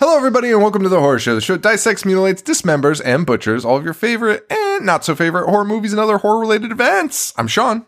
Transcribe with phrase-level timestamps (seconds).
[0.00, 1.34] Hello, everybody, and welcome to the Horror Show.
[1.34, 5.48] The show dissects, mutilates, dismembers, and butchers all of your favorite and not so favorite
[5.48, 7.32] horror movies and other horror related events.
[7.38, 7.86] I'm Sean.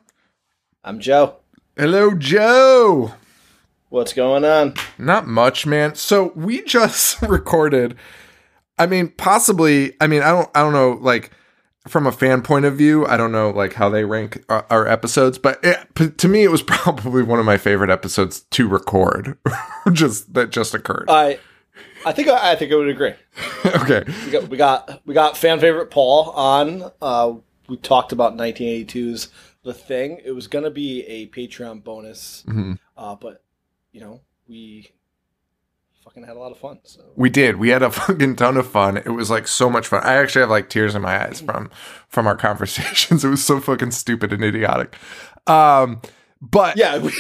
[0.85, 1.37] I'm Joe.
[1.77, 3.13] Hello, Joe.
[3.89, 4.75] What's going on?
[4.99, 5.95] Not much, man.
[5.95, 7.97] So we just recorded.
[8.79, 9.95] I mean, possibly.
[10.01, 10.49] I mean, I don't.
[10.55, 10.93] I don't know.
[11.01, 11.33] Like
[11.89, 14.87] from a fan point of view, I don't know like how they rank our, our
[14.89, 18.69] episodes, but it, p- to me, it was probably one of my favorite episodes to
[18.69, 19.39] record.
[19.93, 21.07] just that just occurred.
[21.09, 21.39] I
[22.07, 23.15] I think I think I would agree.
[23.67, 24.05] okay.
[24.25, 26.93] We got we got we got fan favorite Paul on.
[27.03, 27.35] Uh,
[27.69, 29.29] we talked about 1982's
[29.65, 30.21] The Thing.
[30.25, 32.45] It was gonna be a Patreon bonus,
[32.97, 33.43] uh, but
[33.91, 34.89] you know we
[36.05, 36.79] fucking had a lot of fun.
[36.85, 37.57] So We did.
[37.57, 38.99] We had a fucking ton of fun.
[38.99, 40.05] It was like so much fun.
[40.05, 41.71] I actually have like tears in my eyes from
[42.09, 43.25] from our conversations.
[43.25, 44.95] It was so fucking stupid and idiotic.
[45.49, 46.01] Um,
[46.41, 47.13] but yeah, we,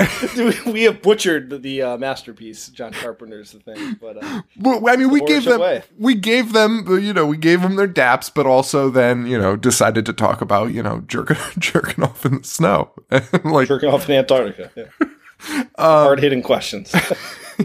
[0.66, 3.98] we have butchered the, uh, masterpiece, John Carpenter's The Thing.
[4.00, 5.82] But uh, Well, I mean, we gave them, way.
[5.98, 9.56] we gave them, you know, we gave them their daps, but also then, you know,
[9.56, 12.92] decided to talk about, you know, jerking, jerking off in the snow,
[13.44, 14.70] like, jerking off in Antarctica.
[14.74, 15.06] Yeah.
[15.50, 16.94] Um, Hard hitting questions.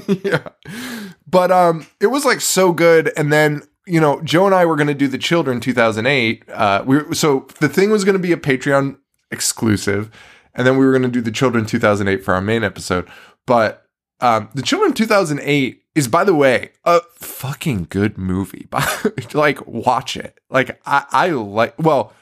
[0.08, 0.48] yeah.
[1.28, 4.76] But um, it was like so good, and then you know, Joe and I were
[4.76, 6.44] going to do the Children 2008.
[6.50, 8.98] Uh, we were, so the thing was going to be a Patreon
[9.32, 10.10] exclusive,
[10.56, 13.08] and then we were going to do the Children 2008 for our main episode.
[13.46, 13.86] But
[14.22, 18.68] um, the Children 2008 is, by the way, a fucking good movie.
[19.34, 20.40] like, watch it.
[20.50, 21.76] Like, I, I like.
[21.78, 22.14] Well,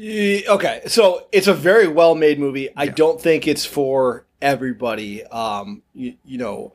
[0.00, 2.68] Okay, so it's a very well made movie.
[2.76, 2.92] I Yeah.
[2.92, 5.24] don't think it's for everybody.
[5.24, 6.72] Um, you, you know,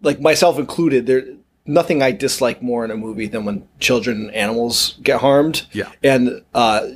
[0.00, 1.22] like myself included, there
[1.64, 5.66] nothing I dislike more in a movie than when children and animals get harmed.
[5.72, 5.92] Yeah.
[6.02, 6.88] and uh,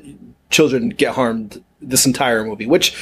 [0.50, 2.94] children get harmed this entire movie, which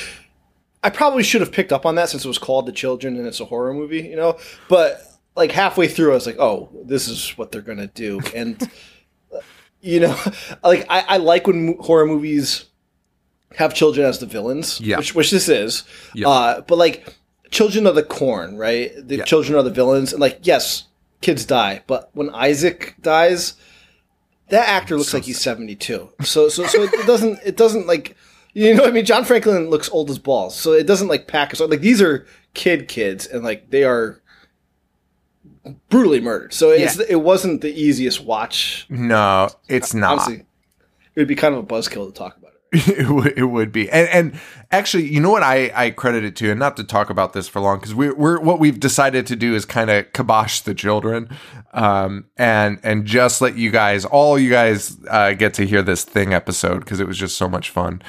[0.83, 3.27] I probably should have picked up on that since it was called The Children and
[3.27, 4.39] it's a horror movie, you know.
[4.69, 5.01] But
[5.37, 8.71] like halfway through, I was like, oh, this is what they're gonna do, and
[9.81, 10.17] you know,
[10.65, 12.67] like I, I like when horror movies
[13.57, 14.99] have children as the villains, Yeah.
[14.99, 15.85] which which this is.
[16.15, 16.29] Yeah.
[16.29, 17.15] Uh, but like,
[17.51, 18.91] children of the corn, right?
[18.97, 19.25] The Yeah.
[19.25, 20.85] children are the villains, and like, yes,
[21.21, 23.55] kids die, but when Isaac dies,
[24.49, 26.11] that actor looks like he's seventy two.
[26.23, 28.17] So so so it doesn't it doesn't like.
[28.55, 29.05] You know what I mean?
[29.05, 31.55] John Franklin looks old as balls, so it doesn't like pack.
[31.57, 34.23] So like these are kid kids, and like they are
[35.89, 36.53] brutally murdered.
[36.53, 38.87] So it's, it wasn't the easiest watch.
[38.89, 40.13] no, it's not.
[40.13, 40.47] Honestly,
[41.15, 42.55] it would be kind of a buzzkill to talk about it.
[42.89, 44.41] it, would, it would be and, and
[44.73, 47.47] actually you know what I, I credit it to and not to talk about this
[47.47, 50.75] for long because we're, we're what we've decided to do is kind of kibosh the
[50.75, 51.29] children
[51.73, 56.03] um and and just let you guys all you guys uh, get to hear this
[56.03, 58.03] thing episode because it was just so much fun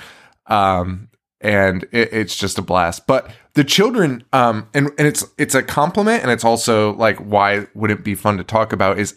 [0.47, 1.09] um
[1.41, 5.63] and it, it's just a blast but the children um and and it's it's a
[5.63, 9.15] compliment and it's also like why would it be fun to talk about is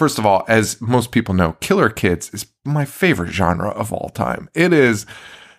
[0.00, 4.08] first of all, as most people know, Killer Kids is my favorite genre of all
[4.08, 4.48] time.
[4.54, 5.04] It is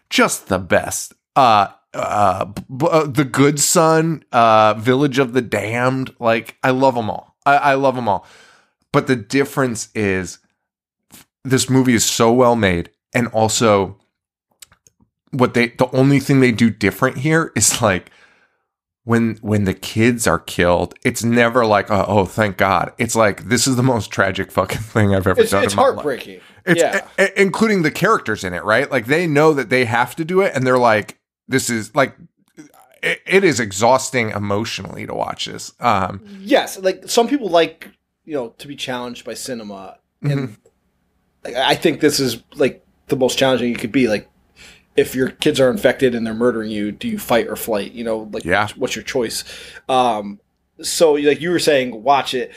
[0.09, 1.13] just the best.
[1.35, 6.15] Uh, uh, b- uh, The Good Son, uh, Village of the Damned.
[6.19, 7.35] Like, I love them all.
[7.45, 8.25] I, I love them all.
[8.91, 10.39] But the difference is
[11.43, 13.99] this movie is so well made and also
[15.31, 18.11] what they the only thing they do different here is like
[19.03, 22.93] when when the kids are killed, it's never like oh, oh thank God.
[22.97, 25.63] It's like this is the most tragic fucking thing I've ever It's, done.
[25.63, 25.95] it's in my life.
[25.95, 26.41] heartbreaking.
[26.65, 27.07] It's yeah.
[27.17, 28.89] a- including the characters in it, right?
[28.91, 31.17] Like they know that they have to do it, and they're like,
[31.47, 32.15] "This is like,
[33.01, 37.89] it, it is exhausting emotionally to watch this." Um, yes, like some people like
[38.25, 40.53] you know to be challenged by cinema, Mm-hmm.
[41.45, 44.07] and I think this is like the most challenging it could be.
[44.07, 44.29] Like
[44.97, 47.93] if your kids are infected and they're murdering you, do you fight or flight?
[47.93, 48.67] You know, like Yeah.
[48.75, 49.43] what's your choice?
[49.88, 50.39] Um,
[50.81, 52.51] so like you were saying, watch it.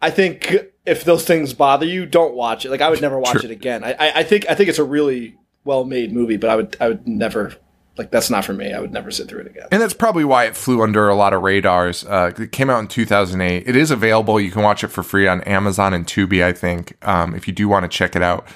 [0.00, 0.54] I think
[0.86, 2.70] if those things bother you, don't watch it.
[2.70, 3.44] Like I would never watch Sure.
[3.44, 3.84] it again.
[3.84, 6.76] I, I, I think I think it's a really well made movie, but I would
[6.80, 7.54] I would never
[7.96, 8.72] like that's not for me.
[8.72, 9.68] I would never sit through it again.
[9.70, 12.04] and that's probably why it flew under a lot of radars.
[12.04, 13.66] Uh, it came out in 2008.
[13.68, 14.40] It is available.
[14.40, 16.96] You can watch it for free on Amazon and Tubi, I think.
[17.06, 18.46] Um, if you do want to check it out,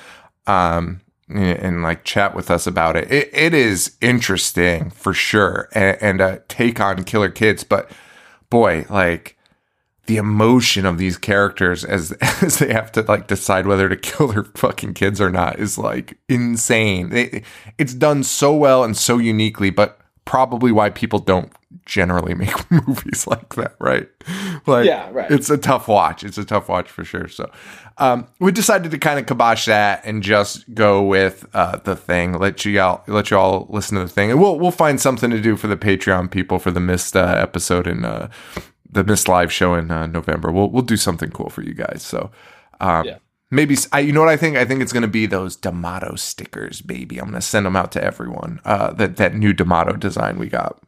[0.47, 5.99] um, and, like chat with us about it, it, it is interesting for sure, and,
[6.01, 7.65] and a take on killer kids.
[7.65, 7.91] But
[8.51, 9.37] boy, like
[10.07, 14.29] the emotion of these characters as as they have to like decide whether to kill
[14.29, 17.13] their fucking kids or not is like insane.
[17.13, 17.45] It,
[17.77, 21.53] it's done so well and so uniquely, but probably why people don't
[21.89, 24.09] generally make movies like that, right?
[24.67, 25.31] Like, Yeah, right.
[25.31, 26.23] It's a tough watch.
[26.23, 27.27] It's a tough watch for sure.
[27.27, 27.51] So,
[27.97, 32.35] um, we decided to kind of kibosh that and just go with uh, the thing.
[32.39, 35.31] Let you all let you all listen to the thing, and we'll we'll find something
[35.31, 38.29] to do for the Patreon people for the missed uh, episode in uh,
[38.91, 40.53] the missed live show in uh, November.
[40.53, 42.03] We'll we'll do something cool for you guys.
[42.03, 42.31] So,
[42.81, 43.17] um, Yeah.
[43.51, 44.57] maybe I, you know what I think?
[44.57, 47.19] I think it's going to be those D'Amato stickers, baby.
[47.19, 48.61] I'm going to send them out to everyone.
[48.65, 50.81] Uh, that that new D'Amato design we got.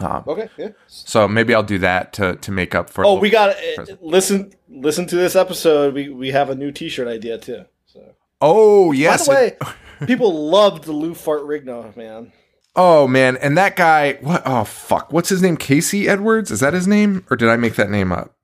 [0.00, 0.68] Okay, yeah.
[0.88, 3.04] So maybe I'll do that to to make up for.
[3.04, 4.52] Oh, we got uh, listen.
[4.68, 5.94] Listen to this episode.
[5.94, 7.64] We we have a new T-shirt idea too.
[7.86, 9.28] So Oh yes.
[9.28, 12.32] by the way, people loved the Lou Fart Rigno man.
[12.76, 14.42] Oh man, and that guy, what?
[14.44, 15.56] Oh fuck, what's his name?
[15.56, 16.50] Casey Edwards?
[16.50, 18.34] Is that his name, or did I make that name up?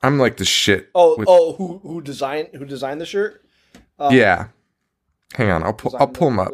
[0.00, 0.90] I'm like the shit.
[0.94, 3.44] Oh with- oh, who who designed who designed the shirt?
[4.10, 4.48] yeah.
[5.34, 5.96] Hang on, I'll pull.
[5.96, 6.52] I'll pull him up.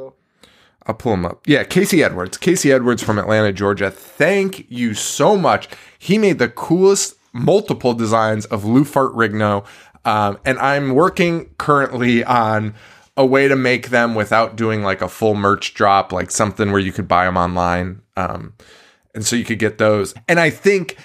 [0.87, 1.47] I'll pull him up.
[1.47, 2.39] Yeah, Casey Edwards.
[2.39, 3.91] Casey Edwards from Atlanta, Georgia.
[3.91, 5.69] Thank you so much.
[5.99, 9.65] He made the coolest multiple designs of Lou Fart Rigno.
[10.05, 12.75] Um, and I'm working currently on
[13.17, 16.81] a way to make them without doing like a full merch drop, like something where
[16.81, 18.01] you could buy them online.
[18.17, 18.55] Um,
[19.15, 20.15] and so you could get those.
[20.27, 20.97] And I think,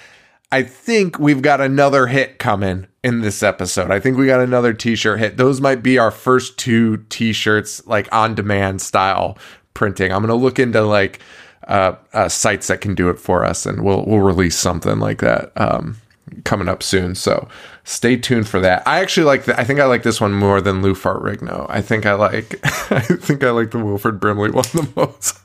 [0.50, 3.90] I think we've got another hit coming in this episode.
[3.90, 5.36] I think we got another t-shirt hit.
[5.36, 9.36] Those might be our first two t-shirts, like on demand style
[9.76, 10.10] printing.
[10.10, 11.20] I'm gonna look into like
[11.68, 15.20] uh, uh, sites that can do it for us, and we'll we'll release something like
[15.20, 15.98] that um,
[16.44, 17.14] coming up soon.
[17.14, 17.46] So
[17.84, 18.82] stay tuned for that.
[18.88, 19.44] I actually like.
[19.44, 21.66] The, I think I like this one more than Lou Fart Rigno.
[21.68, 22.58] I think I like.
[22.90, 25.40] I think I like the Wilford Brimley one the most.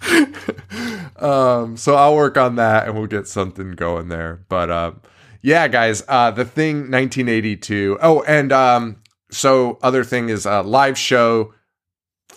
[1.22, 4.40] um, so I'll work on that and we'll get something going there.
[4.48, 5.00] But um,
[5.42, 7.98] yeah, guys, uh, the thing 1982.
[8.00, 11.52] Oh, and um, so other thing is a live show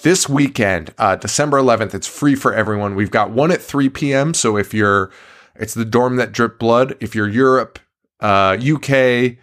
[0.01, 1.93] this weekend, uh, December 11th.
[1.93, 2.95] It's free for everyone.
[2.95, 4.33] We've got one at 3 p.m.
[4.33, 5.11] So if you're,
[5.55, 6.95] it's the dorm that drip blood.
[6.99, 7.79] If you're Europe,
[8.19, 9.37] uh, UK,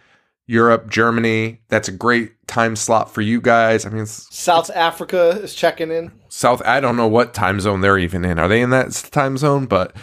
[0.47, 3.85] Europe, Germany, that's a great time slot for you guys.
[3.85, 6.11] I mean, it's South Africa is checking in.
[6.29, 6.61] South.
[6.65, 8.39] I don't know what time zone they're even in.
[8.39, 9.65] Are they in that time zone?
[9.67, 9.95] But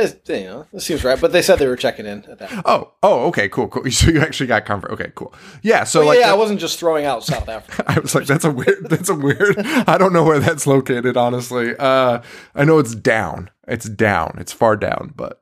[0.00, 2.62] It's, you know, it seems right, but they said they were checking in at that.
[2.64, 3.82] oh, oh, okay, cool, cool.
[3.90, 4.90] So you actually got comfort.
[4.92, 5.34] Okay, cool.
[5.62, 5.84] Yeah.
[5.84, 7.84] So But like, yeah, that- I wasn't just throwing out South Africa.
[7.88, 8.88] I was like, that's a weird.
[8.88, 9.58] That's a weird.
[9.58, 11.16] I don't know where that's located.
[11.16, 12.20] Honestly, uh,
[12.54, 13.50] I know it's down.
[13.68, 14.36] It's down.
[14.38, 15.40] It's far down, but.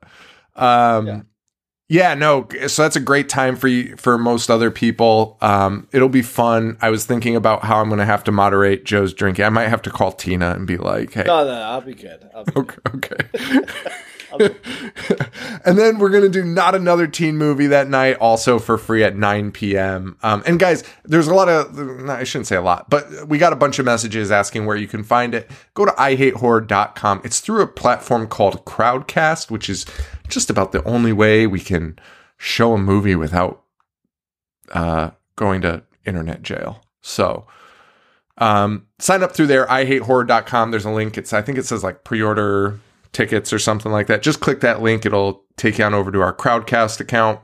[0.55, 1.21] Um, Yeah.
[1.87, 2.13] yeah.
[2.15, 2.47] no.
[2.67, 5.37] So that's a great time for you, for most other people.
[5.41, 6.77] Um, it'll be fun.
[6.81, 9.45] I was thinking about how I'm going to have to moderate Joe's drinking.
[9.45, 12.29] I might have to call Tina and be like, "Hey, No, no, I'll be good.
[12.35, 12.79] I'll be good.
[12.95, 13.61] Okay.
[15.65, 19.15] and then we're gonna do not another teen movie that night, also for free at
[19.15, 20.17] 9 p.m.
[20.23, 23.53] Um, and guys, there's a lot of I shouldn't say a lot, but we got
[23.53, 25.49] a bunch of messages asking where you can find it.
[25.73, 27.21] Go to ihatehorror.com.
[27.23, 29.85] It's through a platform called Crowdcast, which is
[30.27, 31.97] just about the only way we can
[32.37, 33.63] show a movie without
[34.71, 36.83] uh, going to internet jail.
[37.01, 37.47] So
[38.37, 40.71] um, sign up through there, ihatehorror.com.
[40.71, 41.17] There's a link.
[41.17, 42.79] It's I think it says like pre-order
[43.13, 44.21] tickets or something like that.
[44.21, 45.05] Just click that link.
[45.05, 47.39] It'll take you on over to our Crowdcast account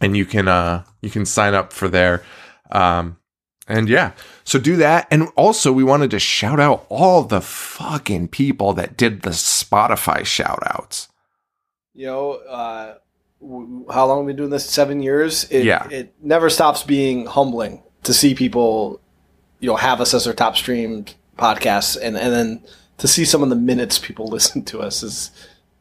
[0.00, 2.22] and you can uh you can sign up for there.
[2.70, 3.16] Um
[3.68, 4.12] and yeah,
[4.44, 5.06] so do that.
[5.10, 10.24] And also, we wanted to shout out all the fucking people that did the Spotify
[10.24, 11.08] shout outs.
[11.92, 12.94] You know, uh,
[13.42, 14.64] w- how long have we been doing this?
[14.64, 15.44] Seven years.
[15.50, 15.86] It, Yeah.
[15.90, 19.02] It never stops being humbling to see people,
[19.60, 22.64] you know, have us as their top streamed podcasts, and and then
[22.98, 25.30] to see some of the minutes people listen to us is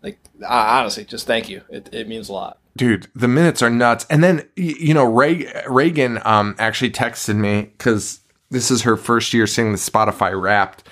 [0.01, 1.62] like honestly, just thank you.
[1.69, 2.59] It, it means a lot.
[2.75, 4.05] Dude, the minutes are nuts.
[4.09, 9.33] And then you know, Ray, Reagan um actually texted me because this is her first
[9.33, 10.88] year seeing the Spotify Wrapped,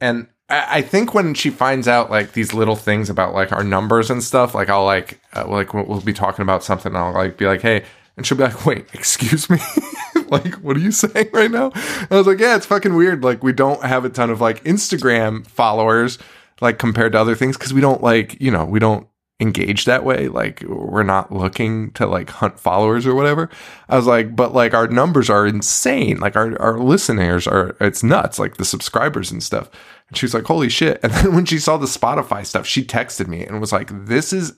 [0.00, 4.10] and I, think when she finds out like these little things about like our numbers
[4.10, 7.14] and stuff, like I'll like uh, like we'll, we'll be talking about something, and I'll
[7.14, 7.84] like be like, hey,
[8.16, 9.58] and she'll be like, wait, excuse me.
[10.28, 11.70] like, what are you saying right now?
[11.74, 13.24] And I was like, yeah, it's fucking weird.
[13.24, 16.18] Like, we don't have a ton of like Instagram followers,
[16.60, 19.06] like compared to other things, because we don't like, you know, we don't
[19.40, 20.28] engage that way.
[20.28, 23.50] Like, we're not looking to like hunt followers or whatever.
[23.88, 26.18] I was like, but like our numbers are insane.
[26.20, 28.38] Like our our listeners are, it's nuts.
[28.38, 29.70] Like the subscribers and stuff.
[30.08, 31.00] And she was like, holy shit.
[31.02, 34.32] And then when she saw the Spotify stuff, she texted me and was like, this
[34.32, 34.56] is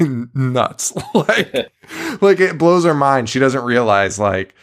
[0.34, 0.92] nuts.
[1.14, 1.72] like,
[2.20, 3.28] like it blows her mind.
[3.28, 4.54] She doesn't realize like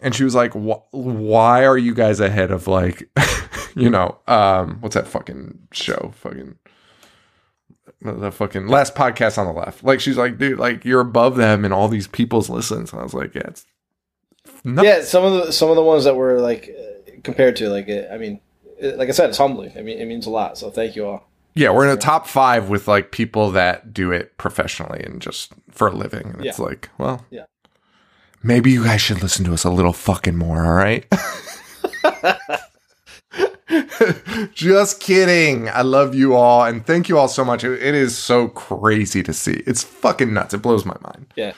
[0.00, 3.08] and she was like why are you guys ahead of like
[3.74, 6.56] you know um what's that fucking show fucking
[8.02, 11.64] the fucking last podcast on the left like she's like dude like you're above them
[11.64, 13.66] and all these people's listens and i was like yeah it's
[14.64, 14.86] nuts.
[14.86, 16.74] yeah some of the some of the ones that were like
[17.24, 18.40] compared to like i mean
[18.80, 21.28] like i said it's humbling i mean it means a lot so thank you all
[21.54, 25.52] yeah we're in the top five with like people that do it professionally and just
[25.70, 26.50] for a living and yeah.
[26.50, 27.44] it's like well yeah
[28.42, 31.06] maybe you guys should listen to us a little fucking more, all right?
[34.54, 35.68] Just kidding.
[35.68, 37.64] I love you all and thank you all so much.
[37.64, 39.62] It is so crazy to see.
[39.66, 40.54] It's fucking nuts.
[40.54, 41.26] It blows my mind.
[41.36, 41.52] Yeah.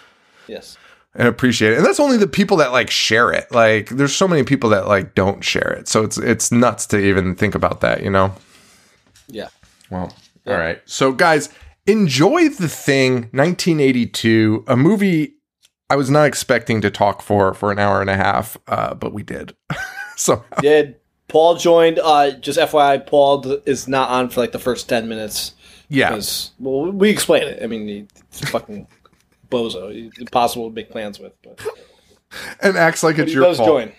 [0.47, 0.77] Yes.
[1.15, 1.79] And appreciate it.
[1.79, 3.51] And that's only the people that like share it.
[3.53, 5.89] Like there's so many people that like don't share it.
[5.89, 8.33] So it's it's nuts to even think about that, you know?
[9.29, 9.49] Yeah.
[9.91, 10.13] Well,
[10.45, 10.53] yeah.
[10.53, 10.81] all right.
[10.87, 11.49] So guys,
[11.87, 15.35] enjoy the thing 1982, a movie
[15.91, 19.13] I was not expecting to talk for for an hour and a half, uh, but
[19.13, 19.57] we did.
[20.17, 21.00] so did
[21.31, 21.99] Paul joined?
[21.99, 25.55] Uh, just FYI, Paul is not on for like the first ten minutes.
[25.89, 27.63] Yeah, because well, we explain it.
[27.63, 28.87] I mean, he's fucking
[29.51, 29.93] bozo.
[29.93, 31.61] He's impossible to make plans with, but
[32.61, 33.69] and acts like but it's your does fault.
[33.69, 33.93] Join.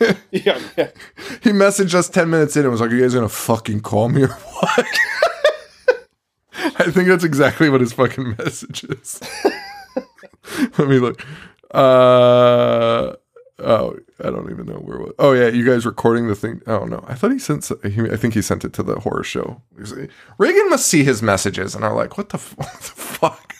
[0.30, 0.90] yeah, yeah.
[1.42, 4.08] He messaged us ten minutes in and was like, "Are you guys gonna fucking call
[4.08, 4.86] me or what?"
[6.54, 9.20] I think that's exactly what his fucking message is.
[10.78, 11.24] Let me look.
[11.72, 13.14] Uh,
[13.60, 14.98] oh, I don't even know where.
[14.98, 15.12] Was.
[15.18, 16.62] Oh yeah, you guys recording the thing?
[16.66, 17.70] Oh no, I thought he sent.
[17.84, 19.62] I think he sent it to the horror show.
[20.38, 23.54] Reagan must see his messages and are like, "What the, what the fuck."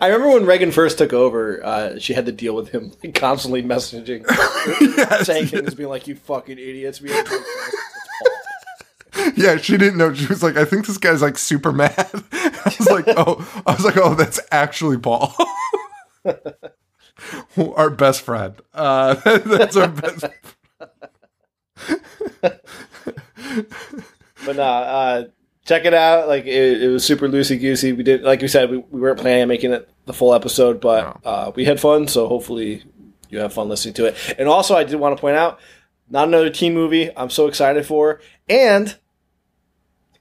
[0.00, 3.14] I remember when Reagan first took over, uh, she had to deal with him like,
[3.14, 4.24] constantly messaging,
[4.96, 7.10] yes, saying things, being like, "You fucking idiots." We
[9.36, 10.12] yeah, she didn't know.
[10.12, 11.94] She was like, I think this guy's like super mad.
[12.32, 15.34] I was like, oh, I was like, oh, that's actually Paul,
[17.76, 18.54] our best friend.
[18.72, 19.14] Uh,
[19.44, 20.24] that's our best.
[22.42, 22.62] but
[24.56, 25.24] nah, uh,
[25.64, 26.28] check it out.
[26.28, 27.92] Like it, it was super loosey goosey.
[27.92, 30.80] We did, like we said, we, we weren't planning on making it the full episode,
[30.80, 31.30] but no.
[31.30, 32.08] uh, we had fun.
[32.08, 32.82] So hopefully
[33.30, 34.16] you have fun listening to it.
[34.38, 35.58] And also, I did want to point out,
[36.10, 37.16] not another teen movie.
[37.16, 38.96] I'm so excited for, and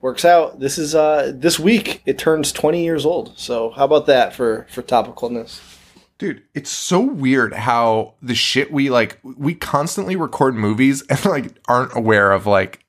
[0.03, 0.59] works out.
[0.59, 3.39] This is uh this week it turns 20 years old.
[3.39, 5.72] So how about that for for topicalness?
[6.17, 11.53] Dude, it's so weird how the shit we like we constantly record movies and like
[11.67, 12.82] aren't aware of like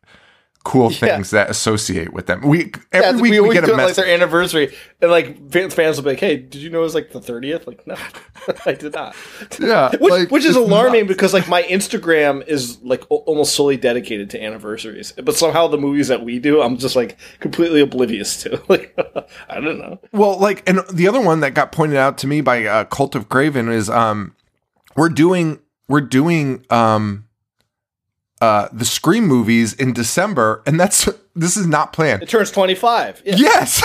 [0.65, 1.45] cool things yeah.
[1.45, 2.41] that associate with them.
[2.41, 3.99] We every yeah, week we, we get a message.
[3.99, 6.95] like their anniversary, and like fans will be like, "Hey, did you know it was
[6.95, 7.67] like the 30th?
[7.67, 7.97] Like, no,
[8.67, 9.15] I did not.
[9.61, 11.09] Yeah, which, like, which is alarming nuts.
[11.09, 15.79] because like my Instagram is like o- almost solely dedicated to anniversaries, but somehow the
[15.79, 18.63] movies that we do, I'm just like completely oblivious to.
[18.75, 18.99] Like,
[19.49, 20.01] I don't know.
[20.11, 23.15] Well, like, and the other one that got pointed out to me by uh, Cult
[23.15, 24.35] of Craven is um,
[24.97, 27.27] we're doing we're doing um
[28.41, 32.23] uh, the Scream movies in December, and that's this is not planned.
[32.23, 33.23] It turns twenty five.
[33.25, 33.37] Yeah.
[33.37, 33.83] Yes.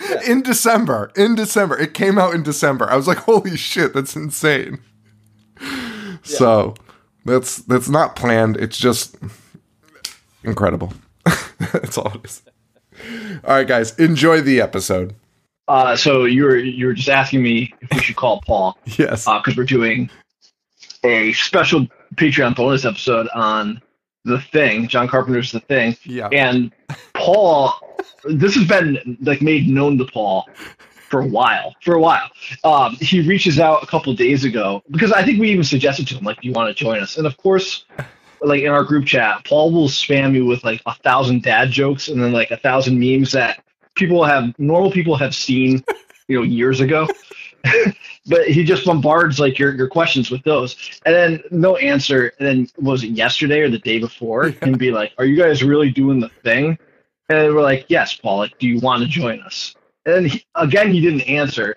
[0.10, 0.20] yeah.
[0.26, 1.12] In December.
[1.16, 1.78] In December.
[1.78, 2.90] It came out in December.
[2.90, 4.80] I was like, holy shit, that's insane.
[5.60, 6.16] Yeah.
[6.22, 6.74] So
[7.24, 8.56] that's that's not planned.
[8.56, 9.16] It's just
[10.42, 10.92] incredible.
[11.72, 12.42] that's all it is.
[13.44, 15.14] All right, guys, enjoy the episode.
[15.66, 18.78] Uh, so you were you were just asking me if we should call Paul.
[18.84, 19.24] yes.
[19.24, 20.10] Because uh, we're doing
[21.04, 23.80] a special Patreon bonus episode on
[24.24, 25.96] The Thing, John Carpenter's The Thing.
[26.04, 26.28] Yeah.
[26.32, 26.72] And
[27.14, 27.74] Paul,
[28.24, 30.48] this has been like made known to Paul
[31.08, 31.74] for a while.
[31.82, 32.30] For a while.
[32.64, 36.16] Um, he reaches out a couple days ago because I think we even suggested to
[36.16, 37.16] him, like, you want to join us?
[37.18, 37.84] And of course,
[38.40, 42.08] like in our group chat, Paul will spam you with like a thousand dad jokes
[42.08, 43.62] and then like a thousand memes that
[43.94, 45.84] people have normal people have seen,
[46.28, 47.08] you know, years ago.
[48.26, 50.76] but he just bombards like your, your questions with those.
[51.06, 52.32] And then no answer.
[52.38, 54.54] And then was it yesterday or the day before?
[54.62, 56.78] And be like are you guys really doing the thing?
[57.28, 59.74] And we're like yes paul like, do you want to join us?
[60.06, 61.74] And then he, again he didn't answer.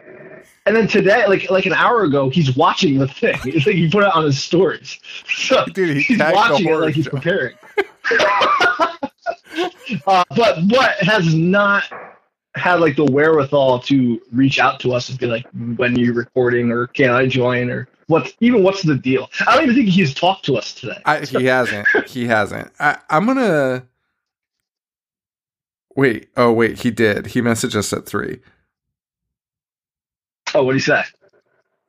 [0.66, 3.38] And then today like like an hour ago he's watching the thing.
[3.46, 5.00] It's like he put it on his stories.
[5.28, 7.56] So Dude, he he's watching it like he's preparing.
[10.06, 11.84] Uh, but what has not
[12.58, 15.46] had like the wherewithal to reach out to us and be like,
[15.76, 19.30] when are you recording or can I join or what's even what's the deal?
[19.46, 21.00] I don't even think he's talked to us today.
[21.06, 21.88] I, he hasn't.
[22.08, 22.72] He hasn't.
[22.80, 23.88] I, I'm gonna
[25.96, 26.30] wait.
[26.36, 27.28] Oh wait, he did.
[27.28, 28.40] He messaged us at three.
[30.54, 31.04] Oh, what do you say?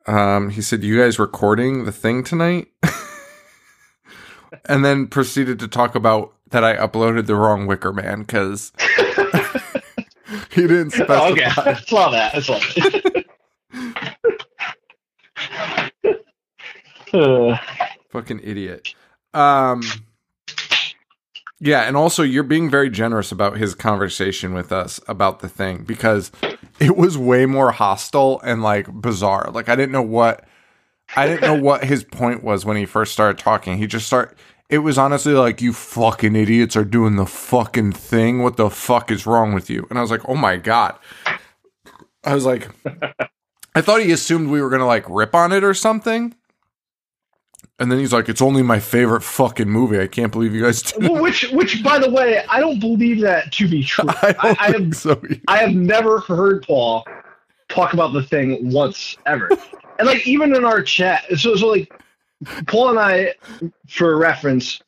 [0.05, 2.67] Um, he said, "You guys recording the thing tonight?"
[4.65, 8.71] and then proceeded to talk about that I uploaded the wrong Wicker Man because
[10.51, 11.29] he didn't specify.
[11.29, 12.35] Okay, I saw that.
[12.35, 13.25] I saw that.
[17.13, 17.57] Uh,
[18.11, 18.93] Fucking idiot.
[19.33, 19.81] Um
[21.59, 25.83] Yeah, and also you're being very generous about his conversation with us about the thing
[25.83, 26.31] because
[26.79, 29.49] it was way more hostile and like bizarre.
[29.51, 30.45] Like I didn't know what
[31.15, 33.77] I didn't know what his point was when he first started talking.
[33.77, 34.37] He just start
[34.69, 38.43] it was honestly like you fucking idiots are doing the fucking thing.
[38.43, 39.87] What the fuck is wrong with you?
[39.89, 40.97] And I was like, "Oh my god."
[42.23, 42.69] I was like
[43.75, 46.35] I thought he assumed we were going to like rip on it or something.
[47.79, 49.99] And then he's like, "It's only my favorite fucking movie.
[50.01, 53.21] I can't believe you guys did." well, which, which, by the way, I don't believe
[53.21, 54.05] that to be true.
[54.09, 55.21] I I, I have so.
[55.47, 57.05] I have never heard Paul
[57.69, 59.49] talk about the thing once ever.
[59.97, 61.89] and like even in our chat, so so like
[62.67, 63.33] Paul and I,
[63.87, 64.81] for reference,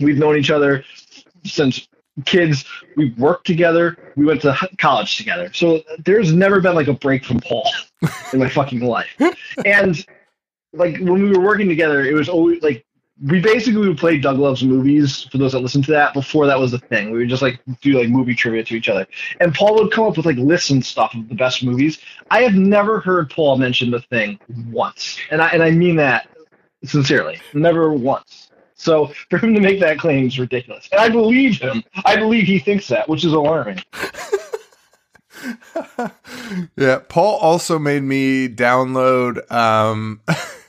[0.00, 0.84] we've known each other
[1.44, 1.88] since
[2.24, 2.64] kids.
[2.96, 3.96] We've worked together.
[4.16, 5.52] We went to college together.
[5.52, 7.68] So there's never been like a break from Paul
[8.32, 9.14] in my fucking life.
[9.64, 10.04] And
[10.72, 12.84] like when we were working together, it was always like
[13.24, 16.12] we basically would play Doug Loves Movies for those that listen to that.
[16.12, 18.88] Before that was the thing, we would just like do like movie trivia to each
[18.88, 19.06] other,
[19.40, 22.00] and Paul would come up with like lists and stuff of the best movies.
[22.30, 24.40] I have never heard Paul mention the thing
[24.70, 26.28] once, and I and I mean that
[26.84, 28.50] sincerely, never once.
[28.74, 31.84] So for him to make that claim is ridiculous, and I believe him.
[32.04, 33.80] I believe he thinks that, which is alarming.
[36.76, 40.20] yeah, Paul also made me download um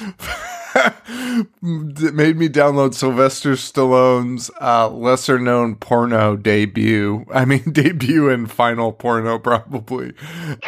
[1.62, 7.24] made me download Sylvester Stallone's uh lesser known porno debut.
[7.32, 10.12] I mean debut and final porno probably.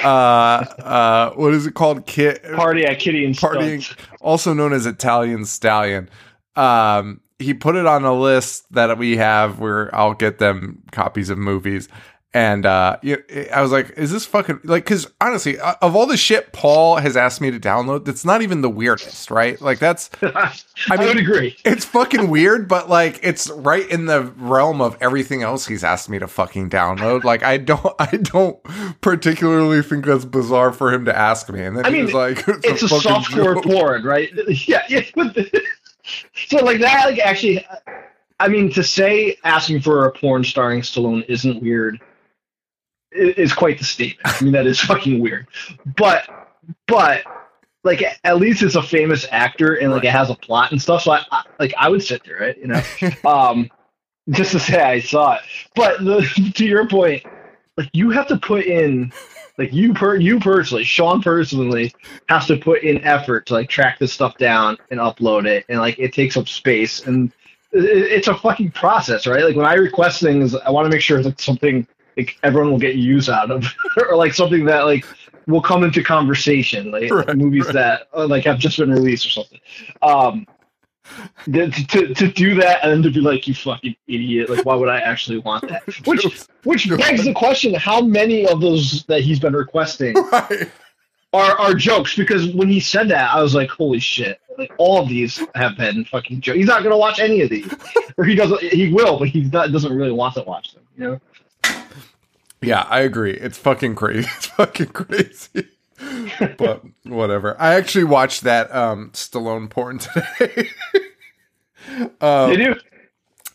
[0.03, 2.07] Uh uh what is it called?
[2.07, 4.01] Kit Party at Kitty and partying, Studs.
[4.21, 6.09] also known as Italian Stallion.
[6.57, 11.29] Um, he put it on a list that we have where I'll get them copies
[11.31, 11.89] of movies.
[12.35, 12.97] And uh,
[13.53, 16.97] I was like, "Is this fucking like?" Because honestly, uh, of all the shit Paul
[16.97, 19.61] has asked me to download, that's not even the weirdest, right?
[19.61, 21.59] Like that's I, mean- would agree.
[21.62, 26.09] it's fucking weird, but like it's right in the realm of everything else he's asked
[26.09, 27.23] me to fucking download.
[27.23, 28.59] Like I don't, I don't
[29.03, 31.62] particularly think that's bizarre for him to ask me.
[31.62, 34.31] And then I he mean, was like, it's a fucking softcore porn, right?
[34.66, 35.03] Yeah, yeah.
[36.49, 37.62] so like that, like actually,
[38.40, 42.01] I mean, to say asking for a porn starring Stallone isn't weird
[43.14, 44.40] is quite the statement.
[44.40, 45.46] I mean, that is fucking weird,
[45.96, 46.29] but
[46.87, 47.25] but
[47.85, 51.03] like at least it's a famous actor and like it has a plot and stuff.
[51.03, 52.83] So I, I like I would sit through it, you know,
[53.31, 53.70] um,
[54.31, 55.42] just to say I saw it.
[55.75, 56.22] But the,
[56.55, 57.25] to your point,
[57.77, 59.12] like you have to put in
[59.59, 61.92] like you per you personally, Sean personally
[62.29, 65.79] has to put in effort to like track this stuff down and upload it, and
[65.79, 67.33] like it takes up space, and
[67.72, 69.44] it, it's a fucking process, right?
[69.44, 72.79] Like when I request things, I want to make sure that something like everyone will
[72.79, 73.64] get use out of,
[74.09, 75.07] or like something that like
[75.46, 77.75] will come into conversation, like Right, movies right.
[77.75, 79.61] that uh, like have just been released or something.
[80.03, 80.46] Um,
[81.53, 84.48] to, to, to do that and then to be like you fucking idiot.
[84.48, 85.83] Like why would i actually want that?
[86.07, 86.25] Which
[86.64, 90.70] which begs the question how many of those that he's been requesting Right.
[91.33, 92.14] are, are jokes?
[92.16, 94.38] Because when he said that i was like holy shit.
[94.59, 97.51] Like all of these have been fucking jokes he's not going to watch any of
[97.51, 97.72] these.
[98.16, 101.20] Or he doesn't he will but he doesn't really want to watch them you know
[102.62, 103.33] Yeah, I agree.
[103.35, 104.29] It's fucking crazy.
[104.37, 105.68] It's fucking crazy.
[106.59, 107.61] but whatever.
[107.61, 110.68] I actually watched that um Stallone porn today.
[112.20, 112.75] um, they do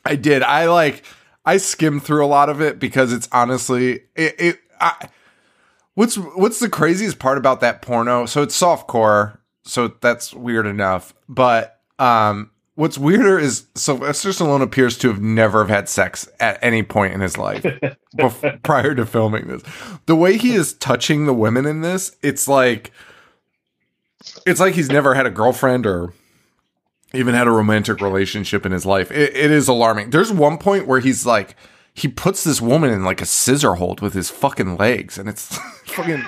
[0.05, 0.43] I did.
[0.43, 1.03] I like
[1.45, 5.09] I skimmed through a lot of it because it's honestly it, it I
[5.95, 8.27] What's what's the craziest part about that porno?
[8.27, 11.15] So it's softcore, so that's weird enough.
[11.27, 16.59] But um what's weirder is Sylvester Stallone appears to have never have had sex at
[16.61, 17.63] any point in his life
[18.15, 19.63] bef- prior to filming this.
[20.05, 22.91] The way he is touching the women in this, it's like
[24.45, 26.13] it's like he's never had a girlfriend or
[27.13, 29.09] even had a romantic relationship in his life.
[29.09, 30.11] It, it is alarming.
[30.11, 31.55] There's one point where he's like,
[31.95, 35.57] he puts this woman in like a scissor hold with his fucking legs, and it's
[35.87, 36.25] fucking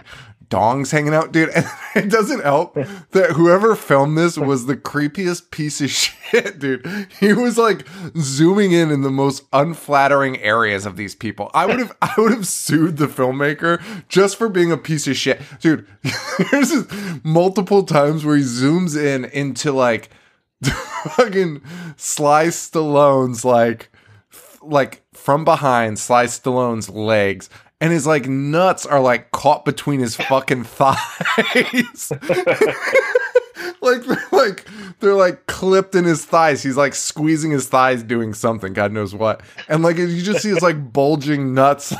[0.49, 1.49] dongs hanging out, dude.
[1.95, 7.07] And it doesn't help that whoever filmed this was the creepiest piece of shit, dude.
[7.19, 7.83] He was like
[8.15, 11.49] zooming in in the most unflattering areas of these people.
[11.55, 15.15] I would have, I would have sued the filmmaker just for being a piece of
[15.15, 15.88] shit, dude.
[16.51, 16.71] There's
[17.23, 20.09] multiple times where he zooms in into like
[20.62, 21.62] fucking
[21.97, 23.89] Sly Stallone's like
[24.62, 27.49] like from behind Sly Stallone's legs
[27.81, 32.11] and his like nuts are like caught between his fucking thighs.
[33.81, 34.67] like they're like
[34.99, 36.61] they're like clipped in his thighs.
[36.63, 39.41] He's like squeezing his thighs doing something, God knows what.
[39.67, 41.93] And like you just see his like bulging nuts.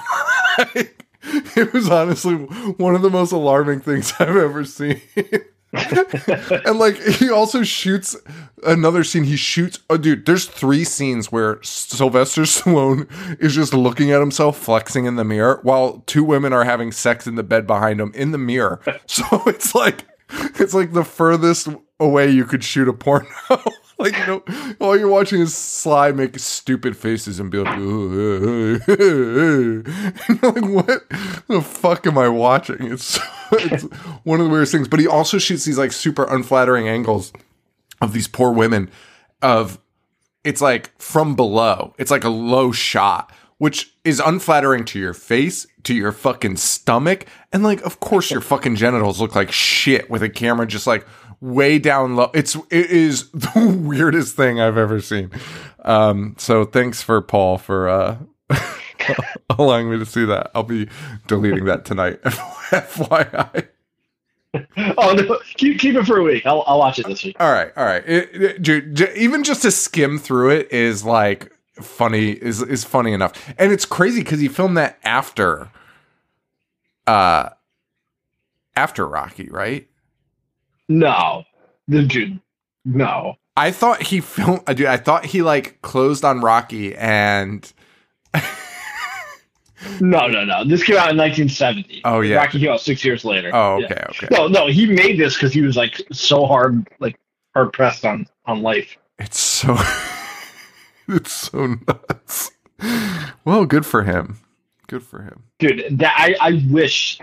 [0.76, 5.02] it was honestly one of the most alarming things I've ever seen.
[5.72, 8.16] and like he also shoots
[8.64, 9.24] another scene.
[9.24, 9.80] He shoots.
[9.90, 13.08] Oh, dude, there's three scenes where Sylvester Stallone
[13.40, 17.28] is just looking at himself flexing in the mirror while two women are having sex
[17.28, 18.82] in the bed behind him in the mirror.
[19.08, 21.68] So it's like it's like the furthest
[22.00, 23.28] away you could shoot a porno.
[24.00, 24.44] like you know,
[24.80, 27.76] all you're watching is Sly make stupid faces and be like.
[27.76, 28.82] And
[30.42, 31.10] you're like, what
[31.48, 32.78] the fuck am I watching?
[32.92, 33.20] It's
[33.52, 33.84] it's
[34.24, 34.88] one of the weirdest things.
[34.88, 37.34] But he also shoots these like super unflattering angles
[38.02, 38.90] of these poor women.
[39.42, 39.80] Of
[40.44, 41.94] it's like from below.
[41.98, 47.26] It's like a low shot, which is unflattering to your face, to your fucking stomach,
[47.52, 51.06] and like, of course, your fucking genitals look like shit with a camera just like
[51.42, 52.32] way down low.
[52.34, 55.32] It's it is the weirdest thing I've ever seen.
[55.86, 58.18] Um, so thanks for Paul for uh,
[59.58, 60.52] allowing me to see that.
[60.54, 60.88] I'll be
[61.28, 62.22] deleting that tonight.
[62.24, 63.68] FYI.
[64.98, 66.46] Oh no, keep keep it for a week.
[66.46, 67.36] I'll I'll watch it this week.
[67.40, 68.04] All right, all right.
[68.08, 73.14] It, it- dude, even just to skim through it is like funny is is funny
[73.14, 75.70] enough, and it's crazy because he filmed that after,
[77.06, 77.50] uh,
[78.76, 79.88] after Rocky, right?
[80.90, 81.44] No,
[81.90, 82.40] dude.
[82.86, 84.88] No, I thought he filmed, uh, dude.
[84.88, 87.72] I thought he like closed on Rocky and
[90.02, 90.66] no, no, no.
[90.66, 92.02] This came out in 1970.
[92.06, 92.38] Oh, yeah.
[92.38, 93.50] Rocky came out six years later.
[93.54, 93.86] oh, Yeah.
[93.86, 94.28] okay, okay.
[94.32, 97.20] No, no, he made this because he was like so hard, like
[97.54, 98.98] hard pressed on on life.
[99.20, 99.78] It's so
[101.08, 102.52] it's so nuts.
[103.46, 104.40] Well, good for him.
[104.88, 105.44] Good for him.
[105.60, 107.20] Dude, that I I wish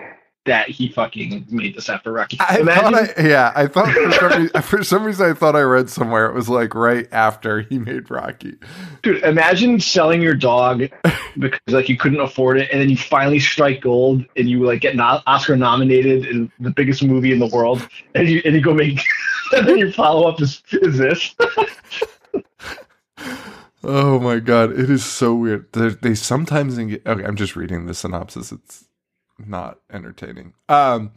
[0.46, 2.38] that he fucking made this after Rocky.
[2.40, 5.56] I Imagine, thought I, yeah, I thought for some, reason, for some reason I thought
[5.56, 8.54] I read somewhere it was like right after he made Rocky.
[9.02, 10.84] dude, imagine selling your dog
[11.38, 14.80] because like you couldn't afford it, and then you finally strike gold, and you like
[14.80, 18.60] get no- Oscar nominated in the biggest movie in the world, and you and you
[18.62, 19.00] go make,
[19.52, 21.34] and then your follow up is is this.
[23.84, 25.72] Oh my god, it is so weird.
[25.72, 27.02] They're, they sometimes engage.
[27.06, 28.50] Okay, I'm just reading the synopsis.
[28.50, 28.85] It's
[29.38, 30.54] not entertaining.
[30.68, 31.12] Um,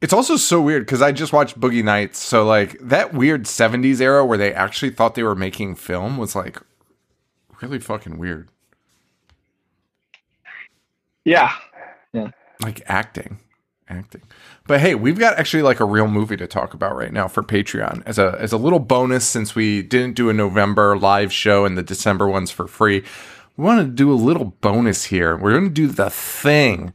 [0.00, 2.18] it's also so weird because I just watched Boogie Nights.
[2.18, 6.34] So like that weird '70s era where they actually thought they were making film was
[6.34, 6.58] like
[7.60, 8.48] really fucking weird.
[11.24, 11.52] Yeah,
[12.12, 12.30] Yeah.
[12.60, 13.38] Like acting,
[13.88, 14.22] acting.
[14.66, 17.42] But hey, we've got actually like a real movie to talk about right now for
[17.42, 21.64] Patreon as a as a little bonus since we didn't do a November live show
[21.64, 23.04] and the December ones for free.
[23.62, 25.36] We want to do a little bonus here.
[25.36, 26.94] We're going to do the thing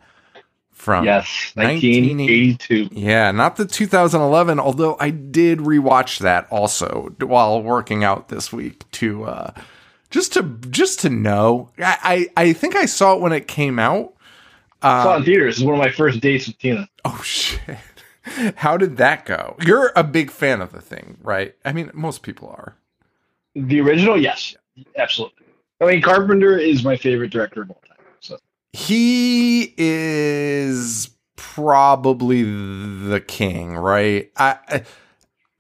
[0.69, 2.89] from yes, 1982.
[2.91, 4.60] yeah, not the 2011.
[4.60, 9.53] Although I did rewatch that also while working out this week to uh,
[10.10, 11.71] just to just to know.
[11.77, 14.13] I, I I think I saw it when it came out.
[14.82, 15.56] I saw it in theaters.
[15.56, 16.89] This is one of my first dates with Tina.
[17.06, 17.77] Oh shit.
[18.58, 19.56] How did that go?
[19.65, 21.56] You're a big fan of the thing, right?
[21.63, 22.75] I mean, most people are.
[23.56, 24.53] The original, yes,
[24.97, 25.46] absolutely.
[25.79, 27.97] I mean, Carpenter is my favorite director of all time.
[28.19, 28.37] So
[28.73, 34.31] He is probably the king, right?
[34.37, 34.83] I, I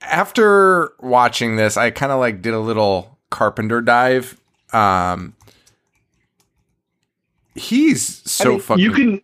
[0.01, 4.39] after watching this, I kind of like did a little Carpenter dive.
[4.73, 5.33] Um
[7.55, 9.21] he's so I mean, fucking you can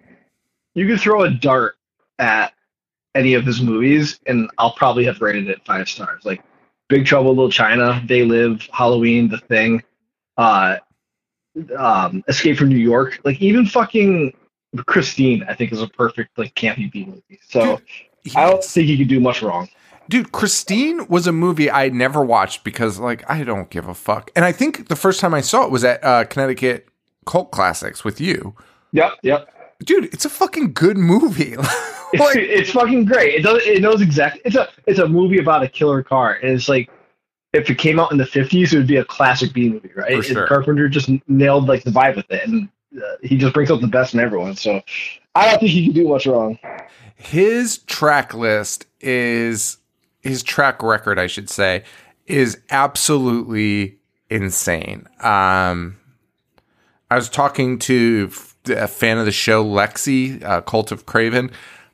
[0.74, 1.76] you can throw a dart
[2.20, 2.54] at
[3.16, 6.26] any of his movies, and I'll probably have rated it five stars.
[6.26, 6.44] Like
[6.88, 9.84] Big Trouble in Little China, They Live, Halloween, The Thing,
[10.38, 10.78] uh,
[11.78, 13.20] um, Escape from New York.
[13.24, 14.34] Like even fucking
[14.86, 17.40] Christine, I think is a perfect like campy B movie.
[17.48, 17.80] So
[18.36, 19.70] I don't think you could do much wrong.
[20.10, 24.32] Dude, Christine was a movie I never watched because, like, I don't give a fuck.
[24.36, 26.90] And I think the first time I saw it was at uh, Connecticut
[27.26, 28.54] Cult Classics with you.
[28.92, 29.50] Yep, yep.
[29.84, 31.56] Dude, it's a fucking good movie.
[32.16, 33.34] It's, it's fucking great.
[33.34, 33.64] It does.
[33.66, 34.40] It knows exactly.
[34.46, 34.70] It's a.
[34.86, 36.92] It's a movie about a killer car, and it's like,
[37.54, 40.24] if it came out in the fifties, it would be a classic B movie, right?
[40.24, 40.48] Sure.
[40.48, 43.88] Carpenter just nailed like the vibe with it, and uh, he just brings out the
[43.88, 44.56] best in everyone.
[44.56, 44.82] So,
[45.36, 46.60] I don't think he can do much wrong.
[47.16, 49.78] his track list is
[50.22, 51.84] his track record, I should say,
[52.26, 53.98] is absolutely
[54.30, 55.08] insane.
[55.20, 55.98] Um,
[57.12, 58.32] I was talking to
[58.68, 61.52] a fan of the show, Lexi, uh, Cult of Craven,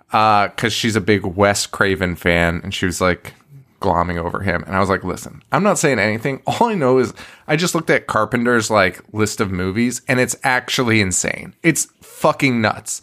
[0.08, 3.34] because she's a big Wes Craven fan, and she was like
[3.80, 6.42] glomming over him, and I was like, "Listen, I'm not saying anything.
[6.48, 7.13] All I know is
[7.48, 11.56] I just looked at Carpenter's like list of movies, and it's actually insane.
[11.63, 13.02] It's fucking nuts.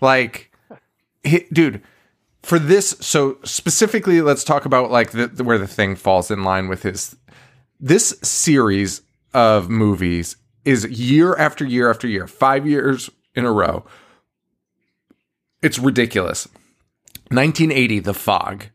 [0.00, 0.52] Like,
[1.24, 1.82] he, dude."
[2.42, 6.42] For this, so specifically, let's talk about like the, the- where the thing falls in
[6.42, 7.14] line with his
[7.78, 13.84] this series of movies is year after year after year, five years in a row.
[15.62, 16.48] It's ridiculous.
[17.28, 18.66] 1980, The Fog.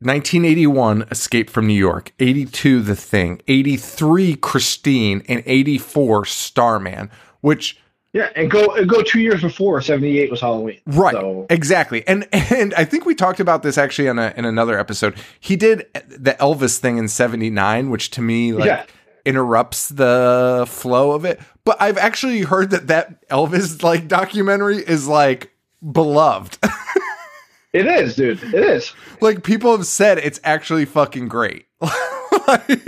[0.00, 2.12] 1981, Escape from New York.
[2.18, 3.40] 82, The Thing.
[3.48, 5.22] 83, Christine.
[5.28, 7.80] And 84, Starman, which
[8.12, 10.80] Yeah, and go and go two years before seventy eight was Halloween.
[10.86, 11.12] Right.
[11.14, 12.06] So, Exactly.
[12.06, 15.14] And and I think we talked about this actually in a, in another episode.
[15.40, 18.84] He did the Elvis thing in 79, which to me like Yeah.
[19.24, 21.40] interrupts the flow of it.
[21.64, 25.52] But I've actually heard that that Elvis like documentary is like
[25.90, 26.58] beloved.
[27.74, 28.42] it is, dude.
[28.42, 28.92] It is.
[29.20, 31.66] like people have said it's actually fucking great.
[32.48, 32.80] like,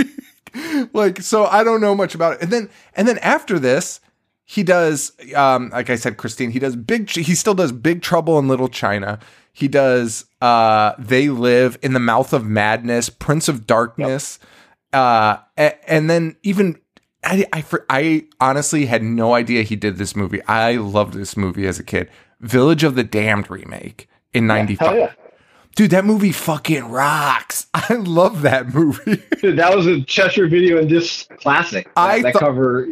[0.93, 2.43] like so I don't know much about it.
[2.43, 4.01] And then and then after this
[4.45, 8.39] he does um like I said Christine he does big he still does Big Trouble
[8.39, 9.19] in Little China.
[9.53, 14.39] He does uh They Live in the Mouth of Madness, Prince of Darkness.
[14.93, 16.79] Uh a- and then even
[17.25, 20.41] I, I for- I honestly had no idea he did this movie.
[20.45, 22.09] I loved this movie as a kid.
[22.41, 24.87] Village of the Damned remake in 95.
[24.89, 25.13] Hell yeah.
[25.75, 27.67] Dude, that movie fucking rocks.
[27.75, 29.23] I love that movie.
[29.41, 31.85] Dude, that was a Cheshire video and disc classic.
[31.95, 32.89] That, I that cover,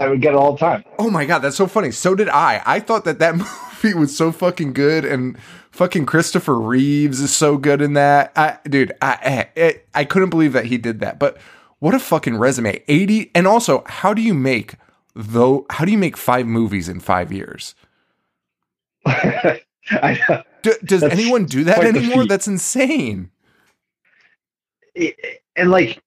[0.00, 0.84] I would get it all the time.
[0.98, 1.90] oh my god, that's so funny.
[1.92, 2.62] So did I.
[2.66, 3.36] I thought that that
[3.82, 5.38] movie was so fucking good, and
[5.70, 8.32] fucking Christopher Reeves is so good in that.
[8.34, 11.20] I, dude, I, I I couldn't believe that he did that.
[11.20, 11.38] But
[11.78, 12.82] what a fucking resume.
[12.88, 14.74] Eighty, and also, how do you make
[15.14, 15.64] though?
[15.70, 17.76] How do you make five movies in five years?
[19.06, 22.26] I, Do, does That's anyone do that anymore?
[22.26, 23.30] That's insane.
[25.56, 26.02] and like,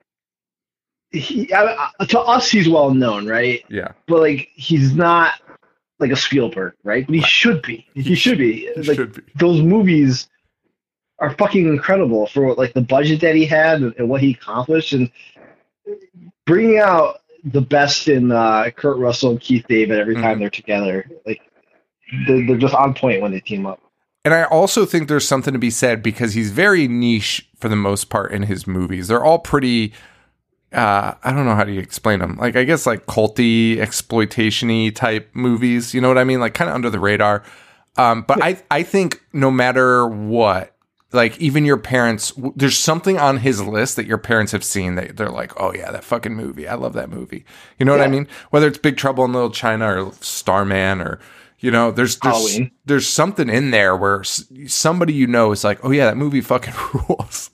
[1.11, 3.63] he, I, I- to us, he's well known, right?
[3.69, 5.33] Yeah, But like, he's not
[5.99, 7.05] like a Spielberg, right?
[7.05, 7.87] But he should be.
[7.93, 8.69] He should be.
[8.75, 9.21] he like, should be.
[9.35, 10.27] those movies
[11.19, 14.31] are fucking incredible for what, like the budget that he had and, and what he
[14.31, 15.09] accomplished and
[16.45, 20.39] bringing out the best in uh, Kurt Russell and Keith David every time Mhm.
[20.39, 21.09] they're together.
[21.25, 21.41] Like
[22.27, 23.79] they're, they're just on point when they team up.
[24.25, 27.75] And I also think there's something to be said because he's very niche for the
[27.75, 29.07] most part in his movies.
[29.07, 29.93] They're all pretty
[30.71, 32.37] uh I don't know how do you explain them.
[32.37, 36.39] Like I guess like culty, exploitation-y type movies, you know what I mean?
[36.39, 37.43] Like kind of under the radar.
[37.97, 40.75] Um but I I think no matter what,
[41.11, 45.15] like even your parents there's something on his list that your parents have seen that
[45.15, 46.67] they're like, "Oh yeah, that fucking movie.
[46.67, 47.45] I love that movie."
[47.77, 48.27] You know what I mean?
[48.49, 51.19] Whether it's Big Trouble in Little China or Starman or
[51.63, 52.71] you know, there's there's Halloween.
[52.83, 56.73] there's something in there where somebody you know is like, "Oh yeah, that movie fucking
[56.93, 57.51] rules."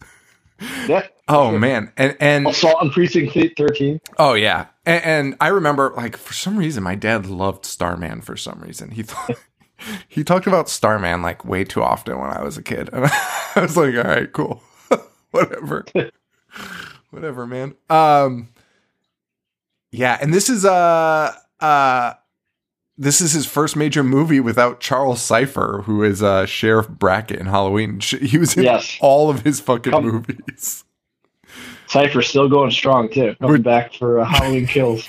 [0.87, 1.05] Yeah.
[1.27, 4.01] Oh man, and and Assault on Precinct 13.
[4.17, 8.35] oh yeah, and, and I remember like for some reason my dad loved Starman for
[8.35, 8.89] some reason.
[8.89, 9.37] He thought
[10.07, 13.61] he talked about Starman like way too often when I was a kid, and I
[13.61, 14.63] was like, "All right, cool,
[15.29, 15.85] whatever,
[17.11, 18.49] whatever, man." Um,
[19.91, 22.13] yeah, and this is uh uh
[22.99, 27.45] this is his first major movie without Charles Cipher, who is uh, Sheriff Brackett in
[27.47, 27.99] Halloween.
[28.21, 28.97] He was in Yes.
[28.99, 30.83] all of his fucking Come- movies.
[31.87, 33.33] Cypher's still going strong, too.
[33.39, 35.07] Coming Would- back for uh, Halloween Kills.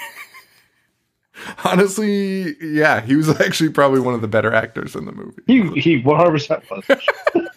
[1.64, 5.42] Honestly, yeah, he was actually probably one of the better actors in the movie.
[5.46, 7.48] He, he 100% was.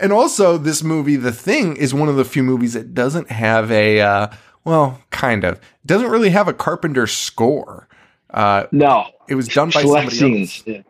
[0.00, 3.70] And also, this movie, The Thing, is one of the few movies that doesn't have
[3.70, 4.26] a, uh,
[4.64, 7.86] well, kind of, doesn't really have a Carpenter score.
[8.32, 9.06] Uh, No.
[9.28, 10.58] it was done by Select somebody scenes.
[10.58, 10.66] else.
[10.66, 10.82] Yeah.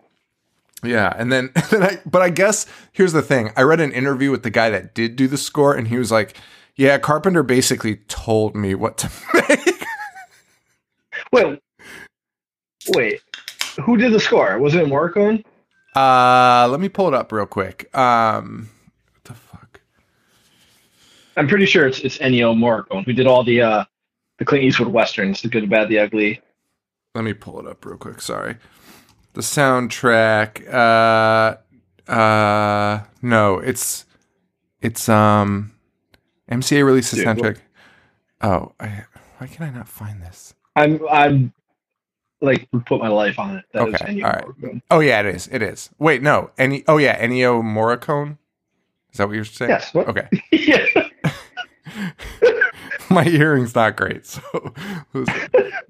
[0.84, 3.50] Yeah, and then, then I, but I guess here's the thing.
[3.56, 6.10] I read an interview with the guy that did do the score, and he was
[6.10, 6.36] like,
[6.74, 9.10] "Yeah, Carpenter basically told me what to
[9.48, 9.84] make."
[11.32, 11.60] Wait.
[12.88, 13.20] Wait.
[13.84, 14.58] Who did the score?
[14.58, 15.44] Was it Morricone?
[15.94, 17.88] Uh, let me pull it up real quick.
[17.96, 18.68] Um,
[19.14, 19.80] what the fuck?
[21.36, 23.84] I'm pretty sure it's it's Ennio Morricone who did all the uh
[24.38, 26.40] the Clint Eastwood westerns, the good, the bad, the ugly.
[27.14, 28.20] Let me pull it up real quick.
[28.20, 28.56] Sorry.
[29.34, 30.66] The soundtrack.
[30.72, 34.06] Uh, uh, no, it's
[34.80, 35.72] it's um,
[36.50, 37.58] MCA released the what- soundtrack.
[38.44, 39.04] Oh, I,
[39.38, 40.54] why can I not find this?
[40.74, 41.52] I'm I'm
[42.40, 43.64] like put my life on it.
[43.72, 44.44] That Okay, all right.
[44.44, 44.82] Morricone.
[44.90, 45.48] Oh yeah, it is.
[45.52, 45.90] It is.
[45.98, 46.50] Wait, no.
[46.58, 46.82] Any?
[46.88, 48.38] Oh yeah, Ennio Morricone.
[49.12, 49.70] Is that what you're saying?
[49.70, 49.94] Yes.
[49.94, 50.08] What?
[50.08, 50.28] Okay.
[50.50, 50.86] yeah.
[53.14, 54.42] My hearing's not great, so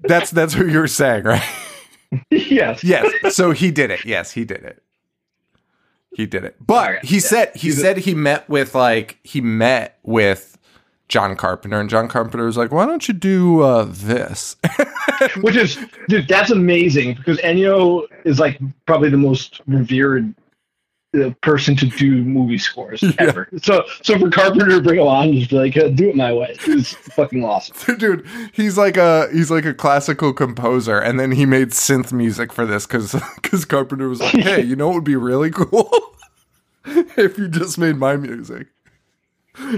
[0.01, 1.43] that's that's who you're saying, right?
[2.29, 2.83] yes.
[2.83, 3.35] yes.
[3.35, 4.05] So he did it.
[4.05, 4.83] Yes, he did it.
[6.15, 6.55] He did it.
[6.65, 7.21] But Alright, he yeah.
[7.21, 10.57] said he He's a- said he met with like he met with
[11.09, 14.55] John Carpenter, and John Carpenter was like, "Why don't you do uh, this?"
[15.41, 20.33] Which is, dude, that's amazing because Ennio is like probably the most revered
[21.15, 23.47] uh, person to do movie scores ever.
[23.61, 26.15] So, so for Carpenter to bring him on and just be like, uh, do it
[26.15, 27.97] my way, is fucking awesome.
[27.97, 32.51] Dude, he's like a he's like a classical composer, and then he made synth music
[32.51, 35.89] for this because because Carpenter was like, "Hey, you know what would be really cool
[36.85, 38.67] if you just made my music."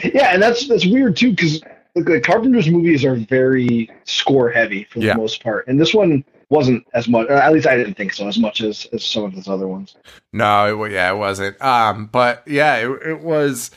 [0.04, 1.62] Yeah, and that's that's weird too because
[1.95, 5.15] like, Carpenter's movies are very score heavy for the Yeah.
[5.15, 6.24] most part, and this one
[6.56, 7.28] wasn't as much.
[7.30, 9.96] At least I didn't think so as much as, as some of his other ones.
[10.34, 11.62] No, it, yeah, it wasn't.
[11.62, 13.72] Um, but yeah, it, it was.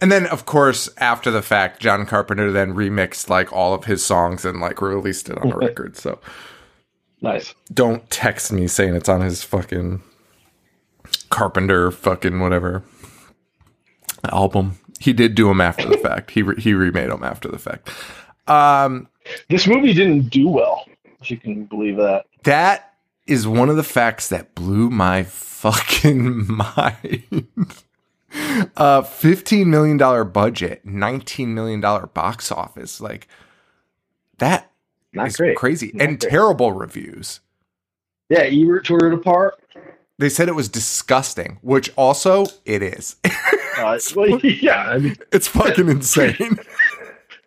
[0.00, 4.04] And then, of course, after the fact, John Carpenter then remixed like all of his
[4.04, 5.96] songs and like released it on a record.
[5.96, 6.18] So
[7.22, 7.54] Nice.
[7.72, 10.02] don't text me saying it's on his fucking
[11.30, 12.82] Carpenter fucking whatever
[14.30, 14.78] album.
[15.00, 16.30] He did do them after the fact.
[16.32, 17.90] He re- he remade them after the fact.
[18.46, 19.08] Um,
[19.48, 20.86] This movie didn't do well,
[21.30, 22.26] you can believe that.
[22.44, 22.94] that
[23.26, 27.46] is one of the facts that blew my fucking mind.
[28.76, 33.28] uh, fifteen million dollar budget, nineteen million dollar box office, like
[34.38, 34.70] that
[35.12, 35.56] Not is great.
[35.56, 36.30] crazy, Not and great.
[36.30, 37.40] terrible reviews.
[38.28, 39.54] Yeah, Ebert tore it apart.
[40.18, 43.16] They said it was disgusting, which also it is.
[43.76, 46.60] Uh, well, yeah, I mean, it's fucking insane.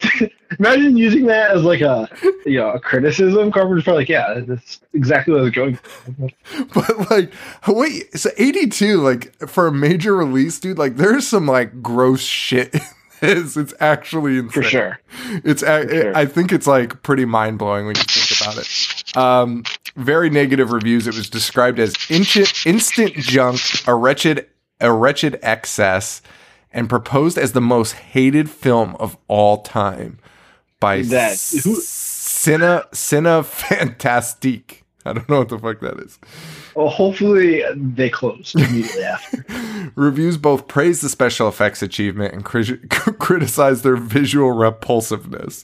[0.59, 2.09] imagine using that as like a
[2.45, 3.51] you know a criticism.
[3.51, 5.75] Carpenter's probably like, yeah, that's exactly what I was going.
[5.75, 6.29] For.
[6.73, 7.33] but like,
[7.67, 12.21] wait, so eighty two, like for a major release, dude, like there's some like gross
[12.21, 12.73] shit.
[12.73, 12.81] in
[13.19, 13.57] this.
[13.57, 14.49] It's actually insane.
[14.49, 14.99] For sure.
[15.43, 16.15] It's a sure.
[16.15, 19.17] I think it's like pretty mind blowing when you think about it.
[19.17, 19.63] Um,
[19.95, 21.07] very negative reviews.
[21.07, 24.47] It was described as instant, instant junk, a wretched,
[24.79, 26.21] a wretched excess,
[26.77, 30.19] and proposed as the most hated film of all time
[30.79, 31.31] by That-
[31.63, 34.81] who- Cine Cinefantastique.
[35.05, 36.19] I don't know what the fuck that is.
[36.75, 39.45] Well, hopefully they closed immediately after.
[39.95, 45.63] Reviews both praised the special effects achievement and cri- criticized their visual repulsiveness,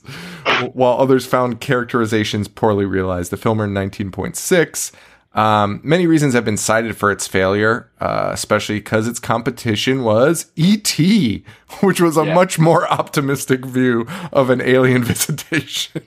[0.73, 3.31] while others found characterizations poorly realized.
[3.31, 4.91] The film earned 19.6.
[5.35, 10.51] Um, many reasons have been cited for its failure, uh, especially because its competition was
[10.55, 11.43] E.T.,
[11.81, 12.33] which was a Yeah.
[12.35, 16.03] much more optimistic view of an alien visitation.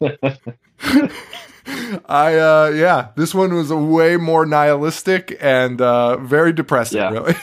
[2.08, 7.10] I uh yeah, this one was way more nihilistic and uh very depressing, Yeah.
[7.10, 7.34] really.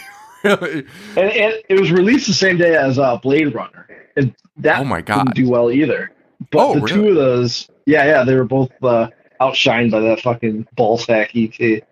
[0.44, 0.86] really.
[1.16, 3.88] And, and it was released the same day as uh, Blade Runner.
[4.16, 5.26] And that Oh my God.
[5.34, 6.12] didn't do well either.
[6.52, 6.94] But Oh, the really?
[6.94, 9.10] two of those, yeah, yeah, they were both uh,
[9.42, 11.60] outshined by that fucking ball sack ET.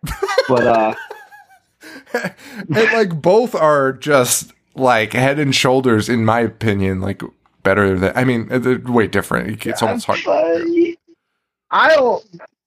[0.47, 0.93] But uh,
[2.13, 7.21] and like both are just like head and shoulders in my opinion like
[7.63, 9.65] better than I mean they're way different.
[9.65, 10.19] It's almost hard.
[10.27, 10.59] uh,
[11.71, 12.23] I don't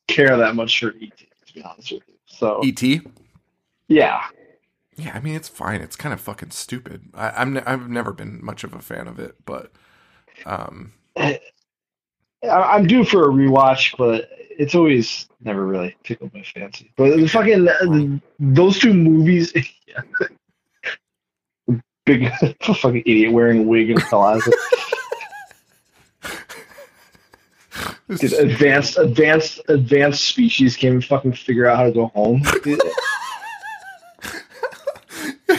[0.08, 2.14] care that much for ET, to be honest with you.
[2.26, 2.82] So ET?
[3.88, 4.24] yeah,
[4.96, 5.80] Yeah, I mean it's fine.
[5.80, 7.10] It's kind of fucking stupid.
[7.14, 9.70] I, I'm ne- I've never been much of a fan of it, but
[10.46, 11.40] um I-
[12.42, 16.92] I'm due for a rewatch, but it's always never really tickled my fancy.
[16.96, 19.52] But the fucking the, those two movies,
[19.86, 20.02] yeah.
[22.04, 22.30] big
[22.62, 24.54] fucking idiot wearing a wig and closet.
[28.16, 32.42] Dude, advanced, advanced, advanced species can't even fucking figure out how to go home.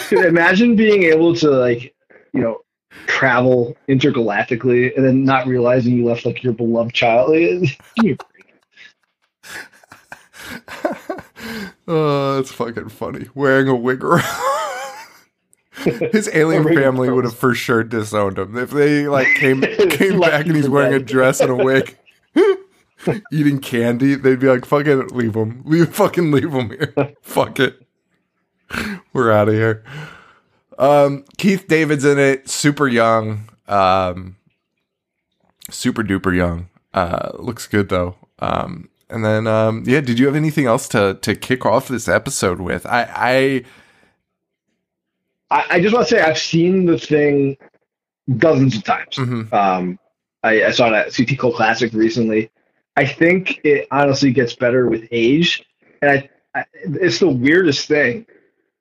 [0.10, 1.94] Dude, imagine being able to like,
[2.34, 2.62] you know,
[3.06, 7.30] travel intergalactically and then not realizing you left like your beloved child.
[11.92, 13.29] Oh, that's fucking funny.
[13.33, 14.23] Wearing a wig around.
[16.12, 20.46] His alien family would have for sure disowned him if they like came came back
[20.46, 21.98] and he's wearing a dress and a wig,
[23.31, 24.15] eating candy.
[24.15, 27.15] They'd be like, "Fucking leave him, leave fucking leave him here.
[27.21, 27.81] Fuck it,
[29.13, 29.83] we're out of here."
[30.77, 33.50] Um, Keith David's in it, super young.
[33.69, 34.35] Um,
[35.69, 36.69] super duper young.
[36.94, 38.15] Uh, looks good though.
[38.40, 42.08] Um, and then um, yeah, did you have anything else to to kick off this
[42.08, 42.86] episode with?
[42.86, 43.64] I
[45.52, 47.58] I I, just want to say I've seen the thing
[48.38, 49.16] dozens of times.
[49.16, 49.52] Mhm.
[49.52, 50.00] Um,
[50.44, 52.52] I, I saw it at CT Cole Classic recently.
[52.96, 55.66] I think it honestly gets better with age,
[56.02, 58.26] and I, I it's the weirdest thing.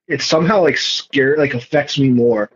[0.07, 2.51] It somehow like scare like affects me more.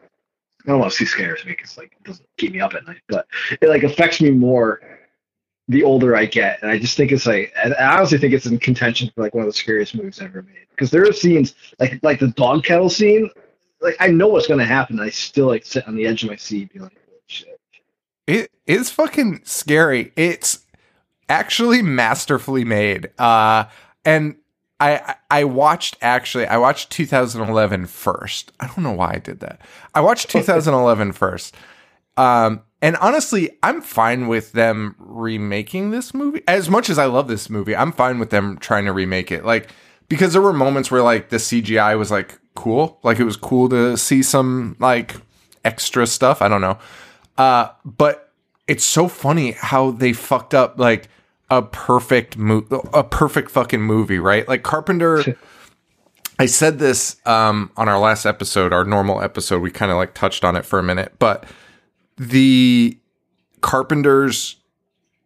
[0.66, 2.86] I don't want to see scares me because like it doesn't keep me up at
[2.86, 3.28] night, but
[3.62, 4.82] it like affects me more
[5.68, 8.58] the older I get, and I just think it's like I honestly think it's in
[8.60, 12.00] contention for like one of the scariest movies ever made because there are scenes like
[12.04, 13.30] like the dog kennel scene
[13.84, 14.98] like I know what's gonna happen.
[14.98, 17.60] And I still like sit on the edge of my seat, be like, "Holy shit!"
[18.26, 20.12] it is fucking scary.
[20.16, 20.66] It's
[21.30, 23.10] actually masterfully made.
[23.20, 23.66] Uh,
[24.06, 24.38] and
[24.80, 28.52] I I watched actually I watched 2011 first.
[28.60, 29.62] I don't know why I did that.
[29.94, 31.56] I watched 2011 first.
[32.16, 36.44] Um, and honestly, I'm fine with them remaking this movie.
[36.50, 39.46] As much as I love this movie, I'm fine with them trying to remake it.
[39.46, 39.70] Like
[40.10, 43.70] because there were moments where like the CGI was like cool, like it was cool
[43.70, 45.16] to see some like
[45.64, 46.42] extra stuff.
[46.42, 46.78] I don't know.
[47.38, 48.34] Uh, but
[48.68, 51.08] it's so funny how they fucked up like
[51.50, 54.46] a perfect mo- a perfect fucking movie, right?
[54.46, 55.38] Like Carpenter
[56.40, 60.14] I said this um on our last episode, our normal episode, we kind of like
[60.14, 61.46] touched on it for a minute, but
[62.18, 62.98] the
[63.62, 64.58] Carpenter's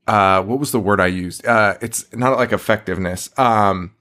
[0.07, 1.45] uh what was the word I used?
[1.45, 3.29] Uh it's not like effectiveness.
[3.38, 3.93] Um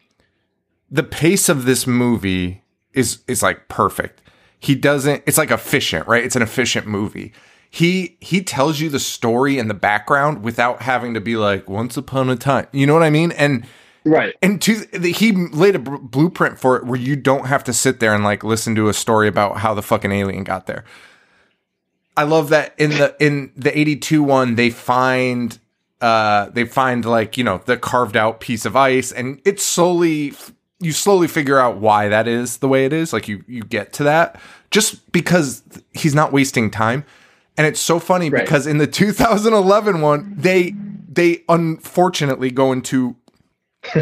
[0.90, 2.62] the pace of this movie
[2.92, 4.22] is is like perfect.
[4.58, 6.24] He doesn't it's like efficient, right?
[6.24, 7.32] It's an efficient movie.
[7.70, 11.96] He he tells you the story in the background without having to be like once
[11.96, 12.68] upon a time.
[12.72, 13.32] You know what I mean?
[13.32, 13.66] And
[14.04, 14.36] Right.
[14.40, 17.98] and to the, he laid a blueprint for it where you don't have to sit
[17.98, 20.84] there and like listen to a story about how the fucking alien got there.
[22.16, 25.58] I love that in the in the 82 one they find
[26.00, 30.34] uh they find like, you know, the carved out piece of ice and it's slowly
[30.80, 33.12] you slowly figure out why that is the way it is.
[33.12, 34.40] Like you you get to that
[34.70, 35.62] just because
[35.92, 37.04] he's not wasting time.
[37.58, 38.44] And it's so funny Right.
[38.44, 40.74] because in the 2011 one they
[41.10, 43.16] they unfortunately go into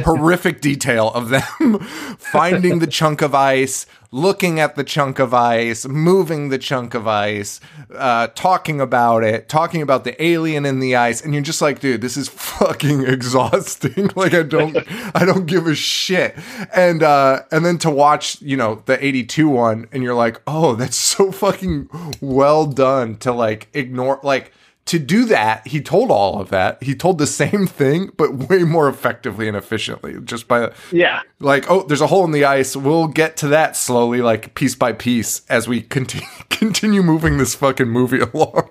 [0.04, 1.78] horrific detail of them
[2.18, 7.08] finding the chunk of ice, looking at the chunk of ice, moving the chunk of
[7.08, 7.60] ice,
[7.96, 11.80] uh, talking about it, talking about the alien in the ice, and you're just like,
[11.80, 14.10] dude, this is fucking exhausting.
[14.16, 14.76] like I don't,
[15.14, 16.36] I don't give a shit.
[16.74, 20.74] And uh, and then to watch, you know, the '82 one, and you're like, oh,
[20.74, 21.88] that's so fucking
[22.20, 24.52] well done to like ignore like
[24.86, 26.82] to do that, he told all of that.
[26.82, 30.20] He told the same thing, but way more effectively and efficiently.
[30.22, 31.22] Just by Yeah.
[31.40, 32.76] like, oh, there's a hole in the ice.
[32.76, 37.54] We'll get to that slowly, like piece by piece, as we continue continue moving this
[37.54, 38.68] fucking movie along.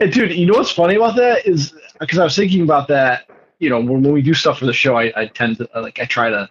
[0.00, 3.28] And dude, you know what's funny about that is because I was thinking about that.
[3.60, 5.82] You know, when, when we do stuff for the show, I, I tend to uh,
[5.82, 6.48] like I try to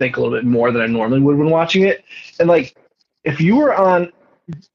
[0.00, 2.04] think a little bit more than I normally would when watching it.
[2.40, 2.76] And like,
[3.24, 4.12] if you were on,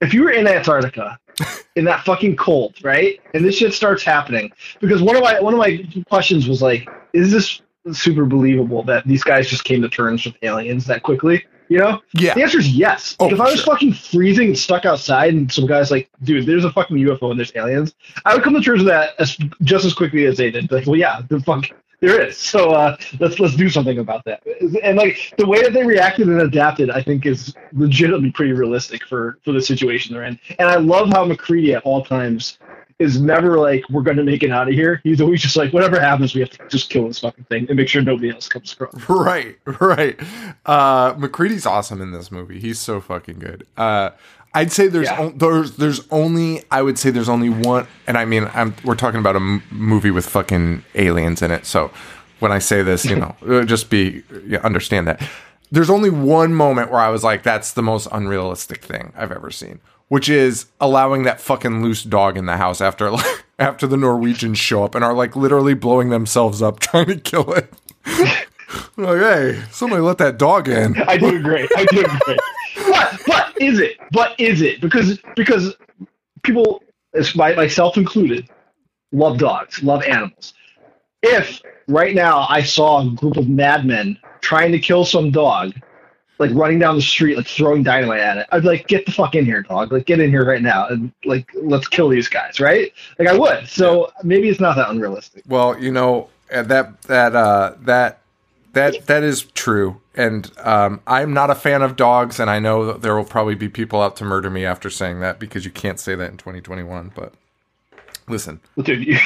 [0.00, 1.18] if you were in Antarctica,
[1.76, 3.20] in that fucking cold, right?
[3.34, 6.88] And this shit starts happening because one of my one of my questions was like,
[7.12, 7.60] is this
[7.92, 11.44] super believable that these guys just came to terms with aliens that quickly?
[11.68, 12.02] You know?
[12.12, 12.34] Yeah.
[12.34, 13.16] The answer is yes.
[13.18, 13.72] Oh, if I was sure.
[13.72, 17.38] fucking freezing and stuck outside, and some guys like, dude, there's a fucking UFO and
[17.38, 17.94] there's aliens,
[18.26, 20.70] I would come to terms with that as just as quickly as they did.
[20.70, 21.64] Like, well, yeah, the fuck,
[22.02, 22.36] there is.
[22.36, 24.42] So uh, let's let's do something about that.
[24.82, 29.06] And like the way that they reacted and adapted, I think is legitimately pretty realistic
[29.06, 30.38] for for the situation they're in.
[30.58, 32.58] And I love how MacReady at all times
[32.98, 35.00] is never like, we're going to make it out of here.
[35.04, 37.76] He's always just like, whatever happens, we have to just kill this fucking thing and
[37.76, 38.94] make sure nobody else comes across.
[39.08, 40.18] Right, right.
[40.64, 42.60] Uh, MacReady's awesome in this movie.
[42.60, 43.66] He's so fucking good.
[43.76, 44.10] Uh,
[44.54, 45.20] I'd say there's Yeah.
[45.20, 48.94] on- there's there's only I would say there's only one, and I mean I'm we're
[48.96, 51.64] talking about a m- movie with fucking aliens in it.
[51.66, 51.90] So
[52.40, 55.22] when I say this, you know, uh, just be yeah, understand that.
[55.70, 59.50] There's only one moment where I was like, that's the most unrealistic thing I've ever
[59.50, 63.96] seen, which is allowing that fucking loose dog in the house after like, after the
[63.96, 67.72] Norwegians show up and are like literally blowing themselves up trying to kill it.
[68.98, 71.00] like, hey, somebody let that dog in.
[71.02, 71.66] I do agree.
[71.74, 72.38] I do agree.
[73.62, 73.96] Is it?
[74.10, 74.80] But is it?
[74.80, 75.76] Because because
[76.42, 76.82] people,
[77.14, 78.48] as my, myself included,
[79.12, 80.54] love dogs, love animals.
[81.22, 85.74] If right now I saw a group of madmen trying to kill some dog,
[86.40, 89.12] like running down the street, like throwing dynamite at it, I'd be like, get the
[89.12, 89.92] fuck in here, dog!
[89.92, 92.92] Like get in here right now, and like let's kill these guys, right?
[93.20, 93.68] Like I would.
[93.68, 95.44] So maybe it's not that unrealistic.
[95.46, 98.21] Well, you know that that uh, that
[98.72, 102.86] that that is true, and um, I'm not a fan of dogs, and I know
[102.86, 105.70] that there will probably be people out to murder me after saying that because you
[105.70, 107.12] can't say that in 2021.
[107.14, 107.34] But
[108.28, 109.18] listen, Dude, you,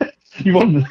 [0.38, 0.86] you won't.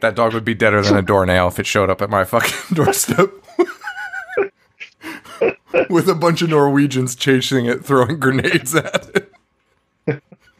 [0.00, 2.54] that dog would be deader than a doornail if it showed up at my fucking
[2.76, 3.30] doorstep.
[5.90, 9.32] With a bunch of Norwegians chasing it, throwing grenades at it.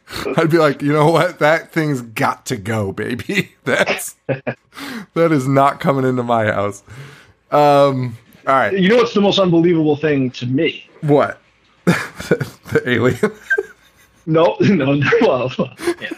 [0.37, 1.39] I'd be like, you know what?
[1.39, 3.53] That thing's got to go, baby.
[3.63, 6.83] That's that is not coming into my house.
[7.51, 10.87] Um, all right, You know what's the most unbelievable thing to me?
[11.01, 11.41] what?
[11.85, 13.31] the alien.
[14.25, 15.09] No, no, no.
[15.21, 15.51] Well,
[16.01, 16.09] yeah.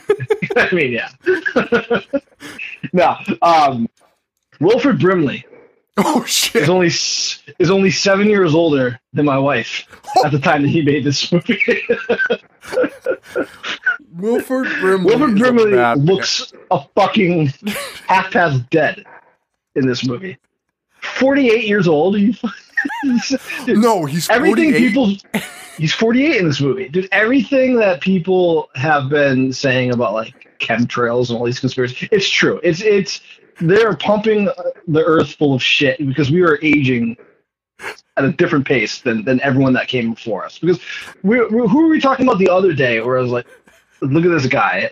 [0.56, 1.10] I mean, yeah.
[2.94, 3.90] no, um,
[4.62, 5.46] Wilford Brimley
[6.06, 6.70] Oh is shit!
[6.70, 9.88] only is only seven years older than my wife
[10.26, 11.60] at the time that he made this movie.
[14.14, 15.06] Wilford Brimley.
[15.06, 17.48] Wilford is a Brimley bad- looks a fucking
[18.08, 19.04] half past dead
[19.76, 20.38] in this movie.
[21.02, 22.18] Forty eight years old.
[22.18, 22.34] You
[23.66, 24.78] Dude, No, he's everything 48.
[24.94, 25.16] people
[25.78, 31.30] he's 48 in this movie dude everything that people have been saying about like chemtrails
[31.30, 33.22] and all these conspiracies it's true it's it's
[33.60, 34.50] they're pumping
[34.88, 37.18] the earth full of shit because we are aging
[38.18, 40.80] at a different pace than than everyone that came before us because
[41.24, 43.46] we, we who were we talking about the other day where i was like
[44.02, 44.90] look at this guy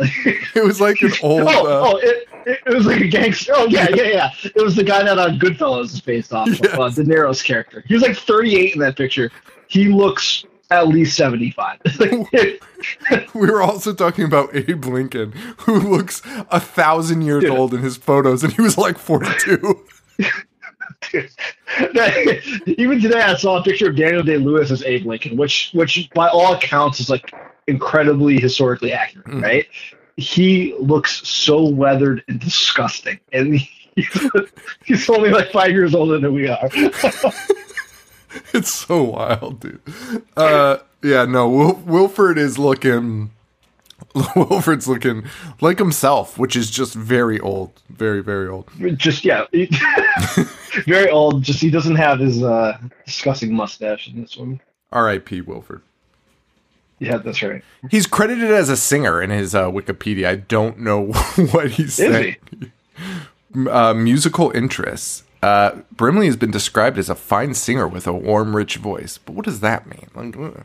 [0.56, 1.42] It was like an old.
[1.42, 3.54] oh, uh, oh it, it, it was like a gangster.
[3.56, 4.32] Oh yeah, yeah, yeah.
[4.44, 7.84] It was the guy that on Goodfellas is based off of, uh, De Niro's character.
[7.88, 9.32] He was like 38 in that picture.
[9.68, 11.80] He looks at least 75.
[13.34, 17.52] We were also talking about Abe Lincoln, who looks a thousand years Dude.
[17.52, 19.86] old in his photos, and he was like 42.
[22.78, 26.10] Even today, I saw a picture of Daniel Day Lewis as Abe Lincoln, which, which
[26.14, 27.32] by all accounts is like
[27.68, 29.42] incredibly historically accurate, Mm.
[29.42, 29.66] right?
[30.18, 33.56] He looks so weathered and disgusting, and
[33.96, 34.30] he's,
[34.86, 36.70] he's only like five years older than we are.
[38.54, 39.82] it's so wild, dude.
[40.36, 43.32] Uh, yeah, no, Wil- Wilford is looking.
[44.36, 45.24] Wilford's looking
[45.62, 48.70] like himself, which is just very old, very very old.
[48.98, 49.46] just yeah,
[50.86, 51.44] very old.
[51.44, 54.60] Just he doesn't have his uh, disgusting mustache in this one.
[54.92, 55.42] R.I.P.
[55.42, 55.82] Wilford.
[57.00, 57.62] Yeah, that's right.
[57.92, 60.28] He's credited as a singer in his uh, Wikipedia.
[60.28, 61.08] I don't know
[61.52, 62.38] what he's Is saying.
[63.70, 65.24] Uh, musical interests.
[65.42, 69.18] Uh, Brimley has been described as a fine singer with a warm, rich voice.
[69.18, 70.08] But what does that mean?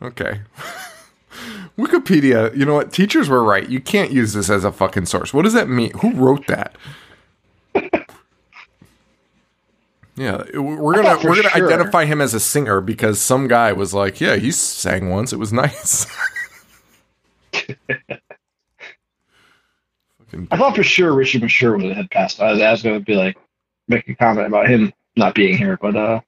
[0.00, 0.40] Okay.
[1.78, 2.92] Wikipedia, you know what?
[2.92, 3.68] Teachers were right.
[3.68, 5.34] You can't use this as a fucking source.
[5.34, 5.90] What does that mean?
[5.98, 6.74] Who wrote that?
[10.16, 13.94] Yeah, we're gonna we're gonna sure- identify him as a singer because some guy was
[13.94, 15.32] like, "Yeah, he sang once.
[15.32, 16.06] It was nice."
[20.50, 22.40] I thought for sure Richard Masur would have passed.
[22.40, 23.36] I was, was going to be like
[23.88, 26.20] make a comment about him not being here, but uh,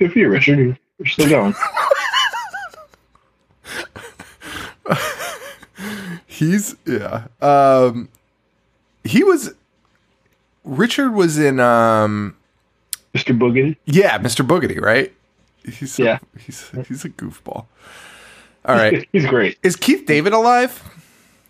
[0.00, 0.58] good for you, Richard.
[0.58, 1.54] You're, you're still going.
[6.26, 7.26] He's yeah.
[7.40, 8.08] Um
[9.04, 9.54] he was
[10.64, 12.36] Richard was in um
[13.14, 13.36] Mr.
[13.36, 13.76] Boogedy.
[13.86, 14.46] yeah, Mr.
[14.46, 15.12] Boogedy, right?
[15.64, 16.18] He's so- Yeah.
[16.38, 17.66] he's he's a goofball.
[18.64, 19.08] All right.
[19.12, 19.56] He's great.
[19.62, 20.82] Is Keith David alive?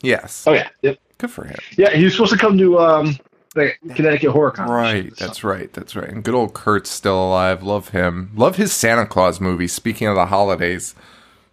[0.03, 0.45] Yes.
[0.47, 0.99] Oh yeah, yep.
[1.19, 1.57] Good for him.
[1.77, 3.19] Yeah, he was supposed to come to um
[3.55, 4.69] the Connecticut Horror Con.
[4.69, 6.09] Right, that's right, that's right.
[6.09, 7.63] And good old Kurt's still alive.
[7.63, 8.31] Love him.
[8.35, 9.69] Love his Santa Claus movie.
[9.69, 10.95] Speaking of the holidays,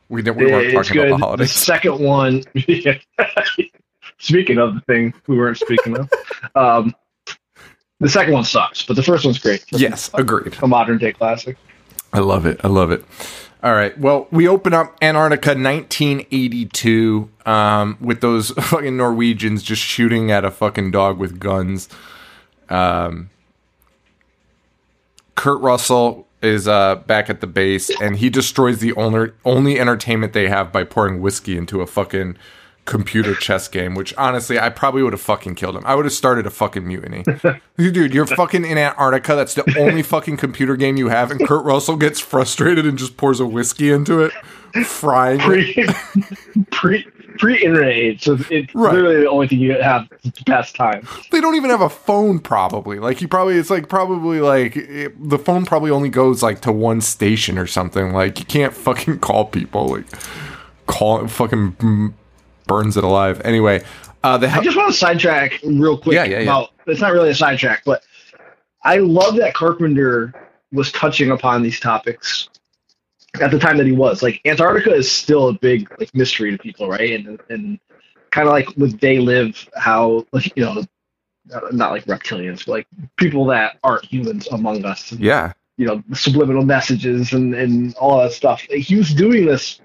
[0.09, 1.07] we didn't we weren't talking good.
[1.07, 1.53] about the holidays.
[1.53, 2.43] The second one.
[4.17, 6.09] speaking of the thing we weren't speaking of,
[6.55, 6.95] um,
[7.99, 9.65] the second one sucks, but the first one's great.
[9.71, 10.55] Yes, agreed.
[10.61, 11.57] a modern day classic.
[12.13, 12.61] I love it.
[12.63, 13.03] I love it.
[13.65, 13.97] All right.
[13.97, 20.51] Well, we open up Antarctica 1982 um, with those fucking Norwegians just shooting at a
[20.51, 21.89] fucking dog with guns.
[22.69, 23.31] Um,
[25.33, 30.33] Kurt Russell is uh, back at the base and he destroys the only, only entertainment
[30.33, 32.37] they have by pouring whiskey into a fucking
[32.85, 35.83] computer chess game, which honestly, I probably would have fucking killed him.
[35.85, 37.23] I would have started a fucking mutiny.
[37.77, 39.35] Dude, you're fucking in Antarctica.
[39.35, 41.31] That's the only fucking computer game you have.
[41.31, 44.31] And Kurt Russell gets frustrated and just pours a whiskey into it,
[44.85, 45.95] frying it.
[46.71, 48.93] Pre pre pre internet age, so it's Right.
[48.93, 51.05] literally the only thing you have to pass time.
[51.31, 52.99] They don't even have a phone, probably.
[52.99, 56.71] Like, he probably, it's like probably like it, the phone probably only goes like to
[56.71, 58.13] one station or something.
[58.13, 59.87] Like, you can't fucking call people.
[59.87, 60.05] Like,
[60.87, 62.13] call fucking
[62.67, 63.41] burns it alive.
[63.45, 63.83] Anyway,
[64.23, 66.43] uh, the I just want to sidetrack real quick Yeah, yeah, yeah.
[66.43, 68.03] about it's not really a sidetrack, but
[68.83, 70.33] I love that Carpenter
[70.71, 72.49] was touching upon these topics
[73.41, 74.23] at the time that he was.
[74.23, 77.13] Like Antarctica is still a big like mystery to people, right?
[77.13, 77.79] And and
[78.31, 80.83] kind of like with They Live, how like you know
[81.71, 82.87] not like reptilians, but like
[83.17, 85.11] people that aren't humans among us.
[85.11, 85.53] And, Yeah.
[85.77, 88.61] You know, subliminal messages and and all that stuff.
[88.61, 89.81] He was doing this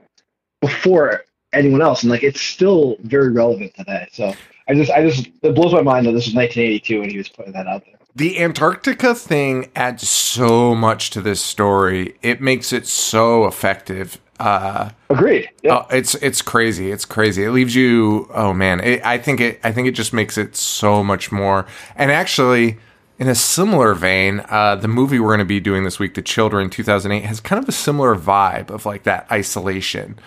[0.61, 4.09] before anyone else, and like it's still very relevant today.
[4.13, 4.35] So
[4.69, 7.29] I just I just it blows my mind that this was 1982 and he was
[7.29, 7.95] putting that out there.
[8.15, 12.17] The Antarctica thing adds so much to this story.
[12.23, 14.21] It makes it so effective.
[14.41, 15.51] Uh, Agreed.
[15.63, 15.79] Yeah.
[15.79, 16.91] Oh, it's it's crazy.
[16.91, 17.45] It's crazy.
[17.45, 18.29] It leaves you.
[18.33, 19.61] Oh man, it, I think it.
[19.63, 21.67] I think it just makes it so much more.
[21.95, 22.79] And actually,
[23.19, 26.23] in a similar vein, uh, the movie we're going to be doing this week, The
[26.23, 30.19] Children, 2008, has kind of a similar vibe of like that isolation.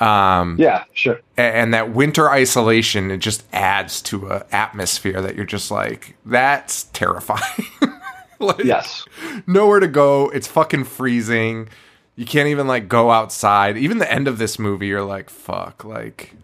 [0.00, 0.84] Um, yeah.
[0.92, 1.20] Sure.
[1.36, 6.84] and that winter isolation it just adds to a atmosphere that you're just like that's
[6.92, 7.66] terrifying.
[8.38, 9.04] like, Yes.
[9.46, 10.28] nowhere to go.
[10.30, 11.68] It's fucking freezing.
[12.16, 13.76] You can't even like go outside.
[13.76, 16.34] Even the end of this movie, you're like, fuck, like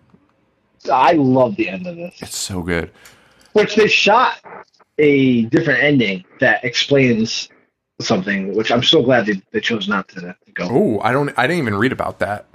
[0.92, 2.20] I love the end of this.
[2.22, 2.90] it's so good.
[3.52, 4.38] which they shot
[4.98, 7.48] a different ending that explains
[8.00, 10.68] something, which I'm so glad they, they chose not to, to go.
[10.70, 11.32] Oh, I don't.
[11.38, 12.46] I didn't even read about that.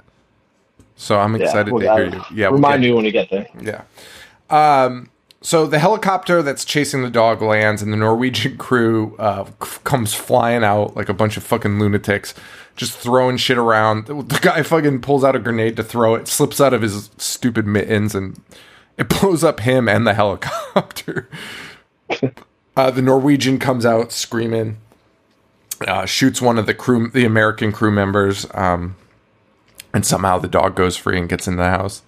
[1.00, 2.22] So I'm excited well, to hear you.
[2.34, 3.46] Yeah, we'll remind get- me when you get there.
[3.58, 3.82] Yeah.
[4.50, 5.08] Um,
[5.40, 10.12] so the helicopter that's chasing the dog lands, and the Norwegian crew uh, c- comes
[10.12, 12.34] flying out like a bunch of fucking lunatics,
[12.76, 14.06] just throwing shit around.
[14.28, 17.66] The guy fucking pulls out a grenade to throw it, slips out of his stupid
[17.66, 18.38] mittens, and
[18.98, 21.30] it blows up him and the helicopter.
[22.76, 24.76] uh, the Norwegian comes out screaming,
[25.86, 28.44] uh, shoots one of the crew, the American crew members.
[28.52, 28.96] Um,
[29.92, 32.02] and somehow the dog goes free and gets in the house.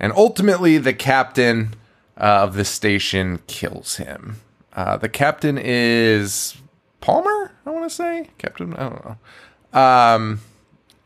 [0.00, 1.74] And ultimately, the captain
[2.16, 4.40] uh, of the station kills him.
[4.72, 6.56] Uh, the captain is
[7.00, 8.28] Palmer, I want to say.
[8.38, 9.80] Captain, I don't know.
[9.80, 10.40] Um,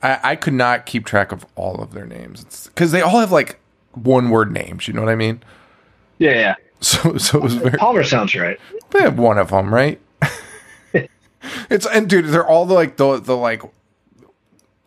[0.02, 3.32] I, I could not keep track of all of their names because they all have
[3.32, 3.58] like
[3.92, 4.88] one word names.
[4.88, 5.42] You know what I mean?
[6.18, 6.54] Yeah, yeah.
[6.82, 7.78] So, so it was very.
[7.78, 8.58] Palmer sounds right.
[8.90, 10.00] They have one of them, right?
[11.70, 13.62] it's and dude, they're all the like the the like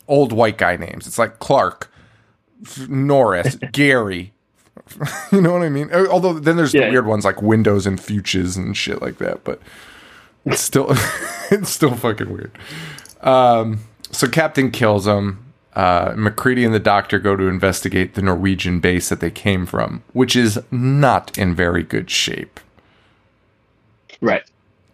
[0.08, 1.08] old white guy names.
[1.08, 1.92] It's like Clark,
[2.88, 4.34] Norris, Gary.
[5.32, 5.90] you know what I mean?
[5.92, 9.44] Uh, Although then there's the weird ones like Windows and Fuchs and shit like that,
[9.44, 9.60] but
[10.46, 10.88] it's still
[11.52, 12.52] it's still fucking weird.
[13.22, 13.80] Um,
[14.12, 15.42] so Captain kills him.
[15.74, 20.04] Uh, MacReady and the doctor go to investigate the Norwegian base that they came from,
[20.14, 22.62] which is not in very good shape.
[24.22, 24.44] Right.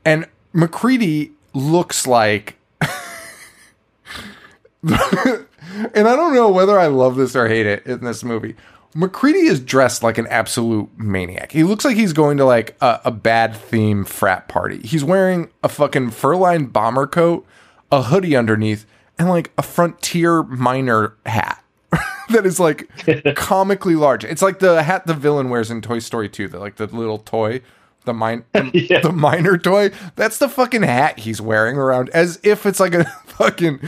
[0.04, 2.56] And MacReady looks like.
[4.88, 8.56] and I don't know whether I love this or hate it in this movie.
[8.94, 11.52] MacReady is dressed like an absolute maniac.
[11.52, 14.80] He looks like he's going to like a, a bad theme frat party.
[14.80, 17.46] He's wearing a fucking fur-lined bomber coat,
[17.92, 18.86] a hoodie underneath,
[19.18, 21.64] and like a frontier miner hat
[22.30, 22.90] that is like
[23.36, 24.26] comically large.
[24.26, 27.20] It's like the hat the villain wears in Toy Story 2, the like the little
[27.20, 27.62] toy,
[28.04, 29.00] the mine the, Yeah.
[29.00, 29.92] the miner toy.
[30.18, 33.80] That's the fucking hat he's wearing around as if it's like a fucking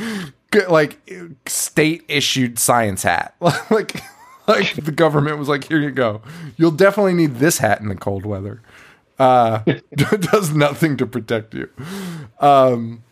[0.70, 1.12] like
[1.48, 3.36] state issued science hat.
[3.70, 4.02] like
[4.48, 6.22] like the government was like, "Here you go.
[6.58, 8.62] You'll definitely need this hat in the cold weather."
[9.20, 9.60] Uh
[9.96, 11.70] does nothing to protect you.
[12.40, 13.04] Um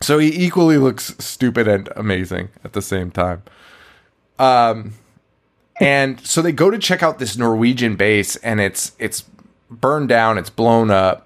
[0.00, 3.42] so he equally looks stupid and amazing at the same time.
[4.38, 4.94] Um,
[5.80, 9.24] and so they go to check out this Norwegian base, and it's it's
[9.70, 11.25] burned down, it's blown up.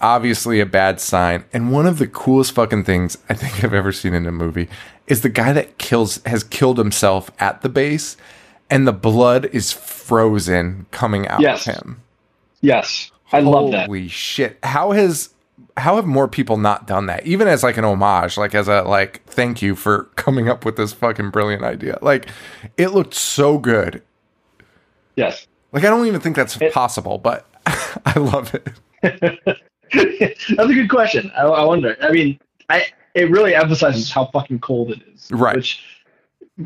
[0.00, 1.44] Obviously, a bad sign.
[1.52, 4.68] And one of the coolest fucking things I think I've ever seen in a movie
[5.06, 8.16] is the guy that kills has killed himself at the base,
[8.70, 11.66] and the blood is frozen coming out Yes.
[11.66, 12.00] of him.
[12.60, 13.10] Yes.
[13.32, 13.86] I love that.
[13.86, 14.58] Holy shit!
[14.62, 15.30] How has
[15.76, 17.26] how have more people not done that?
[17.26, 20.76] Even as like an homage, like as a like thank you for coming up with
[20.76, 21.98] this fucking brilliant idea.
[22.00, 22.28] Like
[22.76, 24.02] it looked so good.
[25.16, 25.46] Yes.
[25.72, 29.58] Like I don't even think that's possible, but I love it.
[29.94, 31.30] That's a good question.
[31.36, 31.96] I, I wonder.
[32.02, 35.28] I mean, I it really emphasizes how fucking cold it is.
[35.30, 35.56] Right.
[35.56, 35.82] Which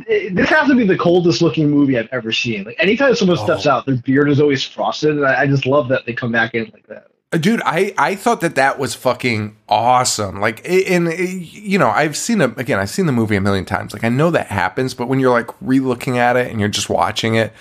[0.06, 2.64] it, this has to be the coldest looking movie I've ever seen.
[2.64, 3.70] Like anytime someone steps Oh.
[3.72, 6.54] out, their beard is always frosted, and I, I just love that they come back
[6.54, 7.08] in like that.
[7.32, 10.40] Uh, Dude, I, I thought that that was fucking awesome.
[10.40, 13.64] Like, i- in you know, I've seen a again, I've seen the movie a million
[13.64, 13.92] times.
[13.94, 16.90] Like, I know that happens, but when you're like re-looking at it and you're just
[16.90, 17.52] watching it,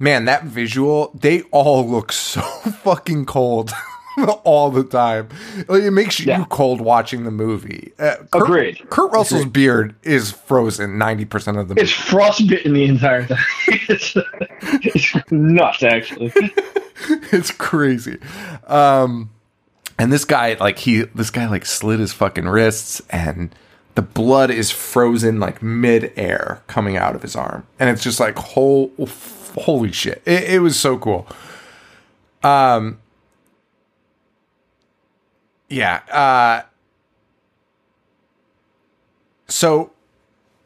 [0.00, 3.70] man, that visual, they all look so fucking cold
[4.44, 5.28] all the time.
[5.68, 7.92] It makes you cold watching the movie.
[7.98, 8.90] Uh, Kurt, Agreed.
[8.90, 11.82] Kurt Russell's beard is frozen ninety percent of the movie.
[11.82, 13.38] It's frostbitten the entire time.
[13.68, 14.16] it's,
[14.62, 16.32] it's nuts, actually.
[17.32, 18.18] it's crazy.
[18.66, 19.30] Um,
[19.98, 23.54] and this guy, like he, this guy, like slit his fucking wrists, and
[23.94, 28.36] the blood is frozen like mid-air coming out of his arm, and it's just like
[28.36, 28.92] whole,
[29.56, 30.22] holy shit!
[30.24, 31.26] It, it was so cool.
[32.44, 32.98] Um,
[35.68, 36.00] yeah.
[36.10, 36.62] Uh,
[39.48, 39.92] so,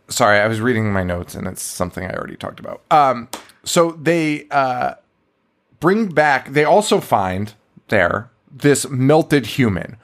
[0.08, 2.82] sorry, I was reading my notes and it's something I already talked about.
[2.90, 3.28] Um,
[3.64, 4.94] so they uh,
[5.80, 6.50] bring back.
[6.52, 7.54] They also find
[7.88, 9.96] there this melted human,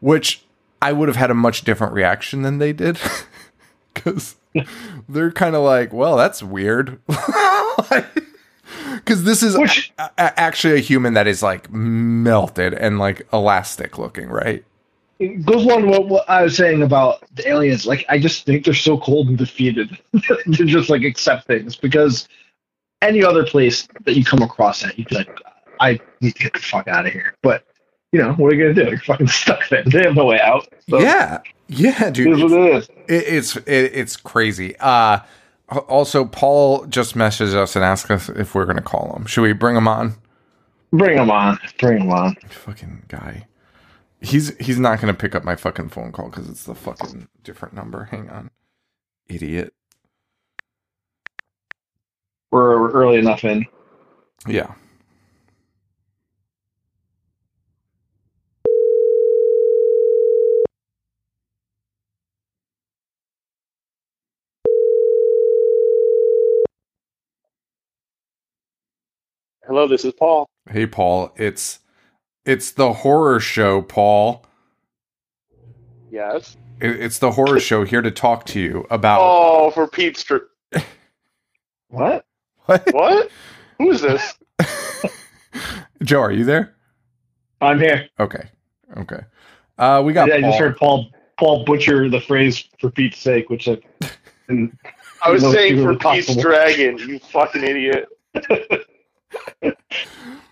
[0.00, 0.44] which
[0.80, 2.98] I would have had a much different reaction than they did,
[3.94, 4.36] because
[5.08, 7.00] they're kind of like, "Well, that's weird."
[8.96, 13.26] Because this is Which- a- a- actually a human that is like melted and like
[13.32, 14.64] elastic looking, right?
[15.18, 17.86] It goes along to what, what I was saying about the aliens.
[17.86, 19.96] Like, I just think they're so cold and defeated
[20.52, 22.28] to just like accept things because
[23.02, 25.30] any other place that you come across that you'd be like,
[25.80, 27.34] I need to get the fuck out of here.
[27.42, 27.64] But
[28.12, 28.90] you know, what are you gonna do?
[28.90, 29.84] You're fucking stuck there.
[29.84, 30.68] They have no way out.
[30.88, 32.38] So yeah, yeah, it dude.
[32.38, 32.88] is what it is.
[33.08, 34.76] It, it's it, it's crazy.
[34.78, 35.20] Uh
[35.68, 39.26] also, Paul just messaged us and asked us if we're gonna call him.
[39.26, 40.14] Should we bring him on?
[40.92, 41.58] Bring him on.
[41.78, 42.36] Bring him on.
[42.48, 43.46] Fucking guy.
[44.20, 47.74] He's he's not gonna pick up my fucking phone call because it's the fucking different
[47.74, 48.04] number.
[48.04, 48.50] Hang on,
[49.28, 49.74] idiot.
[52.50, 53.66] We're, we're early enough in.
[54.46, 54.74] Yeah.
[69.66, 70.48] Hello, this is Paul.
[70.70, 71.32] Hey, Paul.
[71.36, 71.80] It's
[72.44, 74.44] it's the horror show, Paul.
[76.10, 76.56] Yes.
[76.80, 80.36] It, it's the horror show here to talk to you about Oh, for Pete's Str-
[81.88, 82.24] What?
[82.66, 82.94] what?
[82.94, 83.30] What?
[83.78, 84.34] Who is this?
[86.02, 86.74] Joe, are you there?
[87.60, 88.08] I'm here.
[88.20, 88.48] Okay.
[88.96, 89.20] Okay.
[89.78, 93.50] Uh, we got I, I just heard Paul Paul butcher the phrase for Pete's sake,
[93.50, 93.78] which I
[95.22, 96.42] I was saying for Pete's possible.
[96.42, 98.06] Dragon, you fucking idiot.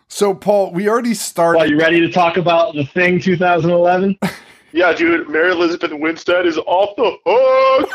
[0.09, 1.59] So, Paul, we already started.
[1.59, 4.17] Are you ready to talk about the thing 2011?
[4.73, 7.91] Yeah, dude, Mary Elizabeth Winstead is off the hook.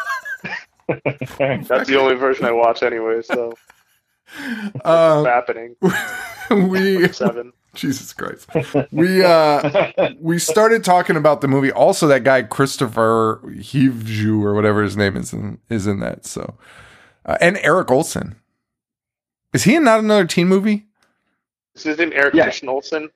[1.68, 3.54] That's the only version I watch anyway, so
[4.86, 5.76] Uh, happening.
[6.52, 7.52] we Seven.
[7.74, 8.48] Jesus Christ.
[8.92, 11.72] We uh we started talking about the movie.
[11.72, 16.26] Also, that guy Kristofer Hivju or whatever his name is in, is in that.
[16.26, 16.58] So,
[17.26, 18.38] uh, and Eric Olsen.
[19.54, 20.86] Is he in not another teen movie?
[21.80, 22.44] Is his name Eric Yeah.
[22.44, 23.10] Christian Olsen?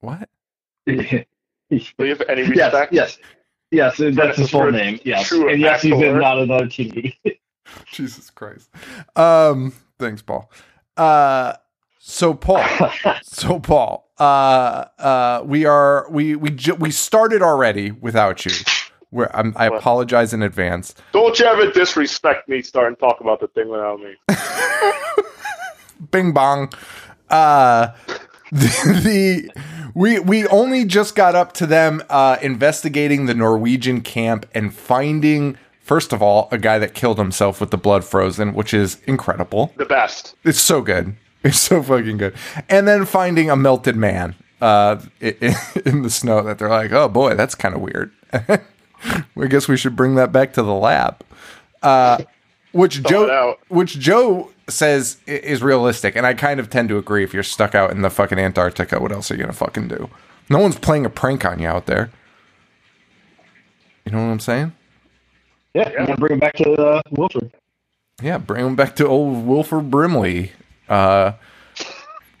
[0.00, 0.28] What?
[0.86, 1.24] Do you
[1.98, 2.92] have any yes, respect?
[2.92, 3.18] yes,
[3.70, 3.98] yes.
[3.98, 5.00] yes That's his full name.
[5.04, 7.14] Yes, and yes, he's in not another TV.
[7.92, 8.70] Jesus Christ.
[9.16, 9.72] Um.
[9.98, 10.50] Thanks, Paul.
[10.96, 11.54] Uh.
[11.98, 12.64] So Paul.
[13.22, 14.08] So Paul.
[14.18, 14.84] Uh.
[14.98, 15.42] Uh.
[15.44, 16.06] We are.
[16.10, 18.52] We we ju- we started already without you.
[19.10, 20.94] Where I'm, I apologize in advance.
[21.12, 24.14] Don't you ever disrespect me Start and talk about the thing without me.
[26.10, 26.70] bing bong
[27.30, 27.88] uh
[28.52, 29.62] the, the
[29.94, 35.56] we we only just got up to them uh investigating the norwegian camp and finding
[35.80, 39.72] first of all a guy that killed himself with the blood frozen which is incredible.
[39.76, 40.34] The best.
[40.44, 41.14] it's so good.
[41.44, 42.34] It's so fucking good.
[42.68, 46.92] And then finding a melted man uh i- i- in the snow that they're like
[46.92, 48.12] oh boy that's kind of weird.
[48.32, 51.22] I guess we should bring that back to the lab.
[51.82, 52.18] Uh
[52.72, 57.24] which it joe which joe says is realistic and i kind of tend to agree
[57.24, 60.08] if you're stuck out in the fucking antarctica what else are you gonna fucking do
[60.50, 62.10] no one's playing a prank on you out there
[64.04, 64.72] you know what i'm saying
[65.74, 67.52] yeah, I'm gonna bring him back to uh, Wilford.
[68.22, 70.52] Yeah, bring him back to old Wilford Brimley.
[70.88, 71.32] Uh,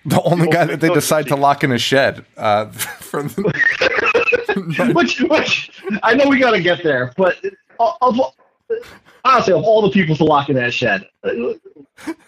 [0.04, 2.24] the only guy that they decide to lock in a shed.
[2.36, 5.70] Uh, for the, which, which
[6.02, 7.36] I know we got to get there, but
[7.78, 8.20] of-
[9.24, 11.30] honestly, of all the people to lock in that shed, uh,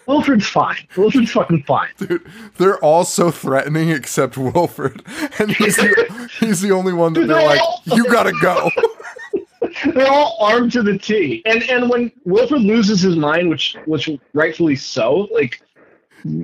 [0.05, 0.87] Wilford's fine.
[0.97, 1.89] Wilford's fucking fine.
[1.97, 2.25] dude,
[2.57, 5.03] they're all so threatening except Wilford,
[5.39, 8.69] and he's the, he's the only one that they're like, "You gotta go."
[9.93, 11.41] They're all armed to the T.
[11.45, 15.61] And and when Wilford loses his mind, which which rightfully so, like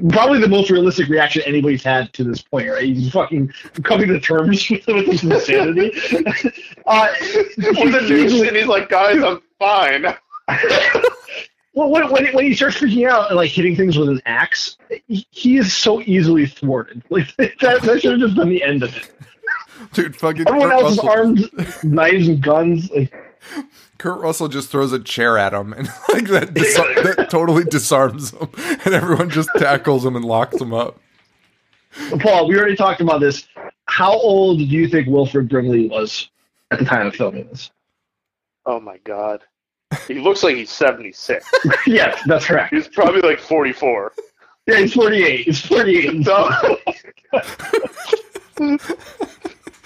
[0.10, 2.84] probably the most realistic reaction anybody's had to this point, right?
[2.84, 3.54] He's fucking
[3.84, 5.92] coming to terms with his insanity.
[6.86, 7.08] uh,
[7.58, 10.04] With the news, and he's like, guys, I'm fine.
[11.74, 14.78] well, when, when, when he starts freaking out and like hitting things with an axe,
[15.08, 17.04] he, he is so easily thwarted.
[17.10, 19.12] Like that, that should have just been the end of it.
[19.94, 22.90] Dude, fucking Everyone Kurt else is armed, knives and guns.
[22.92, 23.14] Like,
[23.98, 28.32] Kurt Russell just throws a chair at him, and like that, disar- that totally disarms
[28.32, 28.50] him,
[28.86, 31.00] and everyone just tackles him and locks him up.
[32.20, 33.48] Paul, we already talked about this.
[33.86, 36.30] How old do you think Wilford Brimley was
[36.72, 37.72] at the time of filming this?
[38.66, 39.44] Oh my god.
[40.08, 41.50] He looks like he's 76.
[41.88, 42.74] yes, that's correct.
[42.74, 44.12] He's probably like 44.
[44.68, 45.46] Yeah, he's 48.
[45.46, 46.26] He's 48.
[46.26, 46.78] So,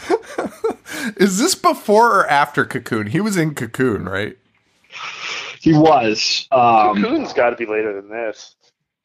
[1.18, 3.08] Is this before or after Cocoon?
[3.08, 4.38] He was in Cocoon, right?
[5.60, 6.47] He was.
[6.52, 8.56] Um, Cocoon's got to be later than this.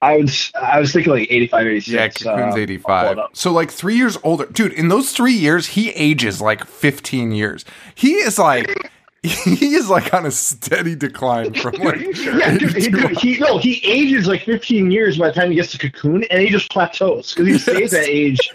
[0.03, 1.91] I was I was thinking like 85, 86.
[1.91, 2.91] Yeah, Cocoon's uh, 85.
[2.91, 3.37] I'll pull it up.
[3.37, 4.47] So like 3 years older.
[4.47, 7.65] Dude, in those 3 years he ages like 15 years.
[7.95, 8.91] He is like
[9.23, 13.59] he is like on a steady decline from like Yeah, dude, he, dude, he no,
[13.59, 16.71] he ages like 15 years by the time he gets to Cocoon, and he just
[16.71, 18.53] plateaus because he stays that age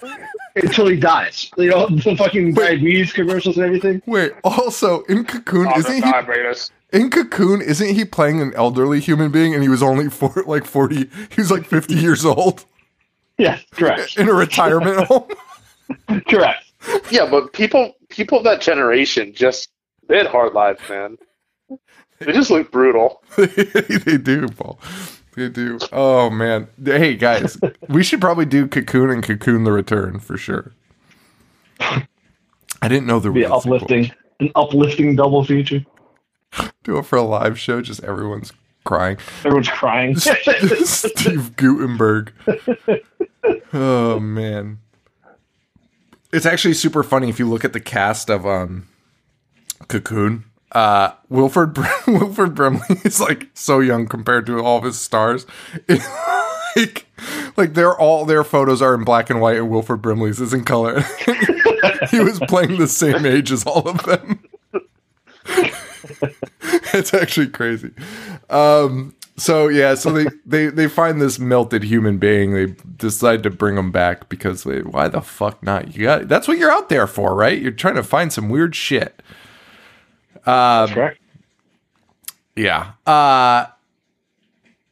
[0.55, 1.49] until he dies.
[1.57, 4.01] You know, the fucking diabetes commercials and everything.
[4.05, 6.71] Wait, also in Cocoon Oh, isn't he diabetes.
[6.93, 10.65] in Cocoon isn't he playing an elderly human being and he was only for like
[10.65, 10.95] 40
[11.29, 12.65] he was like 50 years old
[13.37, 15.27] Yeah, correct, in a retirement home?
[16.27, 16.65] correct.
[17.11, 19.69] Yeah, but people people of that generation just
[20.07, 21.17] they had hard lives, man.
[22.19, 23.23] They just look brutal.
[23.37, 24.79] they do, Paul.
[25.35, 25.79] They do.
[25.91, 26.67] Oh man.
[26.83, 27.57] Hey guys,
[27.87, 30.73] we should probably do Cocoon and Cocoon the Return for sure.
[31.79, 33.75] I didn't know there Be was a sequel.
[33.75, 35.85] uplifting, an uplifting double feature.
[36.83, 38.51] Do it for a live show, just everyone's
[38.83, 39.17] crying.
[39.45, 40.15] Everyone's crying.
[40.85, 42.33] Steve Guttenberg.
[43.73, 44.79] Oh man.
[46.33, 48.87] It's actually super funny if you look at the cast of um
[49.87, 50.43] Cocoon.
[50.71, 55.45] Uh Wilford Br- Wilford Brimley is like so young compared to all of his stars.
[56.75, 57.07] like
[57.57, 60.63] like they're all their photos are in black and white and Wilford Brimley's is in
[60.63, 61.01] color.
[62.09, 64.43] he was playing the same age as all of them.
[66.93, 67.91] it's actually crazy.
[68.49, 72.53] Um, so yeah, so they, they they find this melted human being.
[72.53, 75.95] They decide to bring him back because they, why the fuck not?
[75.95, 77.59] You got that's what you're out there for, right?
[77.59, 79.21] You're trying to find some weird shit.
[80.87, 81.19] Correct.
[82.55, 82.93] Yeah.
[83.05, 83.67] Uh,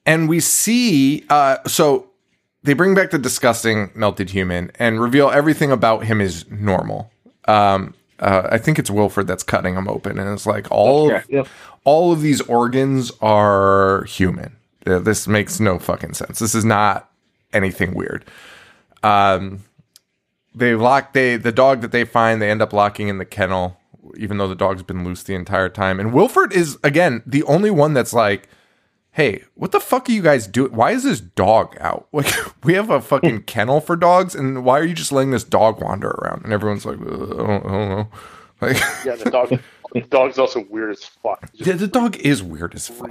[0.06, 2.10] and we see, uh, so
[2.64, 7.12] they bring back the disgusting melted human and reveal everything about him is normal.
[7.45, 11.30] Um, uh, I think it's Wilford that's cutting him open, and it's like all of,
[11.30, 11.47] yep.
[11.86, 14.56] all of these organs are human.
[14.86, 16.39] Uh, This makes no fucking sense.
[16.39, 17.10] This is not
[17.54, 18.26] anything weird.
[19.04, 19.64] Um,
[20.54, 22.41] they lock they the dog that they find.
[22.41, 23.78] They end up locking in the kennel,
[24.18, 26.00] even though the dog's been loose the entire time.
[26.00, 28.47] And Wilford is again the only one that's like,
[29.12, 30.74] "Hey, what the fuck are you guys doing?
[30.74, 32.08] Why is this dog out?
[32.14, 32.34] Like,
[32.64, 35.82] we have a fucking kennel for dogs, and why are you just letting this dog
[35.82, 38.08] wander around?" And everyone's like, uh, I, don't, I don't know."
[38.62, 39.58] Like, Yeah, the dog.
[39.93, 41.50] the dog's also weird as fuck.
[41.54, 43.10] yeah, the dog is weird as fuck.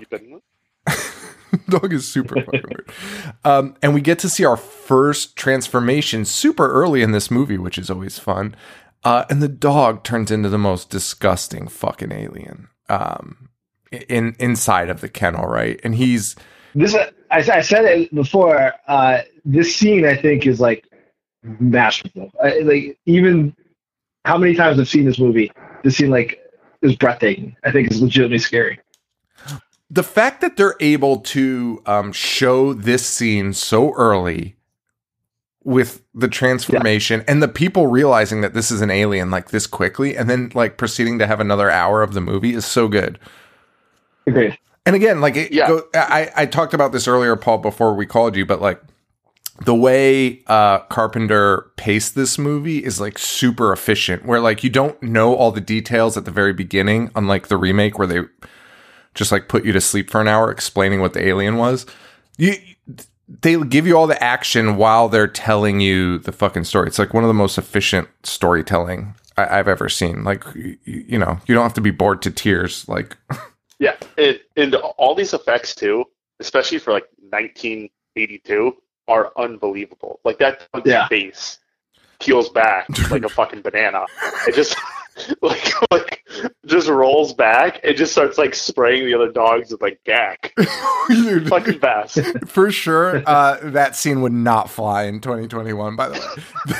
[1.70, 2.90] Dog is super fucking weird.
[3.44, 7.78] Um, and we get to see our first transformation super early in this movie, which
[7.78, 8.54] is always fun.
[9.04, 13.48] Uh, and the dog turns into the most disgusting fucking alien um,
[14.08, 15.80] in inside of the kennel, right?
[15.84, 16.34] And he's
[16.74, 18.74] This I, I said it before.
[18.86, 20.84] Uh, this scene I think is like
[21.42, 22.30] masterful.
[22.42, 23.54] I, like even
[24.24, 25.52] how many times I've seen this movie,
[25.84, 26.40] this scene like
[26.82, 27.56] is breathtaking.
[27.64, 28.80] I think it's legitimately scary.
[29.90, 34.57] the fact that they're able to um, show this scene so early
[35.68, 40.16] with the transformation and the people realizing that this is an alien like this quickly
[40.16, 43.18] and then like proceeding to have another hour of the movie is so good.
[44.26, 44.56] Agreed.
[44.86, 45.68] And again, like it Yeah.
[45.68, 48.80] go, I, I talked about this earlier, Paul, before we called you, but like
[49.66, 55.00] the way uh, Carpenter paced this movie is like super efficient, where like you don't
[55.02, 58.20] know all the details at the very beginning, unlike the remake where they
[59.14, 61.84] just like put you to sleep for an hour explaining what the alien was.
[62.38, 62.54] You
[63.28, 66.88] they give you all the action while they're telling you the fucking story.
[66.88, 70.24] It's like one of the most efficient storytelling I, I've ever seen.
[70.24, 72.88] Like you, you know, you don't have to be bored to tears.
[72.88, 73.16] Like
[73.78, 76.04] Yeah, and, and all these effects too,
[76.40, 78.76] especially for like 1982,
[79.06, 80.20] are unbelievable.
[80.24, 81.06] Like that Yeah.
[81.08, 81.58] face
[82.20, 84.04] peels back like a fucking banana.
[84.46, 84.74] It just
[85.42, 86.24] like like
[86.66, 87.80] just rolls back.
[87.82, 90.54] It just starts like spraying the other dogs with like gack.
[91.08, 92.20] Dude, fucking fast.
[92.46, 95.96] for sure, uh, that scene would not fly in 2021.
[95.96, 96.14] By the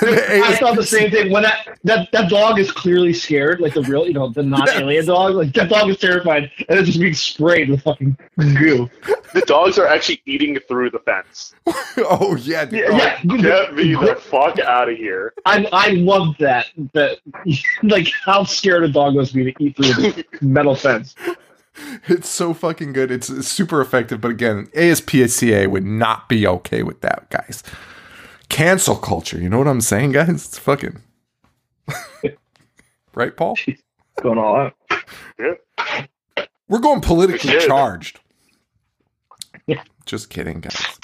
[0.03, 3.74] way, I thought the same thing when that, that that dog is clearly scared, like
[3.74, 5.34] the real, you know, the non-alien dog.
[5.34, 8.91] Like that dog is terrified, and it's just being sprayed with fucking goo.
[9.34, 11.55] The dogs are actually eating through the fence.
[11.99, 12.80] oh yeah, dude.
[12.80, 13.36] Yeah, yeah.
[13.36, 15.34] Get me the fuck out of here.
[15.45, 17.18] I I love that that
[17.82, 21.14] like how scared a dog must be to eat through a metal fence.
[22.09, 23.11] it's so fucking good.
[23.11, 24.20] It's, it's super effective.
[24.20, 27.62] But again, ASPCA would not be okay with that, guys.
[28.49, 29.39] Cancel culture.
[29.41, 30.29] You know what I'm saying, guys?
[30.29, 31.01] It's fucking
[33.14, 33.57] right, Paul.
[34.22, 34.74] Going all out.
[35.39, 35.55] Yeah.
[36.68, 37.68] We're going politically We should.
[37.68, 38.20] charged.
[40.07, 40.99] Just kidding, guys.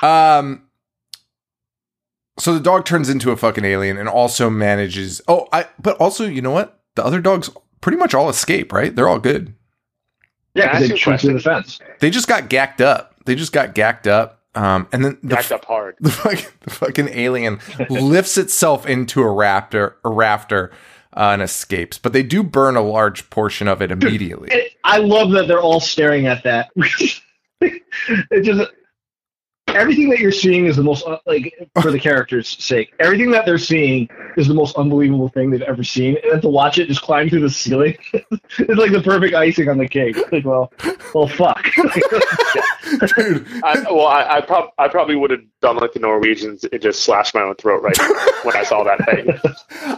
[0.00, 0.65] Um,
[2.38, 5.22] So the dog turns into a fucking alien and also manages.
[5.26, 5.66] Oh, I.
[5.78, 6.80] But also, you know what?
[6.94, 8.94] The other dogs pretty much all escape, right?
[8.94, 9.54] They're all good.
[10.54, 11.80] Yeah, Can I because ask they you a shoot through the fence.
[12.00, 13.14] They just got gacked up.
[13.24, 14.42] They just got gacked up.
[14.54, 15.96] Um, and then the, Backed up hard.
[16.00, 17.60] the fucking, the fucking alien
[17.90, 20.72] lifts itself into a raptor, a rafter,
[21.14, 21.98] uh, and escapes.
[21.98, 24.48] But they do burn a large portion of it immediately.
[24.50, 26.70] It, I love that they're all staring at that.
[27.60, 28.70] it just
[29.76, 32.92] everything that you're seeing is the most uh, like for the characters' sake.
[32.98, 36.48] Everything that they're seeing is the most unbelievable thing they've ever seen, and then to
[36.48, 40.16] watch it just climb through the ceiling, it's like the perfect icing on the cake.
[40.32, 40.72] Like, well,
[41.14, 41.64] well, fuck.
[43.16, 46.80] Dude, I, well, I, I, prob- I probably would have done like the Norwegians and
[46.80, 47.98] just slashed my own throat right
[48.44, 49.28] when I saw that thing.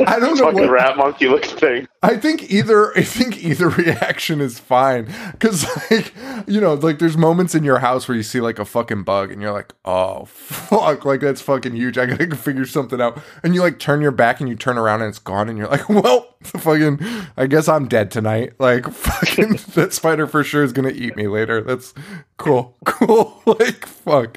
[0.06, 0.70] I don't know Fucking what.
[0.70, 1.88] rat monkey looking thing.
[2.02, 6.14] I think either I think either reaction is fine because like
[6.46, 9.30] you know like there's moments in your house where you see like a fucking bug
[9.30, 13.20] and you're like oh fuck like that's fucking huge I gotta figure something out.
[13.42, 15.68] And you like turn your back and you turn around and it's gone and you're
[15.68, 17.00] like well fucking
[17.36, 18.54] I guess I'm dead tonight.
[18.58, 21.60] Like fucking that spider for sure is gonna eat me later.
[21.60, 21.94] That's
[22.36, 24.36] cool cool like fuck.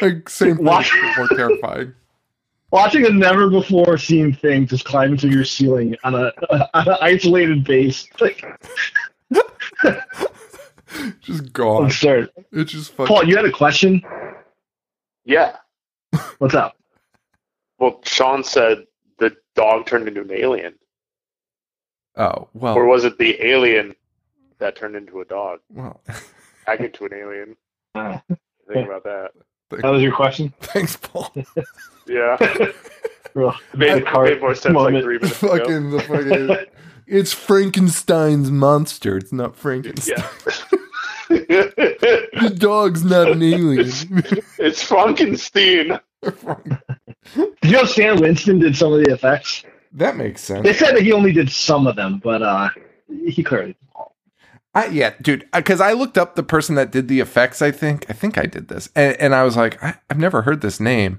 [0.00, 0.64] Like same thing.
[0.64, 1.94] Watch- more terrifying.
[2.70, 6.32] Watching a never before seen thing just climb into your ceiling on a
[6.74, 8.44] on an isolated base, like
[11.20, 11.86] just gone.
[11.86, 12.30] Absurd.
[12.52, 14.02] it's just fucking Paul, you had a question.
[15.28, 15.56] Yeah.
[16.38, 16.74] What's up?
[17.78, 18.86] Well, Sean said
[19.18, 20.74] the dog turned into an alien.
[22.16, 23.94] oh well Or was it the alien
[24.58, 25.60] that turned into a dog?
[25.70, 26.00] well
[26.66, 27.56] I get to an alien.
[27.94, 28.18] Uh,
[28.72, 29.30] Think about that.
[29.70, 30.52] that was your question.
[30.60, 31.34] thanks Paul
[32.06, 32.36] Yeah.
[33.34, 34.94] Real- Made, made more sense moment.
[34.96, 35.90] like three minutes ago.
[35.90, 36.66] the fucking
[37.06, 39.16] it's Frankenstein's monster.
[39.16, 40.16] It's not Frankenstein.
[40.18, 40.52] Yeah.
[42.40, 43.80] The dog's not an alien.
[44.58, 45.98] it's Frankenstein.
[46.22, 49.64] Did you know Stan Winston did some of the effects?
[49.92, 50.62] that makes sense.
[50.64, 52.68] They said that he only did some of them, but uh,
[53.26, 53.68] he clearly.
[53.68, 54.14] did all.
[54.74, 57.60] I, yeah, dude, because I looked up the person that did the effects.
[57.62, 60.42] I think I think I did this, and, and I was like, I, I've never
[60.42, 61.18] heard this name,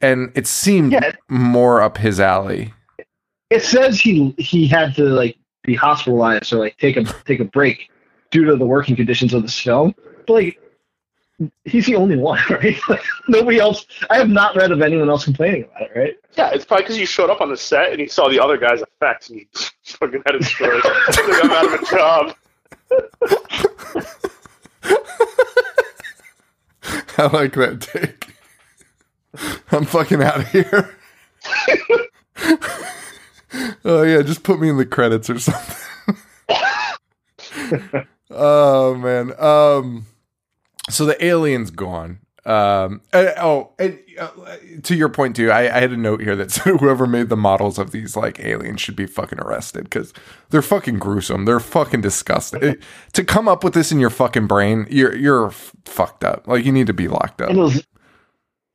[0.00, 1.12] and it seemed Yeah.
[1.28, 2.72] more up his alley.
[3.50, 7.44] It says he he had to like be hospitalized or like take a take a
[7.44, 7.89] break
[8.30, 9.94] due to the working conditions of this film.
[10.26, 10.60] But like,
[11.64, 12.78] he's the only one, right?
[12.88, 13.86] Like, nobody else.
[14.08, 16.14] I have not read of anyone else complaining about it, right?
[16.36, 18.56] Yeah, it's probably because you showed up on the set and you saw the other
[18.56, 19.46] guy's effects and you
[19.84, 20.82] fucking had it destroyed.
[20.84, 22.36] like, I'm out of a job.
[27.18, 28.26] I like that take.
[29.70, 30.96] I'm fucking out of here.
[33.84, 35.76] oh yeah, just put me in the credits or something.
[38.30, 39.32] Oh man.
[39.38, 40.06] Um
[40.88, 42.20] so the alien's gone.
[42.44, 44.28] Um and- oh and, uh,
[44.82, 47.36] to your point too, I, I had a note here that said whoever made the
[47.36, 50.12] models of these like aliens should be fucking arrested because
[50.50, 51.44] they're fucking gruesome.
[51.44, 52.62] They're fucking disgusting.
[52.62, 52.82] It-
[53.14, 56.46] to come up with this in your fucking brain, you're you're f- fucked up.
[56.46, 57.50] Like you need to be locked up.
[57.50, 57.82] And those,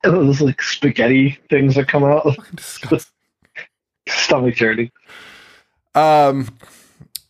[0.04, 3.12] and those like spaghetti things that come out, Disgusting.
[4.08, 4.90] stomach churning.
[5.94, 6.48] Um,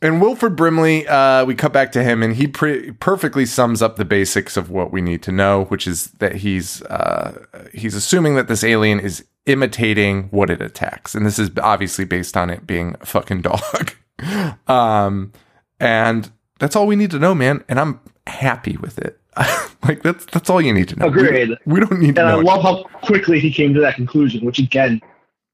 [0.02, 3.96] and Wilford Brimley, uh, we cut back to him, and he pre- perfectly sums up
[3.96, 8.34] the basics of what we need to know, which is that he's uh, he's assuming
[8.36, 12.66] that this alien is imitating what it attacks, and this is obviously based on it
[12.66, 13.92] being a fucking dog.
[14.68, 15.32] um,
[15.80, 17.64] and that's all we need to know, man.
[17.68, 19.18] And I'm happy with it.
[19.82, 21.08] like that's that's all you need to know.
[21.08, 21.58] We- Agreed.
[21.66, 22.40] We, don't need to And I know.
[22.40, 24.44] love how quickly he came to that conclusion.
[24.44, 25.00] Which again,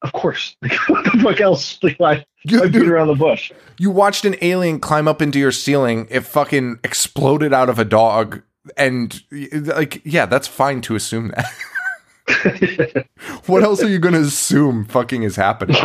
[0.02, 0.56] of course,
[0.88, 1.78] what the fuck else?
[1.82, 2.24] Like why?
[2.44, 2.88] Yeah, why beat dude.
[2.88, 3.52] around the bush?
[3.78, 6.06] You watched an alien climb up into your ceiling.
[6.10, 8.42] It fucking exploded out of a dog.
[8.76, 9.20] And
[9.52, 13.06] like, yeah, that's fine to assume that.
[13.46, 15.76] what else are you going to assume fucking is happening?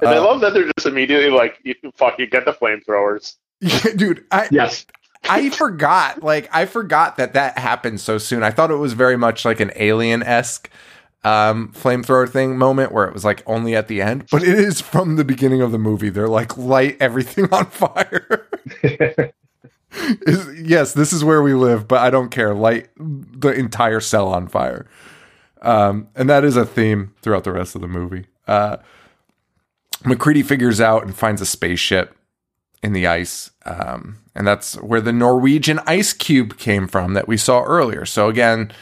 [0.00, 3.36] And I love that they're just immediately like, you, fuck, you get the flamethrowers.
[3.96, 4.86] Dude, I, yes.
[5.28, 6.22] I forgot.
[6.22, 8.42] Like, I forgot that that happened so soon.
[8.42, 10.70] I thought it was very much like an alien esque
[11.24, 14.80] um, flamethrower thing moment where it was like only at the end, but it is
[14.80, 16.08] from the beginning of the movie.
[16.08, 18.46] They're like, light everything on fire.
[19.92, 22.52] Is- yes, this is where we live, but I don't care.
[22.54, 24.86] Light the entire cell on fire.
[25.62, 28.26] Um, and that is a theme throughout the rest of the movie.
[28.46, 28.76] Uh,
[30.04, 32.14] MacReady figures out and finds a spaceship
[32.82, 33.50] in the ice.
[33.64, 38.04] Um, and that's where the Norwegian ice cube came from that we saw earlier.
[38.04, 38.72] So again,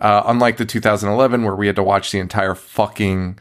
[0.00, 3.38] uh, unlike the 2011 where we had to watch the entire fucking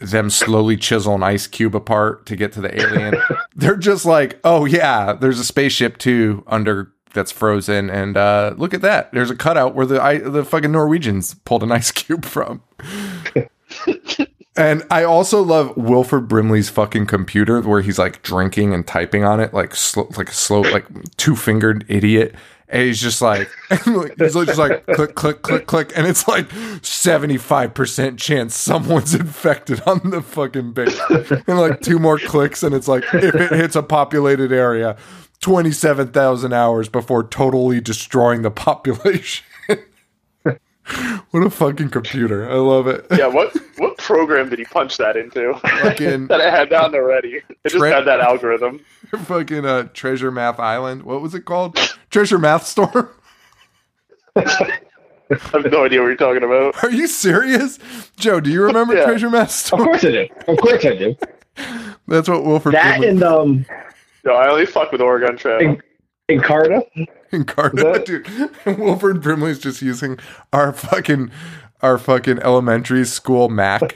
[0.00, 3.14] them slowly chisel an ice cube apart to get to the alien,
[3.56, 8.74] they're just like, oh yeah, there's a spaceship too under that's frozen, and uh, look
[8.74, 9.10] at that.
[9.12, 12.62] There's a cutout where the I, the fucking Norwegians pulled an ice cube from.
[14.56, 19.38] and I also love Wilford Brimley's fucking computer where he's like drinking and typing on
[19.40, 20.86] it like slow, like a slow like
[21.16, 22.34] two fingered idiot.
[22.68, 26.50] And he's just like, he's just like click, click, click, click, and it's like
[26.82, 30.98] seventy five percent chance someone's infected on the fucking base.
[31.46, 34.96] And like two more clicks, and it's like if it hits a populated area,
[35.40, 39.44] twenty seven thousand hours before totally destroying the population.
[41.30, 42.48] what a fucking computer!
[42.50, 43.06] I love it.
[43.10, 45.54] Yeah, what what program did he punch that into?
[45.54, 47.42] Fucking that it had down already.
[47.64, 48.80] It just had that algorithm.
[49.24, 51.02] fucking uh, Treasure Math Island.
[51.02, 51.76] What was it called?
[52.10, 53.08] Treasure Math Storm.
[54.36, 54.78] I
[55.30, 56.82] have no idea what you're talking about.
[56.84, 57.78] Are you serious,
[58.16, 58.38] Joe?
[58.40, 59.04] Do you remember Yeah.
[59.06, 59.82] Treasure Math Storm?
[59.82, 60.28] Of course I do.
[60.46, 61.16] Of course I do.
[62.06, 63.66] That's what Wilford That Brimley and um,
[64.24, 65.58] No, I only fuck with Oregon Trail.
[65.58, 65.82] In-
[66.28, 66.82] Encarta.
[66.94, 67.08] incarnate,
[67.44, 68.28] that- dude.
[68.78, 70.18] Wilford Brimley's just using
[70.52, 71.30] our fucking
[71.82, 73.82] our fucking elementary school Mac.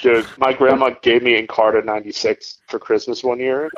[0.00, 3.70] Dude, my grandma gave me Encarta 96 for Christmas one year.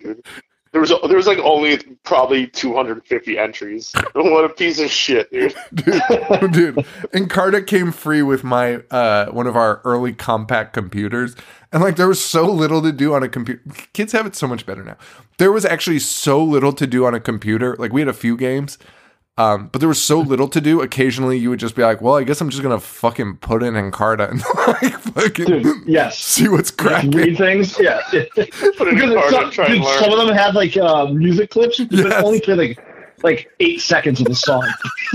[0.00, 0.24] Dude.
[0.72, 3.94] There was there was like only probably 250 entries.
[4.14, 5.54] What a piece of shit, dude.
[5.74, 5.84] dude,
[6.52, 6.76] dude.
[7.14, 11.34] Encarta came free with my uh one of our early compact computers.
[11.72, 13.62] And like there was so little to do on a computer.
[13.92, 14.96] Kids have it so much better now.
[15.38, 17.76] There was actually so little to do on a computer.
[17.78, 18.78] Like we had a few games.
[19.38, 20.82] Um, but there was so little to do.
[20.82, 23.74] Occasionally you would just be like, well, I guess I'm just gonna fucking put in
[23.74, 24.42] Encarta and
[24.82, 26.18] like fucking Dude, yes.
[26.18, 27.12] see what's cracking.
[27.12, 27.78] Read things.
[27.78, 28.00] Yeah.
[28.10, 29.98] Put in Because Encarta some, try and learn.
[30.00, 32.04] some of them have like uh, music clips, but Yes.
[32.08, 32.84] they only play like
[33.22, 34.68] like eight seconds of the song.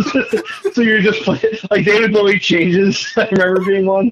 [0.74, 3.06] so you're just playing like David Bowie changes.
[3.18, 4.12] I remember being one.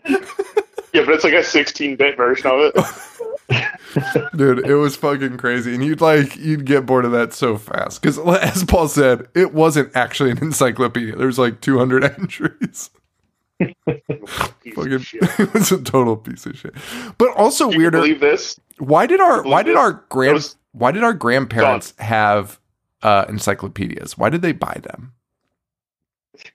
[0.94, 2.76] Yeah, but it's like a 16-bit version of it.
[4.36, 5.74] Dude, it was fucking crazy.
[5.74, 8.02] And you'd like you'd get bored of that so fast.
[8.02, 11.16] Because as Paul said, it wasn't actually an encyclopedia.
[11.16, 12.90] There's like 200 entries.
[13.60, 16.74] Fucking, it was a total piece of shit.
[17.18, 18.00] But also you weirder.
[18.00, 18.60] believe this?
[18.80, 19.80] why did our why did this?
[19.80, 22.60] our grand was- why did our grandparents have
[23.04, 24.18] uh, encyclopedias?
[24.18, 25.14] Why did they buy them?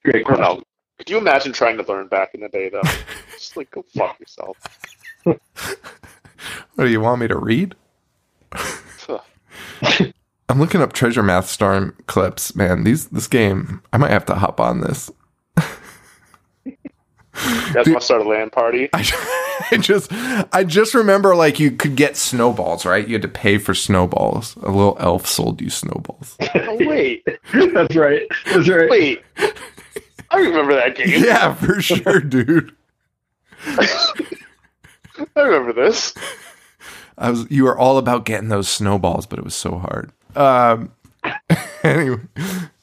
[0.04, 0.62] Great question.
[0.98, 2.80] Could you imagine trying to learn back in the day, though?
[3.34, 4.56] Just like, go fuck yourself.
[6.74, 7.74] What do you want me to read?
[10.48, 12.54] I'm looking up Treasure Math Storm clips.
[12.54, 15.10] Man, these this game, I might have to hop on this.
[17.74, 18.88] That's my start a land party.
[18.94, 19.04] I,
[19.70, 20.10] I just
[20.52, 23.06] I just remember like you could get snowballs, right?
[23.06, 24.56] You had to pay for snowballs.
[24.56, 26.36] A little elf sold you snowballs.
[26.68, 28.22] Oh, wait, That's right.
[28.46, 28.90] That's right.
[28.90, 29.22] wait.
[30.30, 31.22] I remember that game.
[31.24, 32.74] yeah, for sure, dude.
[35.36, 36.14] I remember this.
[37.18, 40.12] I was you were all about getting those snowballs, but it was so hard.
[40.34, 40.92] Um
[41.82, 42.20] anyway,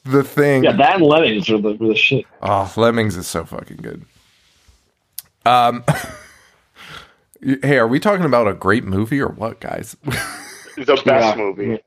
[0.04, 2.24] the thing Yeah, that and Lemmings were the, were the shit.
[2.42, 4.04] Oh, Lemmings is so fucking good.
[5.46, 5.84] Um
[7.62, 9.96] Hey, are we talking about a great movie or what, guys?
[10.76, 11.34] The best Yeah.
[11.36, 11.78] movie.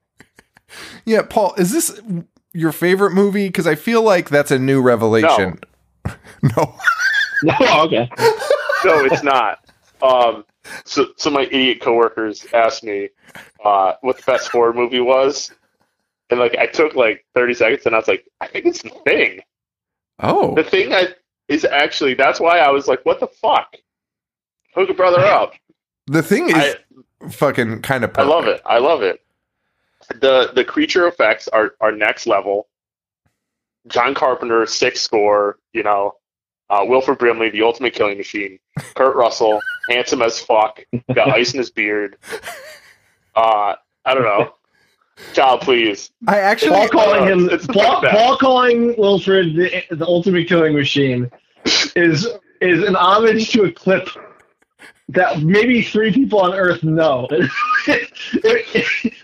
[1.06, 2.00] yeah, Paul, is this
[2.54, 3.48] your favorite movie?
[3.48, 5.60] Because I feel like that's a new revelation.
[6.56, 6.76] No.
[7.44, 7.54] No.
[7.86, 8.08] okay.
[8.86, 9.60] No, it's not.
[10.02, 10.46] Um,
[10.86, 13.10] so, so my idiot coworkers asked me
[13.64, 15.52] uh, what the best horror movie was,
[16.30, 18.90] and like I took like thirty seconds, and I was like, I think it's the
[19.06, 19.42] thing.
[20.20, 20.56] Oh.
[20.56, 21.10] The thing I,
[21.48, 23.76] is actually that's why I was like, what the fuck?
[24.76, 25.54] Hook a brother up.
[26.08, 26.76] The thing is I,
[27.30, 28.62] fucking kind of I love it.
[28.66, 29.22] I love it.
[30.10, 32.68] The the creature effects are are next level.
[33.88, 36.16] John Carpenter, six score, you know,
[36.70, 38.60] uh, Wilford Brimley, the ultimate killing machine,
[38.96, 40.84] Kurt Russell, handsome as fuck,
[41.14, 42.18] got ice in his beard.
[43.36, 43.76] Uh,
[44.06, 44.54] I don't know.
[45.34, 46.12] Child, please.
[46.28, 48.02] I actually Paul calling him It's Paul.
[48.02, 51.32] Paul calling Wilford the, the ultimate killing machine
[51.96, 52.28] is
[52.62, 54.08] is an homage to a clip
[55.10, 57.28] that maybe three people on Earth know.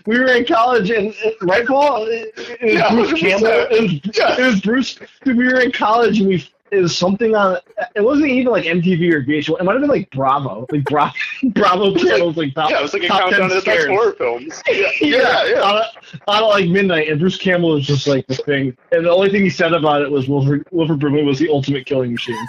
[0.06, 2.06] we were in college and right, Paul.
[2.08, 3.18] It, it was Yeah, Bruce 100%.
[3.20, 3.46] Campbell.
[3.70, 4.36] It was, Yeah.
[4.40, 4.98] it was Bruce.
[5.26, 6.48] We were in college and we.
[6.80, 7.58] Was something on.
[7.94, 9.60] It wasn't even like MTV or VH1.
[9.60, 11.14] It might have been like Bravo, like Bravo,
[11.44, 13.86] Bravo channels, like top, Yeah, it was like a top 10 countdown to the best
[13.88, 14.62] horror films.
[14.74, 15.60] Yeah, yeah, yeah.
[15.60, 15.84] On,
[16.28, 19.42] on like midnight, and Bruce Campbell was just like the thing, and the only thing
[19.42, 22.46] he said about it was Wilford, Wilford Brimley was the ultimate killing machine.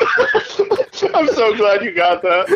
[1.14, 2.46] I'm so glad you got that.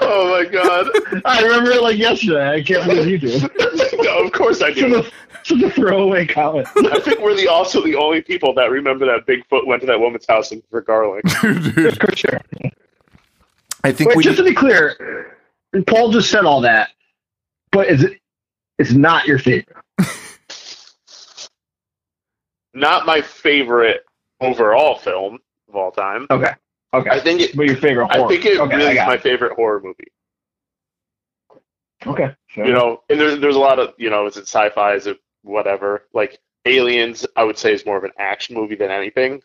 [0.00, 1.22] Oh my god.
[1.24, 2.48] I remember it like yesterday.
[2.50, 3.48] I can't believe you do.
[4.02, 5.04] No, of course I do.
[5.50, 6.68] A, such a throwaway comment.
[6.76, 10.00] I think we're the also the only people that remember that Bigfoot went to that
[10.00, 11.28] woman's house looking for garlic.
[11.30, 12.40] For sure.
[13.84, 15.36] I think Wait, we just to be clear,
[15.86, 16.90] Paul just said all that,
[17.70, 18.18] but is it?
[18.78, 19.76] It's not your favorite.
[22.74, 24.04] not my favorite
[24.40, 26.26] overall film of all time.
[26.30, 26.52] Okay.
[26.94, 27.10] Okay.
[27.10, 27.56] I think it.
[27.56, 29.22] but your favorite I think it okay, really is got my it.
[29.22, 30.12] favorite horror movie.
[32.06, 32.34] Okay.
[32.48, 34.94] fair You know, and there's there's a lot of you know, is it sci-fi?
[34.94, 36.02] Is it whatever?
[36.12, 39.40] Like Aliens, I would say is more of an action movie than anything.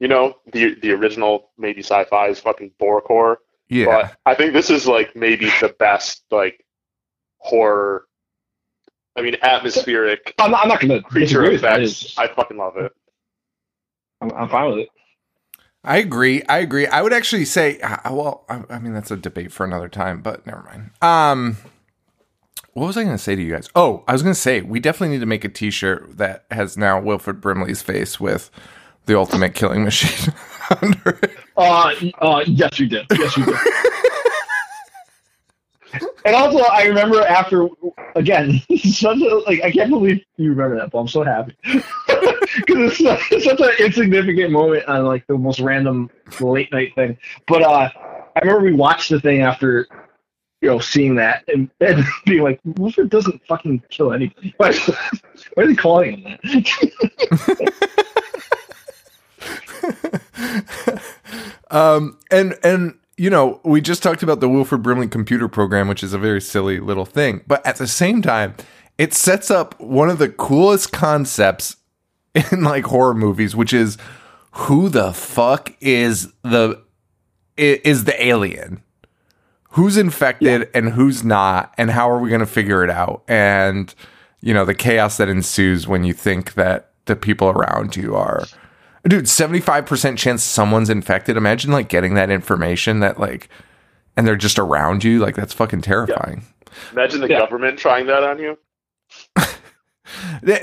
[0.00, 3.36] You know, the the original maybe sci-fi is fucking Borecore,
[3.68, 3.84] Yeah.
[3.86, 6.64] but I think this is like maybe the best like
[7.38, 8.06] horror.
[9.16, 11.82] I mean, atmospheric I'm not, I'm not going to creature disagree with that.
[11.82, 12.18] effects.
[12.18, 12.92] I fucking love it.
[14.22, 14.88] I'm, I'm fine with it.
[15.84, 16.42] I agree.
[16.48, 16.86] I agree.
[16.86, 20.22] I would actually say, uh, well, I, I mean, that's a debate for another time,
[20.22, 20.90] but never mind.
[21.02, 21.56] Um,
[22.74, 23.68] what was I going to say to you guys?
[23.74, 26.76] Oh, I was going to say we definitely need to make a T-shirt that has
[26.76, 28.50] now Wilford Brimley's face with
[29.06, 30.34] the ultimate killing machine
[30.82, 31.36] under it.
[31.56, 33.06] Uh, uh, yes, we did.
[33.10, 33.54] Yes, we did.
[36.24, 37.68] and also, I remember after
[38.14, 43.00] again, such a, like I can't believe you remember that, but I'm so happy because
[43.00, 47.18] it's such an insignificant moment on like the most random late night thing.
[47.46, 47.90] But uh,
[48.34, 49.86] I remember we watched the thing after.
[50.62, 54.54] You know, seeing that and, and being like, Wilford doesn't fucking kill anybody.
[54.58, 54.72] Why,
[55.54, 57.72] why are they calling him that?
[61.72, 66.02] Um, and and you know, we just talked about the Wilford Brimley computer program, which
[66.02, 68.54] is a very silly little thing, but at the same time,
[68.98, 71.76] it sets up one of the coolest concepts
[72.34, 73.96] in like horror movies, which is
[74.52, 76.82] who the fuck is the
[77.56, 78.82] is the alien?
[79.72, 83.22] Who's infected and who's not, and how are we going to figure it out?
[83.28, 83.94] And
[84.40, 88.44] you know, the chaos that ensues when you think that the people around you are.
[89.08, 91.36] Dude 75% chance someone's infected.
[91.36, 93.48] Imagine like getting that information that like
[94.16, 95.18] and they're just around you.
[95.18, 96.44] Like that's fucking terrifying.
[96.92, 97.38] Imagine the Yeah.
[97.40, 98.58] government trying that on you.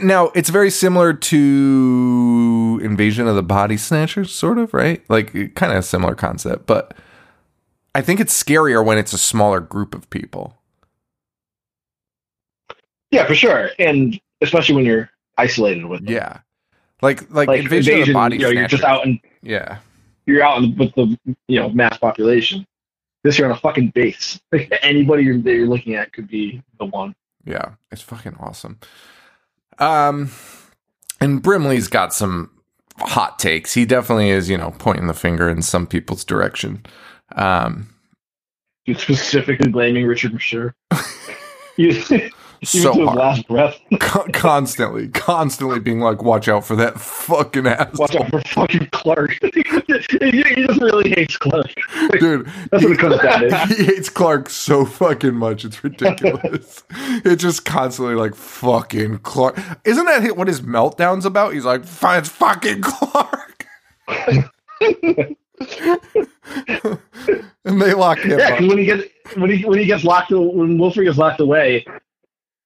[0.03, 5.03] Now it's very similar to invasion of the body snatchers sort of right?
[5.09, 6.93] Like kind of a similar concept but
[7.95, 10.55] i think it's scarier when it's a smaller group of people
[13.11, 16.13] Yeah, for sure, and especially when you're isolated with them.
[16.13, 16.39] yeah
[17.01, 19.77] like like, like invasion, of the body you know, you're just out and yeah
[20.25, 21.17] you're out in, with the
[21.47, 22.65] you know mass population.
[23.23, 24.39] This you're on a fucking base.
[24.51, 27.13] Like, anybody you're, that you're looking at could be the one.
[27.45, 28.79] Yeah, it's fucking awesome.
[29.77, 30.31] Um,
[31.19, 32.51] and Brimley's got some
[32.97, 33.73] hot takes.
[33.73, 36.85] He definitely is, you know, pointing the finger in some people's direction.
[37.35, 37.93] Um,
[38.97, 40.73] Specifically blaming Richard Masur.
[41.77, 42.31] Even
[42.63, 43.79] so to his hard, last breath.
[43.99, 49.37] Constantly, constantly being like, "Watch out for that fucking ass, Watch out for fucking Clark.
[49.53, 51.73] he, just really hates Clark.
[52.19, 53.75] dude." That's what it comes down to.
[53.75, 55.63] He hates Clark so fucking much.
[55.65, 56.83] It's ridiculous.
[57.23, 59.59] it's just constantly like fucking Clark.
[59.85, 61.53] Isn't that what his meltdown's about?
[61.53, 63.67] He's like, "Fine, it's fucking Clark."
[67.65, 69.03] and they lock him Yeah, because when he gets
[69.35, 71.85] when he when he gets locked when Wilford gets locked away,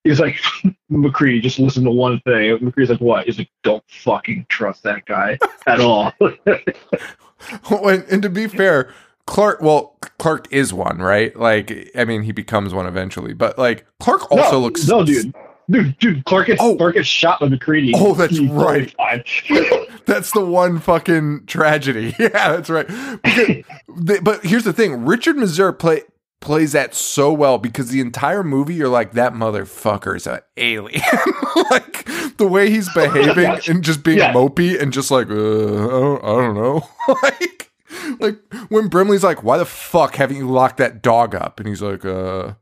[0.03, 0.35] he's like
[0.91, 1.41] McCree.
[1.41, 2.57] Just listen to one thing.
[2.59, 3.25] McCree's like, what?
[3.25, 5.37] He's like, don't fucking trust that guy
[5.67, 6.13] at all.
[6.19, 8.93] and, and to be fair,
[9.25, 11.35] Clark, well, Clark is one, right?
[11.37, 14.87] Like, I mean, he becomes one eventually, but like, Clark also no, looks.
[14.87, 15.33] no, dude.
[15.69, 16.75] Dude, dude, Clark gets Oh.
[16.75, 17.93] Clark gets shot by MacReady.
[17.95, 18.93] Oh, that's He's right.
[20.05, 22.13] That's the one fucking tragedy.
[22.19, 22.85] Yeah, that's right.
[22.87, 26.01] Because- the- but here's the thing: Richard Masur play
[26.41, 31.01] plays that so well because the entire movie you're like that motherfucker is an alien.
[31.71, 32.03] like
[32.37, 34.33] the way he's behaving and just being Yeah.
[34.33, 36.89] mopey and just like uh, I, don't, I don't know.
[37.23, 37.71] like
[38.19, 41.81] like when Brimley's like, "Why the fuck haven't you locked that dog up?" and he's
[41.81, 42.55] like, "Uh."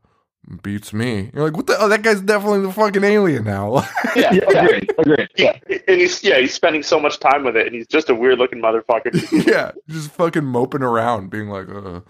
[0.62, 1.30] Beats me.
[1.32, 1.76] You're like, what the?
[1.78, 3.86] Oh, that guy's definitely the fucking alien now.
[4.16, 5.28] Yeah, yeah, agreed, agreed.
[5.36, 5.58] Yeah.
[5.88, 8.38] and he's yeah he's spending so much time with it, and he's just a weird
[8.38, 9.12] looking motherfucker.
[9.46, 12.00] yeah, just fucking moping around, being like, uh,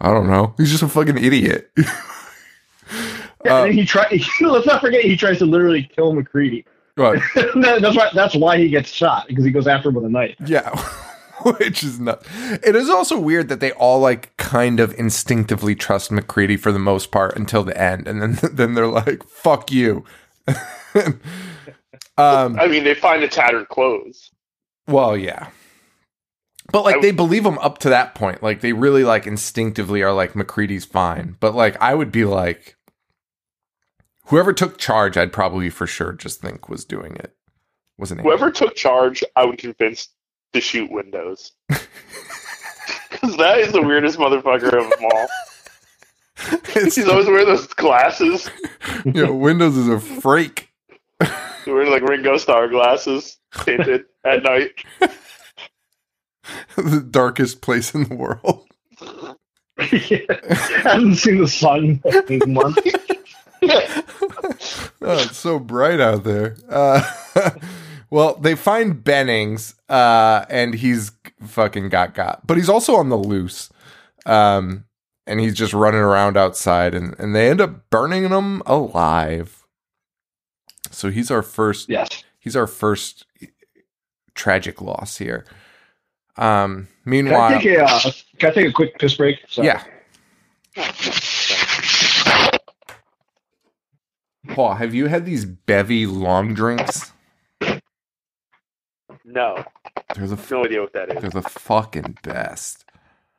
[0.00, 0.54] I don't know.
[0.56, 1.70] He's just a fucking idiot.
[3.44, 4.06] Yeah, and he try.
[4.40, 6.64] Let's not forget he tries to literally kill MacReady.
[6.94, 8.10] but that's why.
[8.14, 10.36] That's why he gets shot because he goes after him with a knife.
[10.46, 10.70] yeah,
[11.58, 12.24] which is not.
[12.64, 16.78] It is also weird that they all like kind of instinctively trust MacReady for the
[16.78, 20.04] most part until the end, and then then they're like, "Fuck you."
[22.16, 22.58] um.
[22.58, 24.30] I mean, they find the tattered clothes.
[24.86, 25.48] Well, yeah.
[26.72, 28.42] But like I- they believe him up to that point.
[28.42, 31.36] Like they really like instinctively are like MacReady's fine.
[31.40, 32.76] But like I would be like
[34.26, 37.34] whoever took charge, I'd probably for sure just think was doing it.
[37.96, 40.08] Wasn't Whoever took charge, I would convince
[40.52, 41.52] to shoot Windows.
[43.10, 45.26] Because that is the weirdest motherfucker of them all.
[46.76, 48.48] it's, He's always wearing those glasses.
[49.04, 50.68] Yeah, Windows is a freak.
[51.20, 51.30] He's
[51.66, 53.38] wearing like Ringo Starr glasses.
[53.64, 54.70] tinted at night.
[56.76, 58.66] the darkest place in the world.
[59.00, 60.20] yeah.
[60.84, 62.80] I haven't seen the sun in months.
[63.62, 66.56] oh, it's so bright out there.
[66.68, 67.02] Uh,
[68.10, 71.12] well, they find Bennings, uh, and he's
[71.42, 73.70] fucking got got, but he's also on the loose.
[74.26, 74.84] Um,
[75.26, 79.66] and he's just running around outside, and, and they end up burning him alive.
[80.90, 81.88] So he's our first.
[81.88, 82.24] Yes.
[82.38, 83.26] He's our first
[84.34, 85.44] tragic loss here.
[86.36, 88.00] Um, Can meanwhile, I take a uh,
[88.38, 89.38] Can I take a quick piss break?
[89.48, 89.66] Sorry.
[89.66, 89.84] yeah.
[94.48, 97.12] Paul, have you had these bevy long drinks?
[99.30, 99.62] No,
[100.14, 102.84] They're the no idea what that they're the fucking best,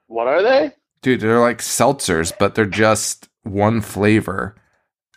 [0.07, 0.73] What are they?
[1.01, 1.21] dude.
[1.21, 4.55] They're like seltzers, but they're just one flavor.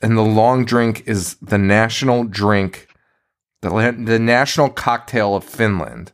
[0.00, 2.88] And the long drink is the national drink,
[3.60, 3.68] the
[3.98, 6.12] the national cocktail of Finland.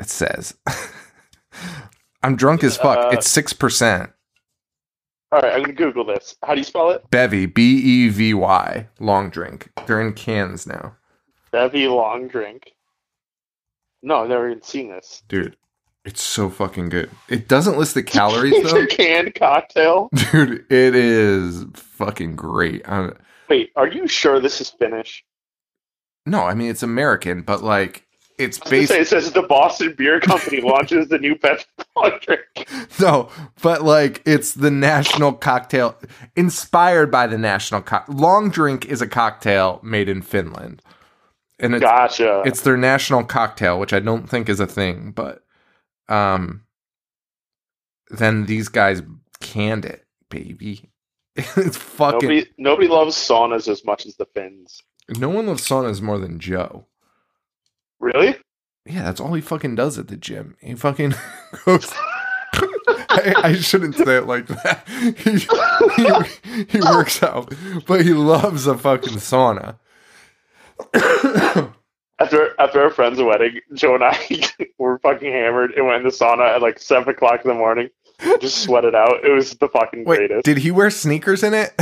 [0.00, 0.54] It says.
[2.24, 2.98] I'm drunk as fuck.
[2.98, 4.10] Uh, it's six percent.
[5.30, 6.36] All right, I'm gonna Google this.
[6.42, 7.08] How do you spell it?
[7.10, 9.70] Bevy, B E V Y, long drink.
[9.86, 10.96] They're in cans now,
[11.52, 12.72] Bevy long drink.
[14.02, 15.22] No, I've never even seen this.
[15.28, 15.56] dude.
[16.04, 17.10] It's so fucking good.
[17.28, 20.08] It doesn't list the calories It's though, a canned cocktail.
[20.12, 20.64] dude.
[20.68, 22.82] It is fucking great.
[22.88, 23.10] i
[23.48, 25.24] Wait, are you sure this is Finnish?
[26.26, 28.04] no, I mean it's American, but like
[28.38, 29.12] it's I was gonna say, based.
[29.12, 31.36] it says the Boston Beer Company launches the new
[31.94, 32.40] long drink.
[33.00, 33.28] No,
[33.62, 35.96] but like it's the national cocktail
[36.34, 40.80] inspired by the national co- long drink is a cocktail made in Finland,
[41.62, 42.42] and it's Gotcha.
[42.44, 45.44] it's their national cocktail, which I don't think is a thing, but
[46.08, 46.64] um
[48.10, 49.02] then these guys
[49.40, 50.90] canned it, baby.
[51.36, 54.82] it's fucking nobody, nobody loves saunas as much as the Finns.
[55.16, 56.86] no one loves saunas more than Joe.
[58.00, 58.36] Really?
[58.84, 60.56] Yeah, that's all he fucking does at the gym.
[60.60, 61.14] He fucking
[61.64, 61.92] goes
[62.54, 64.86] I, I shouldn't say it like that.
[65.16, 67.52] He, he, he works out,
[67.86, 69.78] but he loves a fucking sauna.
[72.18, 74.16] After after our friend's wedding, Joe and I
[74.78, 77.88] were fucking hammered and went in the sauna at like seven o'clock in the morning.
[78.40, 79.24] Just sweated out.
[79.24, 80.44] It was the fucking Wait, greatest.
[80.44, 81.72] did he wear sneakers in it?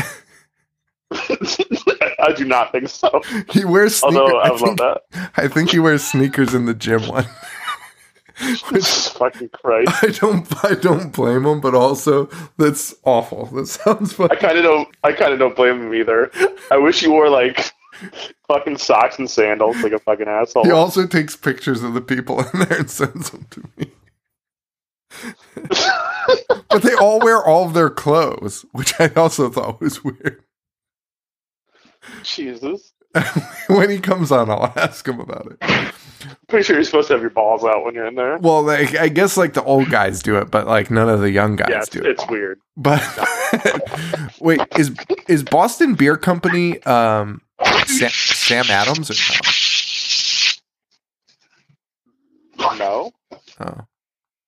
[1.12, 3.20] I do not think so.
[3.50, 4.16] He wears sneakers.
[4.18, 5.02] Although I I, love think, that.
[5.36, 7.26] I think he wears sneakers in the gym one.
[8.70, 9.92] Which is fucking Christ.
[10.02, 13.46] I don't I don't blame him, but also that's awful.
[13.46, 14.88] That sounds I kind of don't.
[15.04, 16.30] I kind of don't blame him either.
[16.70, 17.70] I wish he wore like
[18.48, 20.64] fucking socks and sandals like a fucking asshole.
[20.64, 23.90] He also takes pictures of the people in there and sends them to me.
[26.68, 30.42] but they all wear all of their clothes, which I also thought was weird.
[32.22, 32.92] Jesus.
[33.66, 35.94] when he comes on, I'll ask him about it.
[36.48, 38.38] Pretty sure you're supposed to have your balls out when you're in there.
[38.38, 41.30] Well, like, I guess like the old guys do it, but like none of the
[41.30, 42.06] young guys yeah, it's, do it.
[42.06, 42.60] it's weird.
[42.76, 43.02] But
[44.40, 44.92] wait, is
[45.28, 47.40] is Boston Beer Company um
[48.08, 49.14] Sam, Sam Adams or
[52.58, 53.12] No, no?
[53.60, 53.86] Oh,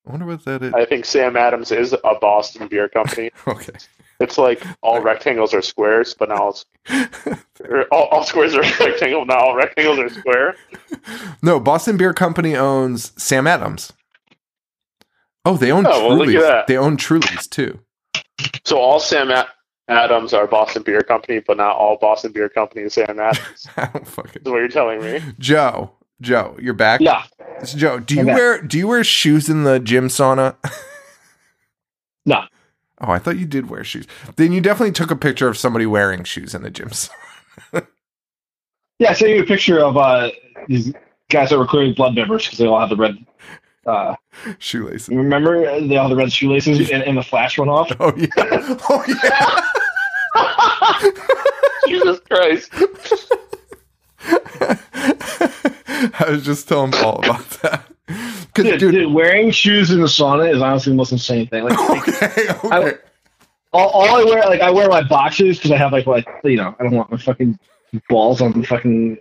[0.06, 0.72] I wonder what that is.
[0.74, 3.30] I think Sam Adams is a Boston beer company.
[3.46, 3.72] Okay,
[4.20, 6.64] It's like all rectangles are squares, but now it's,
[7.90, 9.24] all, all squares are rectangle.
[9.26, 10.54] Now all rectangles are square.
[11.42, 13.92] no, Boston Beer Company owns Sam Adams.
[15.44, 16.66] Oh, they own Oh, well, Trulies.
[16.68, 17.80] They own Trulies too.
[18.64, 19.48] So all Sam A-
[19.88, 23.66] Adams are Boston Beer Company, but not all Boston Beer Company is Sam Adams.
[23.76, 25.20] I don't fucking what you're telling me?
[25.38, 25.90] Joe.
[26.20, 27.00] Joe, you're back.
[27.00, 27.24] Yeah.
[27.64, 30.56] So, Joe, do you I'm wear do you wear shoes in the gym sauna?
[32.24, 32.42] No.
[33.00, 34.06] Oh, I thought you did wear shoes.
[34.36, 37.88] Then you definitely took a picture of somebody wearing shoes in the gym sauna.
[39.00, 40.30] Yeah, I sent you a picture of uh,
[40.68, 40.92] these
[41.28, 43.16] guys that were clearly blood members because they all have the red.
[43.84, 44.14] Uh,
[44.60, 45.08] Shoelaces.
[45.08, 47.90] remember, they all the red shoelaces, and, and the flash went off.
[47.98, 48.28] Oh yeah.
[48.88, 49.68] Oh yeah.
[51.88, 52.70] Jesus Christ!
[56.14, 57.84] I was just telling Paul about that.
[58.54, 61.64] Dude, dude, dude, wearing shoes in the sauna is honestly the most insane thing.
[61.64, 62.98] Like, okay, okay.
[63.72, 66.56] all, all I wear, like, I wear my boxes because I have like, like, you
[66.56, 67.58] know, I don't want my fucking
[68.08, 69.18] balls on the fucking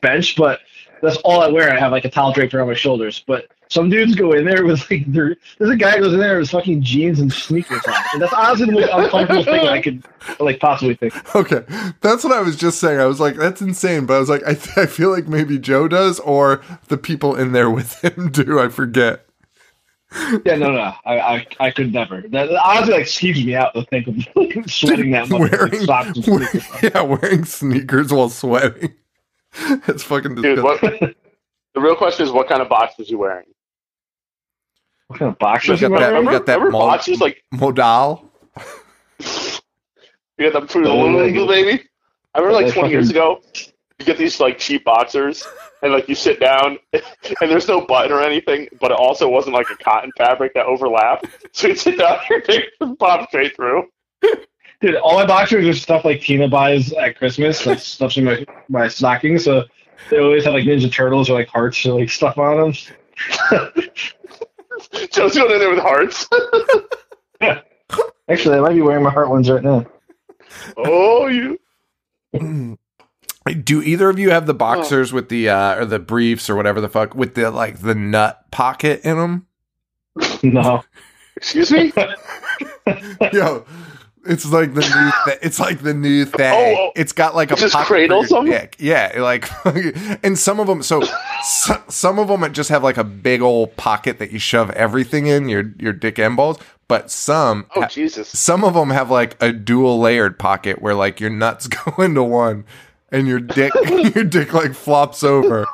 [0.00, 0.60] bench, but
[1.02, 1.72] that's all I wear.
[1.72, 3.24] I have like a towel draped around my shoulders.
[3.26, 6.20] But some dudes go in there with like, their, there's a guy who goes in
[6.20, 9.80] there with fucking jeans and sneakers on, and that's honestly the most uncomfortable thing I
[9.80, 10.04] could
[10.38, 11.14] like possibly think.
[11.34, 11.64] Okay,
[12.02, 13.00] that's what I was just saying.
[13.00, 14.04] I was like, that's insane.
[14.06, 17.34] But I was like, I, th- I feel like maybe Joe does, or the people
[17.36, 18.58] in there with him do.
[18.60, 19.24] I forget.
[20.44, 22.20] Yeah, no, no, I, I, I could never.
[22.22, 25.40] That that honestly like skeeves me out to think of like, sweating that much.
[25.42, 26.80] with wearing, socks and wearing- on.
[26.82, 28.92] yeah, wearing sneakers while sweating.
[29.86, 30.98] It's fucking Dude, disgusting.
[31.00, 31.14] what
[31.74, 33.46] The real question is, what kind of box was you wearing?
[35.10, 35.80] What kind of We boxers?
[35.80, 36.24] got am that, we wearing?
[36.38, 38.30] got that Remember mo- boxers like modal.
[39.18, 41.84] you got them Fruit of the like- baby?
[42.32, 43.42] I remember like Like 20 years ago,
[43.98, 45.44] you get these like cheap boxers,
[45.82, 47.02] and like you sit down, and
[47.40, 51.26] there's no button or anything, but it also wasn't like a cotton fabric that overlapped.
[51.52, 53.88] So you sit down, your dick just pops straight through.
[54.80, 58.46] Dude, all my boxers are stuff like Tina buys at Christmas, like stuff in my
[58.68, 59.42] my stockings.
[59.44, 59.64] So
[60.08, 62.72] they always have like Ninja Turtles or like hearts or like stuff on
[63.50, 63.80] them.
[65.12, 66.28] Joe's going in there with hearts.
[67.40, 67.60] yeah.
[68.28, 69.86] Actually, I might be wearing my heart ones right now.
[70.76, 71.58] oh, you.
[73.64, 76.80] Do either of you have the boxers with the uh or the briefs or whatever
[76.80, 79.46] the fuck with the like the nut pocket in them?
[80.42, 80.84] No.
[81.36, 81.92] Excuse me?
[83.32, 83.64] Yo,
[84.24, 85.12] it's like the new.
[85.26, 86.52] Th- it's like the new thing.
[86.52, 86.92] Oh, oh.
[86.96, 87.74] it's got like a just
[88.30, 88.46] them?
[88.46, 88.76] dick.
[88.78, 89.48] Yeah, like,
[90.24, 90.82] and some of them.
[90.82, 91.02] So,
[91.42, 95.26] so, some of them just have like a big old pocket that you shove everything
[95.26, 96.58] in your your dick and balls.
[96.88, 98.28] But some, Oh, ha- Jesus.
[98.28, 102.22] some of them have like a dual layered pocket where like your nuts go into
[102.22, 102.64] one.
[103.12, 103.72] And your dick,
[104.14, 105.66] your dick like flops over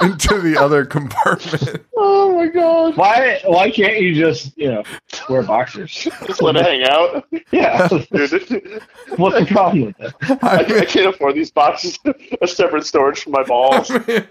[0.00, 1.84] into the other compartment.
[1.94, 2.15] Oh,
[2.46, 2.96] My God.
[2.96, 4.82] Why why can't you just, you know,
[5.28, 5.92] wear boxers?
[6.26, 7.26] Just let it hang out.
[7.50, 7.88] Yeah.
[7.88, 8.06] Dude,
[9.16, 10.38] What's the problem with that?
[10.42, 11.98] I, I can't afford these boxes.
[12.42, 13.90] A separate storage for my balls.
[13.90, 14.24] Uh,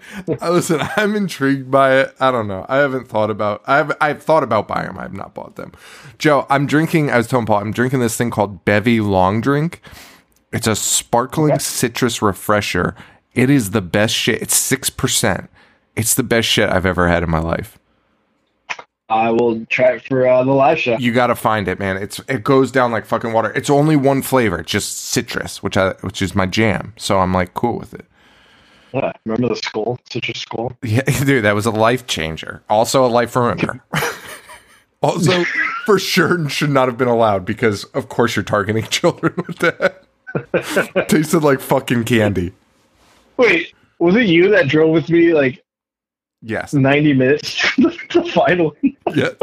[0.50, 2.14] Listen, I'm intrigued by it.
[2.20, 2.66] I don't know.
[2.68, 3.62] I haven't thought about.
[3.66, 4.98] I've I've thought about buying them.
[4.98, 5.72] I have not bought them.
[6.18, 7.10] Joe, I'm drinking.
[7.10, 9.80] I was telling Paul, I'm drinking this thing called Bevy Long Drink.
[10.52, 12.94] It's a sparkling citrus refresher.
[13.34, 14.40] It is the best shit.
[14.40, 15.50] It's six percent.
[15.94, 17.78] It's the best shit I've ever had in my life.
[19.08, 20.96] I will try it for uh, the live show.
[20.98, 21.96] You got to find it, man.
[21.96, 23.52] It's it goes down like fucking water.
[23.52, 24.58] It's only one flavor.
[24.58, 26.92] It's just citrus, which I which is my jam.
[26.96, 28.06] So I'm like cool with it.
[28.92, 29.98] Yeah, remember the Skoal?
[30.10, 30.76] Citrus school?
[30.82, 32.62] Yeah, dude, that was a life changer.
[32.68, 33.84] Also a life remember.
[35.02, 35.44] also,
[35.84, 40.04] for sure, should not have been allowed because, of course, you're targeting children with that.
[41.08, 42.52] Tasted like fucking candy.
[43.36, 45.62] Wait, was it you that drove with me like
[46.42, 47.65] Yes, 90 minutes
[48.16, 48.74] to the final?
[49.14, 49.34] yes,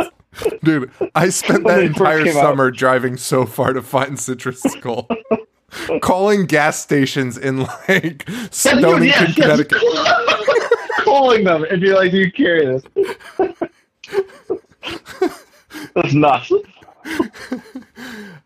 [0.63, 0.91] dude.
[1.15, 2.41] I spent that entire came out.
[2.41, 5.07] summer driving so far to find Citrus Skoal,
[6.01, 9.63] calling gas stations in like Stonington, Yes, yes.
[9.65, 9.81] Connecticut.
[11.03, 12.83] Calling them and be like, do you carry this?
[15.95, 16.51] That's nuts.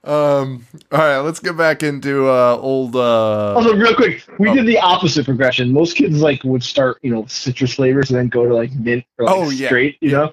[0.03, 0.65] Um.
[0.91, 2.95] All right, let's get back into uh old.
[2.95, 4.53] uh Also, real quick, we Oh.
[4.55, 5.73] did the opposite progression.
[5.73, 9.03] Most kids like would start, you know, citrus flavors and then go to like mint
[9.17, 9.67] or like Oh, yeah.
[9.67, 10.31] straight, you know.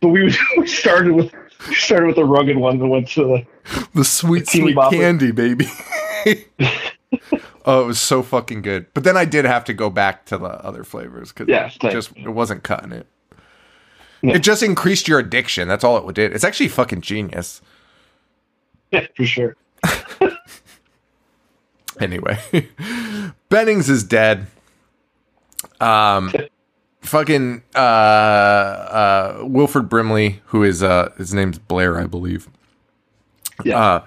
[0.00, 1.32] But we, we started with
[1.68, 3.46] we started with the rugged one and went to the
[3.94, 4.90] the sweet Teeny sweet bopper.
[4.92, 5.66] candy baby
[7.66, 10.38] oh it was so fucking good but then i did have to go back to
[10.38, 13.06] the other flavors because Yeah, it just it wasn't cutting it
[14.22, 14.34] Yeah.
[14.36, 17.62] it just increased your addiction that's all it did it's actually fucking genius
[18.90, 19.56] yeah for sure.
[22.00, 22.38] anyway
[23.48, 24.46] bennings is dead
[25.80, 26.32] um
[27.02, 32.48] fucking uh uh wilford brimley who is uh his name's blair i believe
[33.64, 33.78] Yeah.
[33.78, 34.04] uh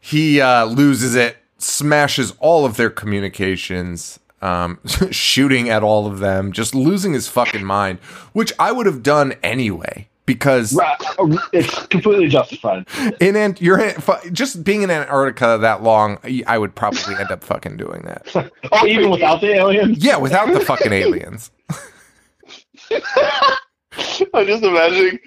[0.00, 4.78] he uh loses it smashes all of their communications um
[5.10, 7.98] shooting at all of them just losing his fucking mind
[8.32, 10.78] which i would have done anyway because
[11.52, 12.86] it's completely justified.
[13.20, 14.00] in Ant- you're in,
[14.32, 18.50] just being in Antarctica that long, I would probably end up fucking doing that.
[18.72, 19.98] Oh, even without the aliens?
[19.98, 21.50] Yeah, without the fucking aliens.
[22.92, 25.18] I'm just imagining.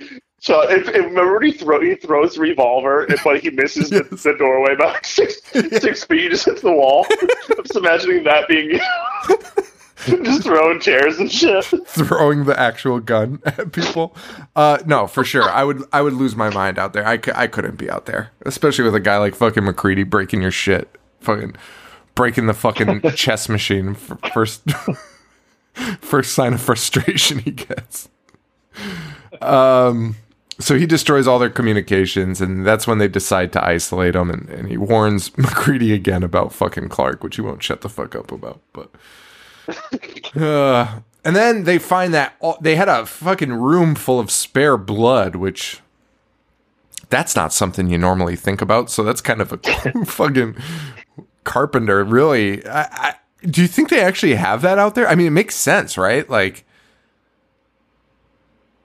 [0.44, 3.90] So, if, if remember when he throw he throws the revolver, and, but he misses
[3.90, 4.24] the, Yes.
[4.24, 5.42] the doorway by like six
[5.82, 7.06] six feet, he just hits the wall.
[7.10, 8.78] I'm just imagining that being
[10.26, 11.64] just throwing chairs and shit.
[11.88, 14.18] throwing the actual gun at people.
[14.54, 15.44] Uh, no, for sure.
[15.50, 17.08] I would I would lose my mind out there.
[17.08, 20.52] I, I couldn't be out there, especially with a guy like fucking MacReady breaking your
[20.52, 21.56] shit, fucking
[22.16, 23.94] breaking the fucking chess machine.
[24.34, 24.70] First,
[26.02, 28.10] first sign of frustration he gets.
[29.42, 30.18] Um.
[30.60, 34.30] So he destroys all their communications, and that's when they decide to isolate him.
[34.30, 38.16] And, and he warns MacReady again about fucking Clark, which he won't shut the fuck
[38.16, 38.62] up about.
[38.72, 38.92] But
[40.36, 44.78] uh, and then they find that all, they had a fucking room full of spare
[44.78, 45.82] blood, which
[47.10, 48.90] that's not something you normally think about.
[48.90, 49.58] So that's kind of a
[50.06, 50.56] fucking
[51.44, 52.66] carpenter, really.
[52.66, 53.16] I, I,
[53.46, 55.08] do you think they actually have that out there?
[55.08, 56.30] I mean, it makes sense, right?
[56.30, 56.66] Like,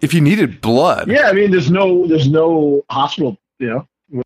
[0.01, 3.37] if you needed blood, Yeah, I mean, there's no, there's no hospital.
[3.59, 4.23] You know,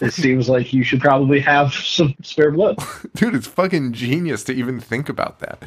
[0.00, 2.78] it seems like you should probably have some spare blood.
[3.14, 5.62] dude, it's fucking genius to even think about that.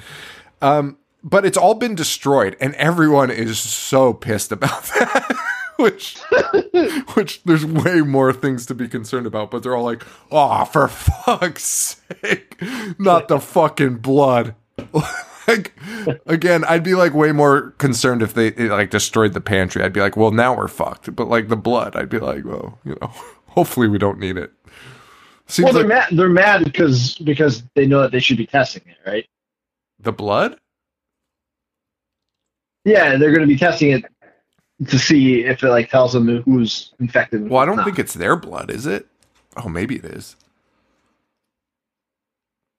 [0.62, 5.36] Um, but it's all been destroyed, and everyone is so pissed about that.
[5.78, 6.18] which,
[7.14, 10.88] which there's way more things to be concerned about, but they're all like, "Oh, for
[10.88, 12.60] fuck's sake,
[12.98, 14.56] not the fucking blood."
[15.48, 15.74] Like
[16.26, 19.84] again, I'd be like way more concerned if they it, like destroyed the pantry.
[19.84, 22.80] I'd be like, "Well, now we're fucked." But like the blood, I'd be like, "Well,
[22.84, 23.08] you know,
[23.48, 24.52] hopefully we don't need it."
[25.48, 26.18] Seems well, they're like mad.
[26.18, 29.26] They're mad because because they know that they should be testing it, right?
[30.00, 30.58] the blood.
[32.86, 34.06] Yeah, they're going to be testing it
[34.88, 37.50] to see if it like tells them who's infected.
[37.50, 39.08] Well, I don't who's think it's their blood, is it?
[39.58, 40.36] Oh, maybe it is.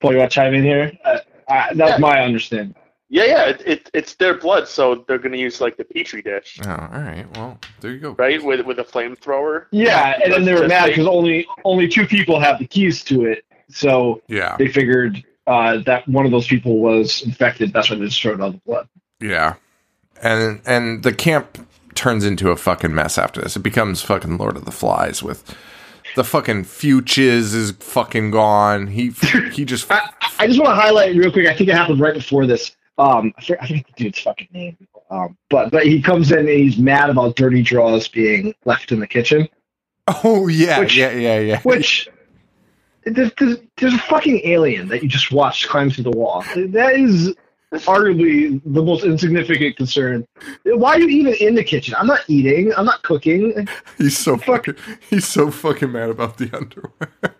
[0.01, 0.93] Paul, you want to chime in here?
[1.05, 1.19] Uh,
[1.49, 2.75] uh, that's my understanding.
[3.11, 6.21] Yeah, yeah, it, it, it's their blood, so they're going to use like the petri
[6.21, 7.25] dish, Oh, all right.
[7.37, 8.11] Well, there you go.
[8.13, 8.43] right?
[8.45, 9.65] With with a flamethrower.
[9.71, 13.25] Yeah, and then they were mad because only only two people have the keys to
[13.25, 17.73] it, so Yeah, they figured uh, that one of those people was infected.
[17.73, 18.89] That's why they destroyed all the blood.
[19.21, 19.55] yeah.
[20.23, 23.57] And and the camp turns into a fucking mess after this.
[23.57, 25.57] It becomes fucking Lord of the Flies with
[26.17, 28.87] the fucking Fuchs is fucking gone.
[28.89, 29.11] He
[29.53, 31.47] he just I, I just want to highlight real quick.
[31.47, 32.77] I think it happened right before this.
[32.99, 34.77] Um, I forget, I forget the dude's fucking name.
[35.11, 39.01] Um, but but he comes in and he's mad about dirty draws being left in
[39.01, 39.49] the kitchen,
[40.25, 41.61] oh yeah Which- yeah yeah yeah.
[41.63, 42.09] which.
[43.05, 46.45] There's, there's, there's a fucking alien that you just watched climb through the wall.
[46.55, 47.35] That is
[47.73, 50.27] arguably the most insignificant concern.
[50.65, 51.95] Why are you even in the kitchen?
[51.99, 52.73] I'm not eating.
[52.77, 53.69] I'm not cooking.
[53.99, 54.67] He's so Fuck.
[54.67, 54.77] fucking
[55.11, 57.35] he's so fucking mad about the underwear.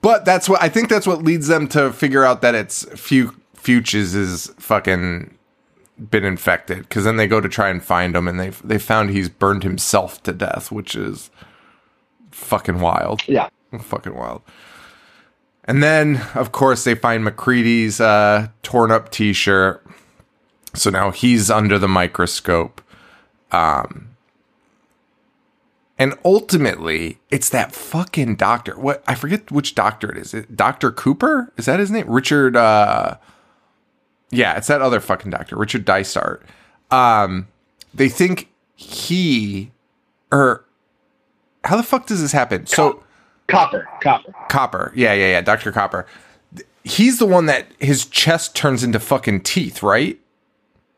[0.00, 3.34] but that's what I think that's what leads them to figure out that it's Fu
[3.54, 5.36] Fuchs is fucking
[6.10, 9.10] been infected because then they go to try and find him and they they found
[9.10, 11.30] he's burned himself to death, which is
[12.30, 13.22] fucking wild.
[13.28, 13.48] Yeah.
[13.80, 14.42] fucking wild.
[15.64, 19.84] And then, of course, they find MacReady's uh, torn up T-shirt.
[20.74, 22.80] So now he's under the microscope.
[23.52, 24.10] Um,
[25.98, 28.78] and ultimately, it's that fucking doctor.
[28.78, 30.32] What I forget which doctor it is.
[30.32, 32.08] It, doctor Cooper is that his name?
[32.08, 32.56] Richard.
[32.56, 33.18] Uh,
[34.30, 36.46] yeah, it's that other fucking doctor, Richard Dysart.
[36.90, 37.48] Um,
[37.92, 39.72] they think he
[40.32, 40.64] or
[41.64, 42.66] how the fuck does this happen?
[42.66, 43.04] So.
[43.50, 43.88] Copper.
[44.02, 44.34] Copper.
[44.48, 44.92] Copper.
[44.94, 45.40] Yeah, yeah, yeah.
[45.40, 45.72] Dr.
[45.72, 46.06] Copper.
[46.84, 50.18] He's the one that his chest turns into fucking teeth, right?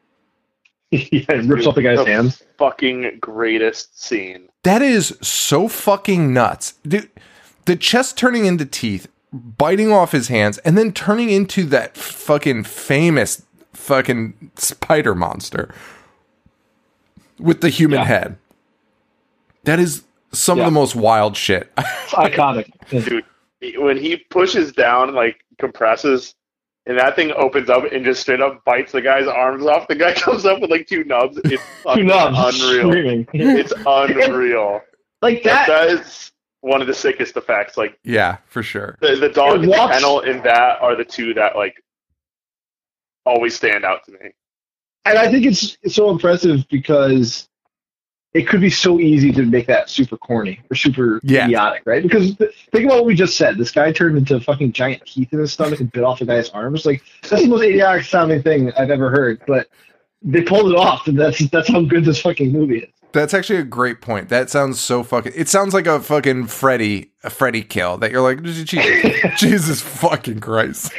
[0.91, 2.43] yeah, it rips off the guy's The hands.
[2.59, 4.49] Fucking greatest scene.
[4.63, 6.75] That is so fucking nuts.
[6.87, 7.11] Dude,
[7.65, 12.65] the chest turning into teeth, biting off his hands, and then turning into that fucking
[12.65, 13.43] famous
[13.73, 15.75] fucking spider monster
[17.39, 18.05] with the human Yeah.
[18.05, 18.37] head.
[19.65, 20.03] That is
[20.33, 20.65] some Yeah.
[20.65, 21.71] of the most wild shit.
[21.79, 22.71] It's iconic.
[22.91, 23.25] Dude,
[23.79, 26.35] when he pushes down, like compresses,
[26.87, 29.95] and that thing opens up and just straight up bites the guy's arms off, the
[29.95, 31.39] guy comes up with like two nubs.
[31.45, 31.63] It's
[31.95, 32.61] Two nubs.
[32.61, 33.25] unreal.
[33.33, 34.81] It's unreal.
[35.23, 35.87] like that, that.
[35.89, 37.77] that is one of the sickest effects.
[37.77, 38.99] Like yeah, for sure.
[39.01, 41.77] the, the dog It and the kennel and that are the two that like
[43.25, 44.31] always stand out to me.
[45.05, 47.49] and I think it's, it's so impressive because
[48.35, 51.45] it could be so easy to make that super corny or super Yeah.
[51.45, 52.03] idiotic, right?
[52.03, 53.59] Because th- think about what we just said.
[53.59, 56.25] This guy turned into a fucking giant teeth in his stomach and bit off a
[56.25, 56.87] guy's arms.
[56.87, 59.69] Like that's the most idiotic sounding thing I've ever heard, but
[60.23, 62.89] they pulled it off, and that's that's how good this fucking movie is.
[63.13, 64.31] That's actually a great point.
[64.31, 65.33] That sounds so fucking.
[65.37, 67.99] It sounds like a fucking Freddy, a Freddy kill.
[67.99, 70.91] That you're like, Jesus, Jesus fucking Christ.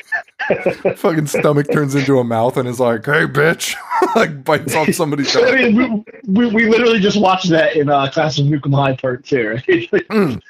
[0.96, 3.76] fucking stomach turns into a mouth and is like, hey, bitch.
[4.16, 8.10] like bites off somebody's I mean, we, we, we literally just watched that in uh,
[8.12, 9.50] Class of Nuke 'Em High Part Two.
[9.50, 9.64] Right?
[9.66, 10.42] Mm.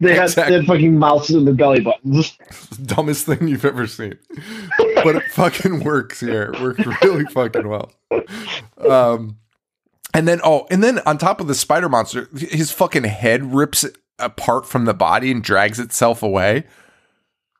[0.00, 0.58] they, had, Exactly.
[0.58, 2.36] they fucking mouths in their belly buttons.
[2.84, 4.18] Dumbest thing you've ever seen.
[5.02, 6.52] But it fucking works here.
[6.54, 7.92] It works really fucking well.
[8.88, 9.38] Um,
[10.12, 13.84] and then, oh, and then on top of the spider monster, his fucking head rips
[14.18, 16.64] apart from the body and drags itself away.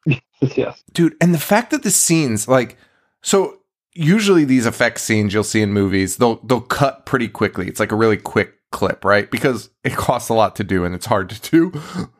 [0.40, 0.82] yes.
[0.92, 2.76] dude and the fact that the scenes like
[3.22, 3.60] so
[3.92, 7.68] usually these effect scenes you'll see in movies they'll they'll cut pretty quickly.
[7.68, 9.30] It's like a really quick clip right?
[9.30, 11.82] Because it costs a lot to do and it's hard to do.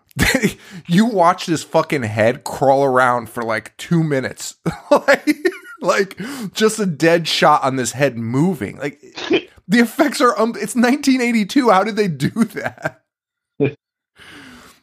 [0.86, 4.56] You watch this fucking head crawl around for like two minutes.
[4.90, 5.36] Like
[5.80, 6.18] like
[6.52, 8.78] just a dead shot on this head moving.
[8.78, 9.00] Like
[9.66, 13.03] the effects are um, it's 1982 how did they do that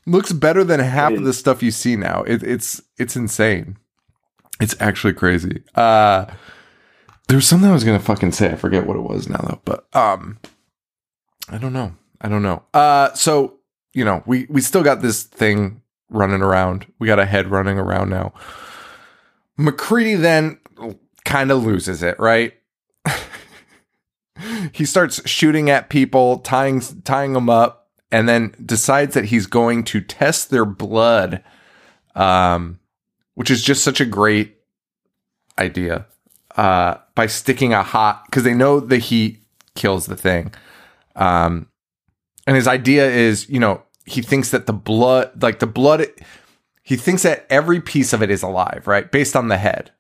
[0.06, 2.24] looks better than half of the stuff you see now.
[2.24, 3.78] It, it's it's insane.
[4.60, 5.64] It's actually crazy.
[5.76, 6.26] Uh
[7.28, 8.52] there was something I was gonna fucking say.
[8.52, 9.62] I forget what it was now though.
[9.66, 10.40] But um
[11.50, 11.96] I don't know.
[12.20, 12.64] I don't know.
[12.74, 13.58] Uh so
[13.94, 16.86] you know, we we still got this thing running around.
[17.00, 18.34] We got a head running around now.
[19.58, 20.60] McCready then
[21.26, 22.54] kind of loses it, right?
[24.74, 27.81] he starts shooting at people, tying tying them up,
[28.12, 31.44] and then decides that he's going to test their blood,
[32.16, 32.80] um,
[33.36, 34.58] which is just such a great
[35.58, 36.06] idea.
[36.58, 39.42] Uh, by sticking a hot because they know the heat
[39.76, 40.54] kills the thing.
[41.16, 41.68] Um,
[42.46, 46.08] and his idea is, you know, he thinks that the blood, like the blood,
[46.84, 49.10] he thinks that every piece of it is alive, right?
[49.10, 49.92] Based on the head.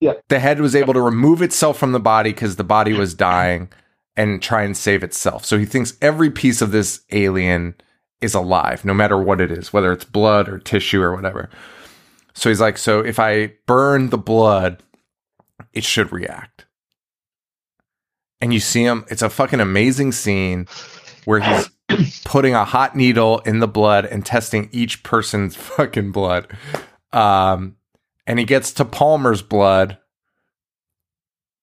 [0.00, 0.12] Yeah.
[0.28, 3.68] The head was able to remove itself from the body because the body was dying
[4.16, 5.44] and try and save itself.
[5.44, 7.74] So he thinks every piece of this alien
[8.20, 11.50] is alive, no matter what it is, whether it's blood or tissue or whatever.
[12.34, 14.82] So he's like, so if I burn the blood,
[15.72, 16.66] it should react.
[18.40, 20.66] And you see him, it's a fucking amazing scene
[21.24, 26.48] where he's putting a hot needle in the blood and testing each person's fucking blood.
[27.12, 27.76] Um,
[28.26, 29.98] and he gets to Palmer's blood,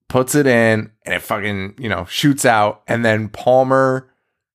[0.09, 2.83] puts it in, and it fucking, you know, shoots out.
[2.87, 4.09] And then Palmer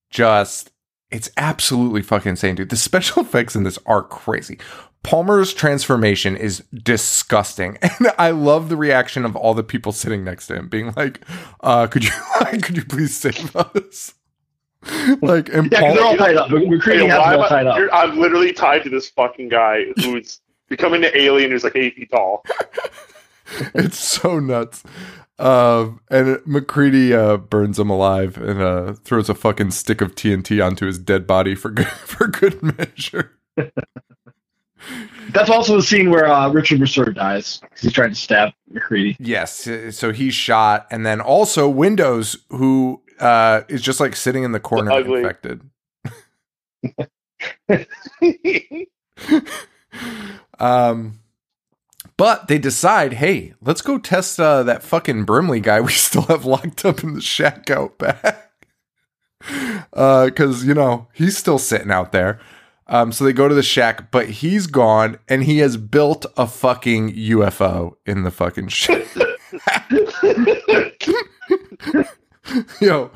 [0.09, 0.71] just,
[1.11, 2.69] it's absolutely fucking insane, dude.
[2.69, 4.59] The special effects in this are crazy.
[5.01, 10.47] Palmer's transformation is disgusting, and I love the reaction of all the people sitting next
[10.47, 11.21] to him, being like,
[11.61, 12.11] uh, "Could you,
[12.61, 14.13] could you please save us?"
[15.21, 16.49] like, and Yeah, 'cause they're all tied up.
[16.51, 17.89] MacReady Hey, has why them am all tied up.
[17.93, 22.11] I'm literally tied to this fucking guy who's becoming an alien who's like eight feet
[22.11, 22.43] tall.
[23.73, 24.83] it's so nuts.
[25.37, 30.63] Um, and MacReady uh, burns him alive and uh, throws a fucking stick of TNT
[30.63, 33.37] onto his dead body for good, for good measure.
[35.31, 39.15] That's also the scene where uh, Richard Masur dies because he's trying to stab MacReady.
[39.19, 44.43] Yes, uh, so he's shot, and then also Windows, who uh, is just like sitting
[44.43, 45.21] in the corner, Ugly.
[45.21, 45.61] infected.
[50.59, 51.18] um,
[52.19, 56.43] but they decide, hey, let's go test uh, that fucking Brimley guy we still have
[56.43, 58.45] locked up in the shack out back.
[59.91, 62.41] Because, you know, he's still sitting out there.
[62.87, 66.45] Um, so they go to the shack, but he's gone and he has built a
[66.45, 69.07] fucking UFO in the fucking shack.
[72.81, 73.11] Yo,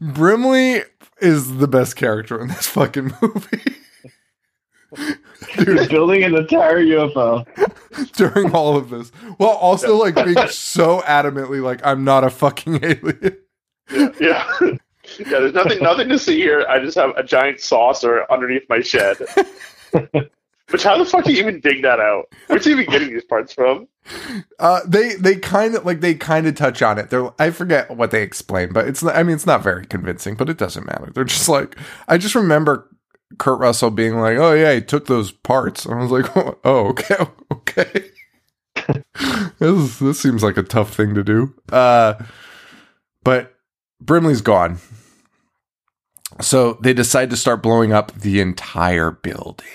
[0.00, 0.82] Brimley
[1.20, 3.76] is the best character in this fucking movie.
[5.54, 7.46] He's building an entire UFO.
[8.12, 12.82] during all of this, while also like being so adamantly like I'm not a fucking
[12.84, 13.36] alien.
[14.20, 14.48] yeah.
[15.18, 16.66] Yeah, there's nothing nothing to see here.
[16.68, 19.16] I just have a giant saucer underneath my shed.
[20.70, 22.26] Which how the fuck do you even dig that out?
[22.48, 23.88] Where's he even getting these parts from?
[24.58, 27.08] Uh, they they kind of like they kind of touch on it.
[27.08, 30.34] They're I forget what they explain, but it's not- I mean it's not very convincing,
[30.34, 31.10] but it doesn't matter.
[31.14, 31.74] They're just like
[32.06, 32.86] I just remember
[33.36, 36.30] Kurt Russell being like, "Oh yeah, he took those parts," and I was like,
[36.64, 37.16] "Oh okay,
[37.52, 38.10] okay."
[39.58, 41.52] this is, this seems like a tough thing to do.
[41.70, 42.14] Uh,
[43.22, 43.54] but
[44.00, 44.78] Brimley's gone,
[46.40, 49.66] so they decide to start blowing up the entire building.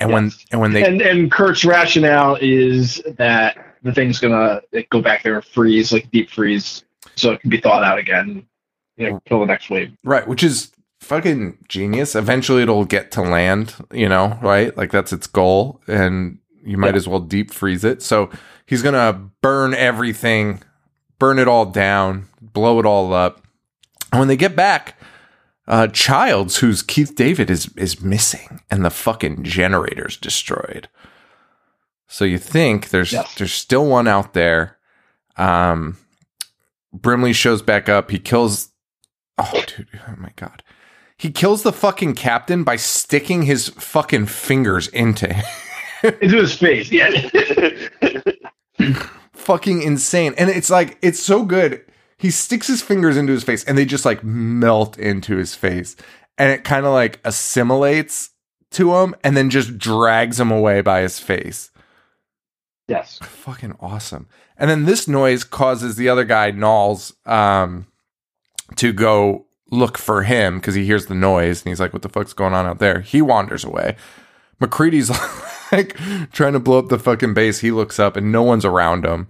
[0.00, 4.60] And when and when they And and Kurt's rationale is that the thing's gonna
[4.90, 8.44] go back there and freeze, like deep freeze, so it can be thawed out again.
[8.96, 9.96] You know, kill the next wave.
[10.04, 10.73] Right, which is
[11.04, 12.14] fucking genius.
[12.14, 14.76] Eventually it'll get to land, you know, right?
[14.76, 16.96] Like that's its goal and you might Yeah.
[16.96, 18.02] as well deep freeze it.
[18.02, 18.30] So
[18.66, 20.62] he's going to burn everything,
[21.18, 23.42] burn it all down, blow it all up.
[24.12, 24.98] And when they get back,
[25.66, 30.88] uh Childs, who's Keith David is is missing and the fucking generator's destroyed.
[32.06, 33.34] So you think there's Yes.
[33.36, 34.76] there's still one out there.
[35.36, 35.96] Um
[36.92, 38.10] Brimley shows back up.
[38.10, 38.70] He kills
[39.36, 39.88] Oh, dude.
[40.08, 40.62] Oh, my God.
[41.16, 45.44] He kills the fucking captain by sticking his fucking fingers into him.
[46.20, 46.90] Into his face.
[46.92, 47.10] Yeah.
[49.32, 50.34] fucking insane.
[50.36, 51.84] And it's like, it's so good.
[52.18, 55.96] He sticks his fingers into his face and they just like melt into his face.
[56.36, 58.30] And it kind of like assimilates
[58.72, 61.70] to him and then just drags him away by his face.
[62.88, 63.18] yes.
[63.22, 64.26] Fucking awesome.
[64.56, 67.86] And then this noise causes the other guy, Nauls, um,
[68.76, 72.08] to go look for him because he hears the noise and he's like, what the
[72.08, 73.00] fuck's going on out there?
[73.00, 73.96] He wanders away.
[74.60, 75.10] MacReady's
[75.72, 75.96] like
[76.32, 77.58] trying to blow up the fucking base.
[77.60, 79.28] He looks up and no one's around him.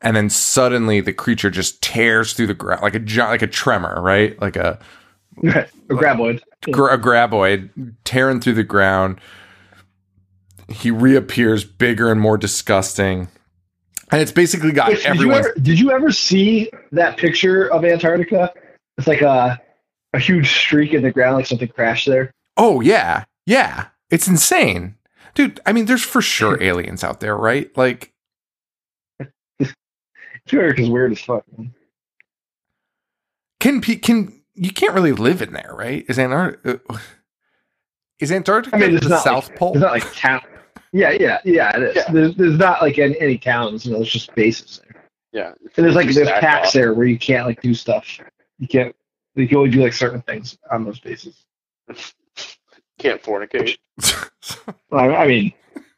[0.00, 3.46] And then suddenly the creature just tears through the ground like a gi- like a
[3.46, 4.40] tremor, right?
[4.40, 4.78] Like a
[5.44, 6.40] a graboid.
[6.70, 9.20] gra- a graboid tearing through the ground.
[10.68, 13.28] He reappears bigger and more disgusting.
[14.10, 15.38] And it's basically got Which, did, you everyone.
[15.38, 18.52] ever, did you ever see that picture of Antarctica?
[18.98, 19.60] It's like a
[20.12, 22.32] a huge streak in the ground, like something crashed there.
[22.56, 23.86] Oh yeah, yeah.
[24.10, 24.96] It's insane,
[25.34, 25.60] dude.
[25.64, 27.74] I mean, there's for sure aliens out there, right?
[27.76, 28.12] Like,
[30.52, 31.44] America's weird as fuck.
[31.56, 31.74] Man.
[33.60, 36.04] Can can you can't really live in there, right?
[36.08, 36.98] Is Antarctica uh,
[38.18, 39.72] is Antarctica I mean, it's the not South like, Pole?
[39.72, 40.42] It's not like town.
[40.92, 41.76] Yeah, yeah, yeah.
[41.76, 41.96] It is.
[41.96, 42.12] Yeah.
[42.12, 43.86] There's, there's not like any, any towns.
[43.86, 45.04] You know, there's just bases there.
[45.32, 45.52] Yeah.
[45.76, 46.72] And there's like there's packs off.
[46.74, 48.20] there where you can't like do stuff.
[48.58, 48.94] You can't.
[49.34, 51.44] You can only do like certain things on those bases.
[52.98, 53.78] Can't fornicate.
[54.92, 55.52] I, I mean,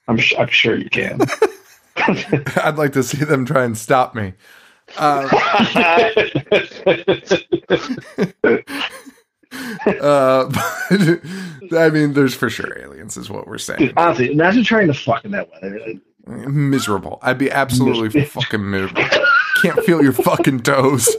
[0.09, 1.21] I'm sh- I'm sure you can.
[1.97, 4.35] I'd like to see them try and stop me.
[4.99, 5.29] Uh,
[10.01, 13.79] uh, but, I mean, there's for sure aliens, is what we're saying.
[13.79, 15.95] Dude, honestly, imagine trying to fuck in that weather.
[16.27, 17.19] Miserable.
[17.23, 19.05] I'd be absolutely fucking miserable.
[19.63, 21.17] Can't feel your fucking toes.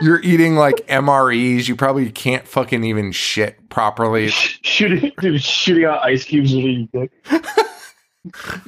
[0.00, 1.68] You're eating like MREs.
[1.68, 4.28] You probably can't fucking even shit properly.
[4.28, 7.44] shooting, dude, shooting out ice cubes with your dick.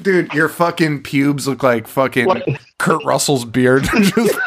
[0.01, 2.47] Dude, your fucking pubes look like fucking What?
[2.79, 3.85] Kurt Russell's beard.
[4.03, 4.39] Just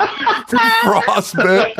[0.84, 1.76] frostbite.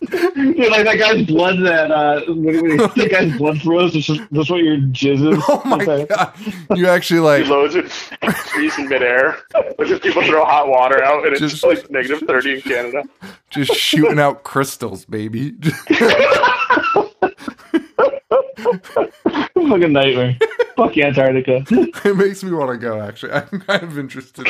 [0.00, 3.92] Dude, like that guy's blood that uh, when, when that guy's blood froze.
[3.94, 5.44] That's, that's what your jizz is.
[5.48, 6.06] Oh my Okay.
[6.06, 6.32] god.
[6.76, 9.38] You actually He like loads it freeze in midair.
[9.78, 13.02] Like just people throw hot water out and it's Just- like negative thirty in Canada.
[13.50, 15.54] just shooting out crystals, baby.
[19.54, 20.36] Fucking nightmare.
[20.80, 21.62] Fuck Antarctica.
[22.08, 23.32] it makes me want to go actually.
[23.52, 24.46] I'm kind of interested.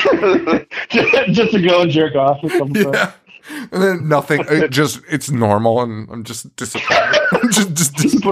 [1.33, 2.95] just to go and jerk off or something.
[2.95, 3.13] Yeah.
[3.73, 4.45] And then nothing.
[4.49, 7.21] It just it's normal, and I'm just disappointed.
[7.33, 8.23] I'm just, just dis-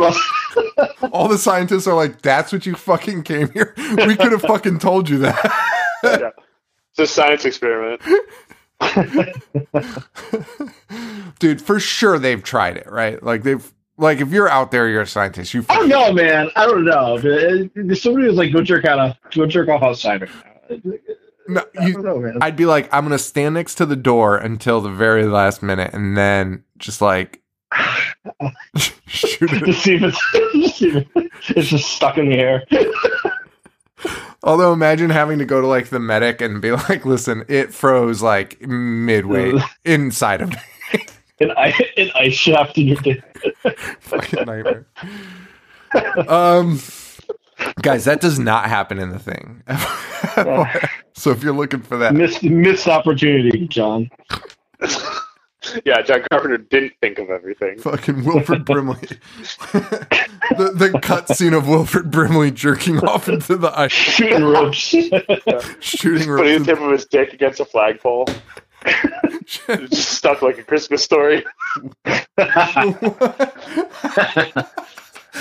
[1.10, 3.74] all the scientists are like, "That's what you fucking came here.
[3.76, 6.30] We could have fucking told you that." yeah.
[6.90, 8.00] It's a science experiment.
[11.40, 13.20] Dude, for sure they've tried it, right?
[13.20, 15.52] Like they've like if you're out there, you're a scientist.
[15.52, 16.50] You I don't know, man.
[16.56, 17.20] I don't know.
[17.22, 21.00] If somebody was like, "Go jerk out, a go jerk off outside." right
[21.48, 22.38] no, I you don't know, man.
[22.42, 25.92] I'd be like, I'm gonna stand next to the door until the very last minute,
[25.94, 27.42] and then just like
[29.06, 29.60] shoot it.
[29.64, 31.06] to see if it's, see if
[31.56, 32.64] it's just stuck in the air.
[34.42, 38.22] Although imagine having to go to like the medic and be like, "Listen, it froze
[38.22, 39.54] like midway
[39.84, 40.56] inside of me."
[41.40, 43.22] An ice, an ice shaft in your dick.
[44.00, 44.86] Fucking nightmare.
[46.28, 46.80] um,
[47.82, 49.62] guys, that does not happen in the thing.
[51.14, 54.10] so if you're looking for that, Missed, missed opportunity, John.
[55.84, 57.78] Yeah, John Carpenter didn't think of everything.
[57.78, 59.00] fucking Wilford Brimley,
[59.72, 64.76] the the cut scene of Wilford Brimley jerking off into the ice, Shooting ropes.
[64.78, 66.42] shooting ropes.
[66.42, 68.26] Putting the tip of his dick against a flagpole.
[69.68, 71.44] It's just stuck like a Christmas story.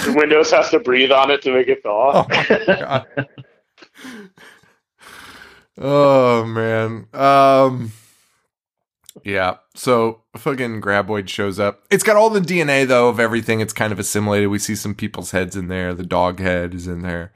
[0.06, 2.24] The Windows has to breathe on it to make it thaw.
[2.24, 3.08] God.
[5.80, 7.08] oh man.
[7.14, 7.92] Um
[9.24, 9.58] Yeah.
[9.76, 11.84] So fucking Graboid shows up.
[11.90, 13.60] It's got all the DNA though of everything.
[13.60, 14.50] It's kind of assimilated.
[14.50, 15.94] We see some people's heads in there.
[15.96, 17.32] The dog head is in there.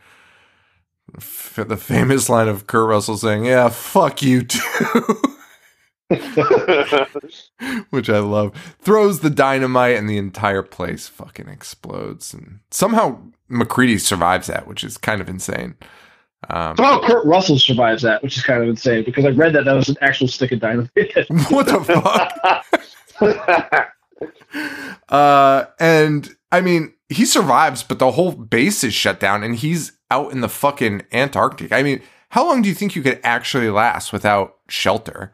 [1.17, 4.59] F- The famous line of Kurt Russell saying, "Yeah, fuck you too,"
[7.89, 8.75] which I love.
[8.79, 12.33] Throws the dynamite and the entire place fucking explodes.
[12.33, 15.75] And somehow MacReady survives that, which is kind of insane.
[16.49, 19.65] Um, Somehow Kurt Russell survives that, which is kind of insane because I read that
[19.65, 20.89] that was an actual stick of dynamite.
[21.49, 21.79] what the
[23.21, 23.91] fuck?
[25.09, 29.93] Uh, and I mean, he survives, but the whole base is shut down, and he's
[30.09, 31.71] out in the fucking Antarctic.
[31.71, 35.33] I mean, how long do you think you could actually last without shelter?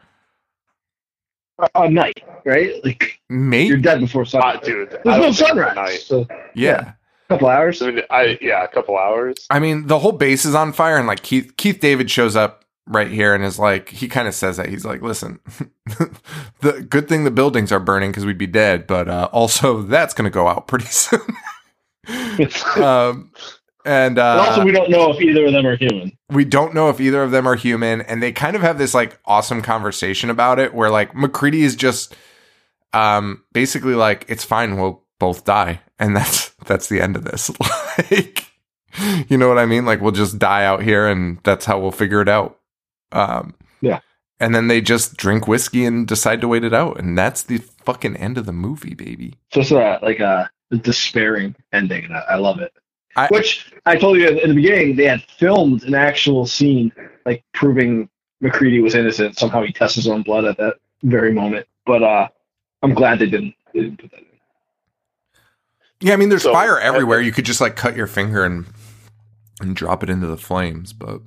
[1.75, 2.83] A night, right?
[2.83, 4.59] Like you're dead before sunrise.
[4.63, 5.67] dude, There's I no sunrise.
[5.71, 5.99] overnight.
[6.01, 6.93] So a yeah.
[7.29, 7.81] couple hours.
[7.81, 9.35] I mean, I yeah, a couple hours.
[9.49, 12.63] I mean, the whole base is on fire, and like Keith Keith David shows up
[12.87, 15.39] right here and is like, he kind of says that he's like, listen,
[16.61, 20.13] the good thing the buildings are burning because we'd be dead, but uh, also that's
[20.13, 21.21] going to go out pretty soon.
[22.83, 23.31] um,
[23.87, 26.11] and uh, And also, we don't know if either of them are human.
[26.29, 28.93] we don't know if either of them are human and they kind of have this
[28.93, 32.15] like awesome conversation about it where like MacReady is just
[32.93, 37.49] um basically like it's fine we'll both die and that's that's the end of this
[38.11, 38.45] like
[39.29, 41.91] you know what I mean like we'll just die out here and that's how we'll
[41.91, 42.59] figure it out
[43.11, 43.99] um Yeah.
[44.39, 47.57] and then they just drink whiskey and decide to wait it out and that's the
[47.85, 50.49] fucking end of the movie baby Just a like a
[50.81, 52.73] despairing ending, I love it.
[53.17, 56.91] I- Which I told you in the beginning, they had filmed an actual scene
[57.25, 58.09] like proving
[58.41, 59.37] MacReady was innocent.
[59.37, 61.67] Somehow he tests his own blood at that very moment.
[61.85, 62.27] But uh,
[62.83, 64.25] I'm glad they didn't, they didn't put that in.
[66.01, 68.65] yeah I mean there's So- fire everywhere you could just like cut your finger and
[69.59, 71.21] and drop it into the flames but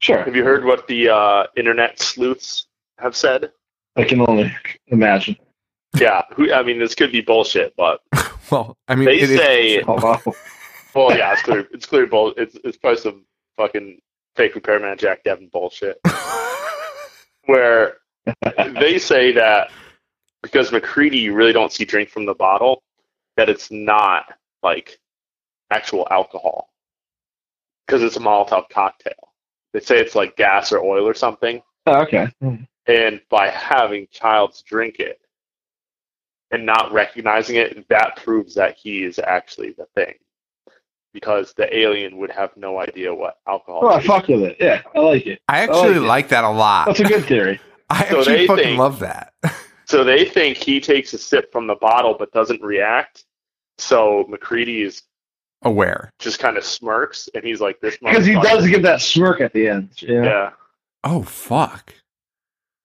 [0.00, 0.22] Sure.
[0.22, 2.66] Have you heard what the uh, internet sleuths
[2.98, 3.52] have said?
[3.96, 4.50] I can only
[4.86, 5.36] imagine.
[5.98, 8.00] Yeah, who, I mean, this could be bullshit, but
[8.50, 10.18] Well, I mean, they it is- say, wow.
[10.94, 12.34] Well, yeah, it's clear, it's clear bull.
[12.36, 13.24] It's it's probably some
[13.56, 14.00] fucking
[14.36, 16.00] fake repairman Jack Devon bullshit.
[17.46, 17.96] where
[18.78, 19.70] they say that
[20.42, 22.82] because MacReady you really don't see drink from the bottle,
[23.36, 24.24] that it's not
[24.62, 24.98] like
[25.70, 26.68] actual alcohol
[27.86, 29.32] because it's a Molotov cocktail.
[29.72, 32.28] They say it's like gas or oil or something, Oh, okay.
[32.86, 35.20] and by having Childs drink it
[36.50, 40.14] and not recognizing it, that proves that he is actually the thing.
[41.12, 43.80] Because the alien would have no idea what alcohol.
[43.82, 44.06] Oh, I is.
[44.06, 44.56] fuck with it.
[44.60, 45.40] Yeah, I like it.
[45.48, 46.86] I actually like like that a lot.
[46.86, 47.60] That's a good theory.
[47.90, 49.32] I So actually fucking think- love that.
[49.86, 53.24] So they think he takes a sip from the bottle but doesn't react.
[53.78, 55.02] So MacReady is
[55.62, 56.12] Aware.
[56.20, 59.52] just kind of smirks and he's like, "This Because he does give that smirk at
[59.52, 59.90] the end.
[60.00, 60.22] Yeah.
[60.22, 60.50] Yeah,
[61.02, 61.92] Oh fuck.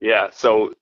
[0.01, 0.29] yeah.
[0.33, 0.73] So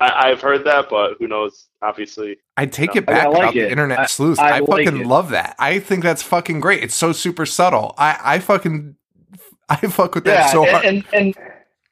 [0.00, 1.66] I, I've heard that, but who knows?
[1.82, 3.60] Obviously, I take it back I like about it.
[3.62, 4.38] the internet I- sleuth.
[4.38, 5.06] I I, like fucking it.
[5.06, 5.56] love that.
[5.58, 6.82] I think that's fucking great.
[6.82, 7.94] It's so super subtle.
[7.98, 8.96] I I fucking
[9.68, 10.84] I fuck with that Yeah, so and, hard.
[10.84, 11.34] and and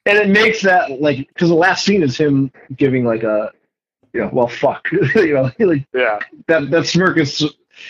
[0.05, 3.51] and it makes that like because the last scene is him giving like a,
[4.13, 7.41] you know, well, fuck, you know, like yeah, that that smirk is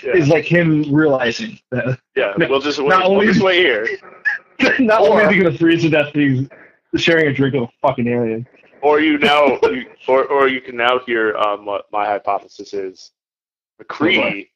[0.03, 2.33] yeah, is like him realizing that yeah.
[2.37, 2.89] We'll just wait.
[2.89, 3.87] Not We'll only- just wait here.
[4.79, 6.47] not Or- only is he gonna freeze to death, he's
[6.97, 8.45] sharing a drink with a fucking alien.
[8.81, 13.11] Or you now, you, or or you can now hear um, what my hypothesis is.
[13.79, 14.51] MacReady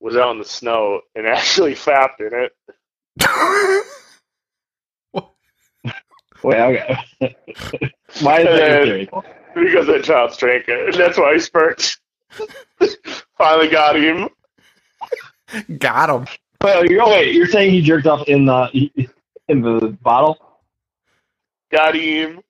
[0.00, 2.52] was out in the snow and actually fapped in it.
[6.42, 6.96] Wait, okay.
[8.20, 9.08] Why is that theory?
[9.54, 10.76] Because that child's drinking.
[10.86, 11.98] And that's why he spurts.
[13.38, 14.28] Finally got him.
[15.78, 16.26] Got him.
[16.62, 18.90] Wait, you're, oh, wait, you're saying he jerked off in the
[19.48, 20.38] in the bottle?
[21.70, 22.40] Got him.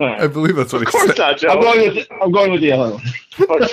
[0.00, 1.18] I believe that's what Of he course said.
[1.18, 1.48] not, Joe.
[1.48, 2.98] I'm going with I'm going with the other
[3.46, 3.68] one.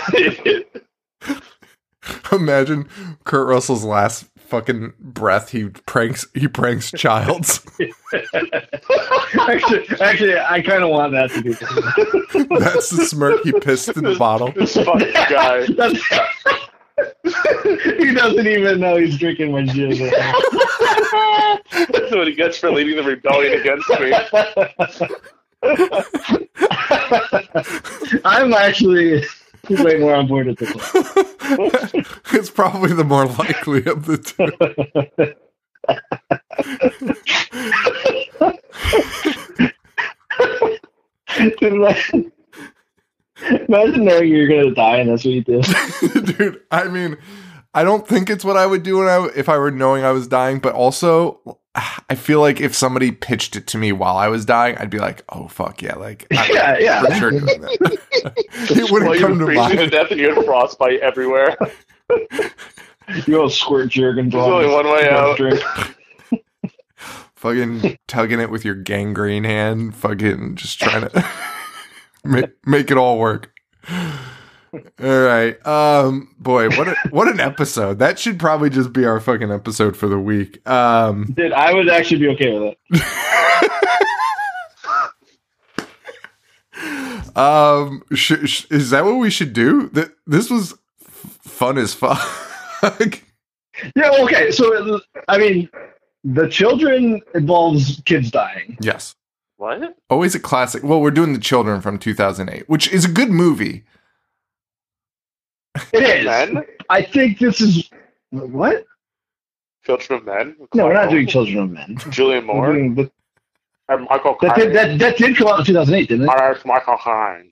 [2.32, 2.88] Imagine
[3.26, 5.50] Kurt Russell's last fucking breath.
[5.50, 6.26] He pranks.
[6.34, 7.66] He pranks Childs.
[8.14, 11.52] actually, actually, I kind of want that to be.
[12.60, 14.54] That's the smirk he pissed in the bottle.
[14.54, 15.66] This fucking guy.
[15.66, 15.74] He
[18.14, 20.00] doesn't even know he's drinking when she is.
[20.00, 20.14] That's
[22.16, 24.14] what he gets for leading the rebellion against me.
[28.26, 29.26] I'm actually
[29.70, 32.06] way more on board with this one.
[32.34, 34.52] it's probably the more likely of the two.
[41.62, 42.32] Imagine,
[43.68, 45.66] imagine knowing you're gonna die and that's what you did.
[46.38, 47.18] Dude, I mean,
[47.74, 50.12] I don't think it's what I would do when I if I were knowing I
[50.12, 51.60] was dying, but also
[52.10, 55.00] I feel like if somebody pitched it to me while I was dying, I'd be
[55.00, 57.02] like, "Oh fuck yeah!" Like, I'm Yeah, yeah.
[57.04, 57.98] for sure doing that.
[58.72, 59.92] it wouldn't you come to freezing to mind.
[59.92, 61.56] death and you had frostbite everywhere.
[62.10, 64.30] You go squirt jerking.
[64.30, 65.38] There's only one way out.
[65.38, 65.62] Drink.
[67.36, 71.26] Fucking tugging it with your gangrene hand, fucking just trying to
[72.24, 73.54] make make it all work.
[73.90, 73.98] All
[75.00, 78.00] uh, right, um, boy, what a, what an episode!
[78.00, 80.68] That should probably just be our fucking episode for the week.
[80.68, 83.04] Um, Dude, I would actually be okay with it.
[87.36, 89.90] Um, sh- sh- is that what we should do?
[89.90, 90.74] That this was
[91.04, 92.20] f- fun as fuck.
[93.96, 94.50] Yeah, okay.
[94.50, 95.70] So, I mean,
[96.24, 98.76] the children involves kids dying.
[98.82, 99.14] yes,
[99.58, 99.96] What?
[100.10, 100.82] always a classic.
[100.84, 103.84] Well, we're doing the children from 2008, which is a good movie.
[105.94, 106.26] It is.
[106.26, 106.64] Men?
[106.90, 107.90] I think this is
[108.32, 108.86] what?
[109.86, 110.56] Children of Men?
[110.74, 111.96] No, we're not doing Children of Men.
[111.98, 112.74] Julianne We're Moore?
[112.74, 113.12] doing the-
[113.90, 114.66] Or Michael that, Caine?
[114.68, 116.30] did, that that did come out in 2008, didn't it?
[116.30, 117.52] Or Michael Caine.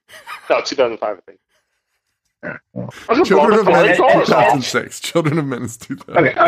[0.49, 1.39] No, 2005, I think.
[2.43, 2.89] Yeah, well.
[3.25, 4.25] Children of Men is Sorry, sorry.
[4.25, 4.99] 2006.
[4.99, 6.17] Children of Men is 2000.
[6.27, 6.39] Okay,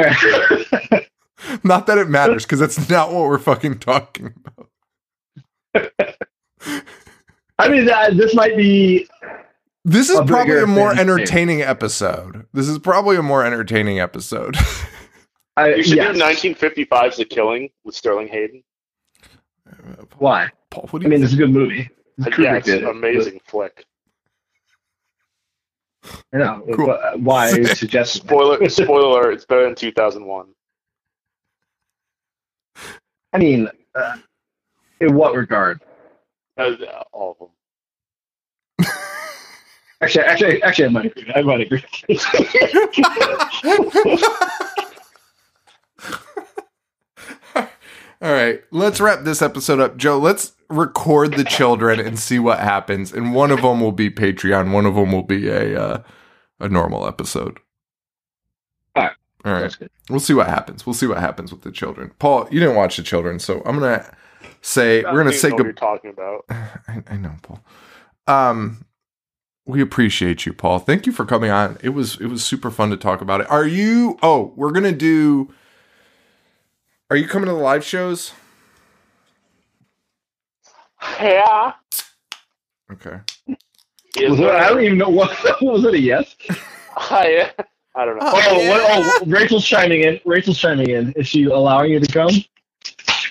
[0.92, 1.08] okay.
[1.64, 4.70] Not that it matters because that's not what we're fucking talking about.
[7.60, 9.08] I mean, uh, this might be.
[9.88, 11.00] This is A probably a more thing.
[11.00, 12.46] entertaining episode.
[12.52, 14.58] This is probably a more entertaining episode.
[15.58, 16.14] I, You should yes.
[16.14, 18.64] do 1955's The Killing with Sterling Hayden.
[20.18, 20.50] Why?
[20.72, 21.90] Paul, what do I you mean, it's a good movie.
[22.38, 23.86] Yeah, it's an it, amazing flick.
[26.02, 26.98] but, You know, Cool.
[27.16, 28.24] why are you suggesting?
[28.24, 28.28] that?
[28.28, 30.48] Spoiler, spoiler, it's better than 2001.
[33.32, 34.18] I mean, uh,
[35.00, 35.82] in what regard?
[36.58, 36.76] Uh,
[37.14, 37.50] all of them.
[40.02, 41.32] Actually, actually, actually, I might agree.
[41.36, 41.84] I might agree.
[48.20, 50.18] All right, let's wrap this episode up, Joe.
[50.18, 53.14] Let's record the children and see what happens.
[53.14, 54.72] And one of them will be Patreon.
[54.72, 56.04] One of them will be a uh,
[56.60, 57.60] a normal episode.
[58.96, 59.12] All right.
[59.46, 59.62] All right.
[59.62, 59.92] That's good.
[60.10, 60.86] We'll see what happens.
[60.86, 62.12] We'll see what happens with the children.
[62.20, 64.12] Paul, you didn't watch the children, so I'm gonna
[64.62, 65.78] say we're gonna say even know what good.
[65.78, 66.46] talking about.
[66.50, 67.64] I, I know, Paul.
[68.28, 68.84] Um,
[69.68, 70.80] we appreciate you, Paul.
[70.80, 71.78] Thank you for coming on.
[71.84, 73.52] It was it was super fun to talk about it.
[73.52, 74.18] Are you?
[74.24, 75.54] Oh, we're gonna do.
[77.12, 78.34] Are you coming to the live shows?
[81.22, 81.74] Yeah.
[82.92, 83.20] Okay.
[84.16, 85.30] Is Was it, I don't even know what
[85.62, 85.94] was it.
[85.96, 86.36] A yes?
[86.98, 87.52] I,
[87.96, 88.24] I don't know.
[88.26, 90.20] Oh, Oh, what, oh, Rachel's chiming in.
[90.26, 91.14] Rachel's chiming in.
[91.14, 92.32] Is she allowing you to come?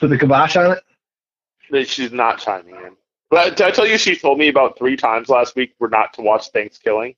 [0.00, 1.88] Put the kibosh on it.
[1.88, 2.96] she's not chiming in.
[3.30, 6.12] But did I tell you she told me about three times last week we're not
[6.14, 7.14] to watch Thanksgiving?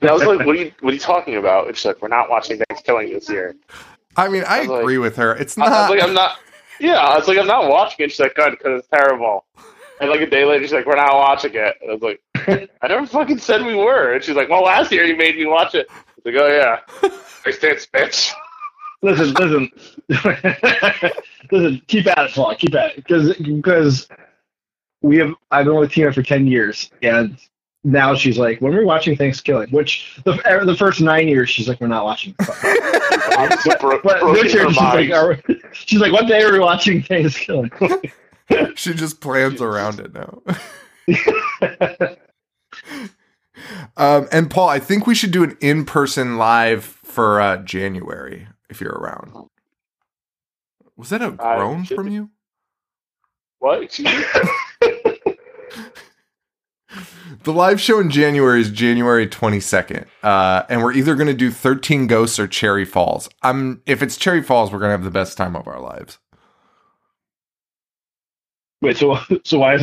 [0.00, 2.02] And I was like, "What are you What are you talking about?" And she's like,
[2.02, 3.54] "We're not watching Thanksgiving this year."
[4.16, 5.32] I mean, I I was like- agree with her.
[5.36, 5.90] It's I, I not.
[5.90, 6.38] was like, "I'm not."
[6.80, 9.44] Yeah, I was like, "I'm not watching it." She's like, "Good, because it's terrible."
[10.00, 12.20] And like a day later, she's like, "We're not watching it." And I was like,
[12.82, 15.46] "I never fucking said we were." And she's like, "Well, last year you made me
[15.46, 17.10] watch it." I was like, "Oh yeah,
[17.46, 18.32] I stand bitch."
[19.02, 19.70] Listen, listen,
[21.52, 21.82] listen.
[21.86, 22.54] Keep at it, Paul.
[22.56, 24.08] Keep at it, because because
[25.04, 25.34] we have.
[25.50, 27.38] I've been with Tina for ten years, and
[27.84, 30.32] now she's like, when we're watching Thanksgiving, which the
[30.64, 32.34] the first nine years she's like, we're not watching.
[32.40, 36.58] I'm super But this year she's like, are we, she's like, what day are we
[36.58, 37.70] watching Thanksgiving?
[38.74, 40.42] she just plans around it now.
[43.96, 48.80] um, and Paul, I think we should do an in-person live for uh, January if
[48.80, 49.48] you're around.
[50.96, 52.14] Was that a groan should from be.
[52.14, 52.30] you?
[53.58, 54.00] What?
[57.42, 60.06] The live show in January is January 22nd.
[60.22, 63.28] Uh, and we're either going to do 13 Ghosts or Cherry Falls.
[63.42, 66.18] I'm if it's Cherry Falls, we're going to have the best time of our lives.
[68.80, 69.82] Wait, so so why is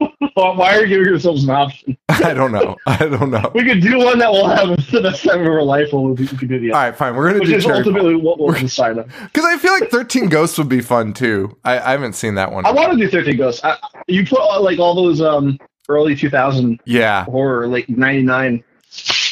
[0.00, 0.30] it?
[0.34, 1.96] Why are you giving yourselves an option?
[2.08, 2.76] I don't know.
[2.86, 3.50] I don't know.
[3.54, 6.26] We could do one that will have the best time of our life, or we
[6.26, 6.90] could do the All other.
[6.90, 7.14] right, fine.
[7.14, 9.04] We're going to Which do is ultimately what we'll decide on.
[9.24, 11.56] Because I feel like 13 Ghosts would be fun too.
[11.64, 12.66] I, I haven't seen that one.
[12.66, 13.64] I want to do 13 Ghosts.
[13.64, 13.76] I,
[14.08, 15.58] you put uh, like all those um
[15.88, 17.24] early 2000 yeah.
[17.24, 18.64] horror, like 99.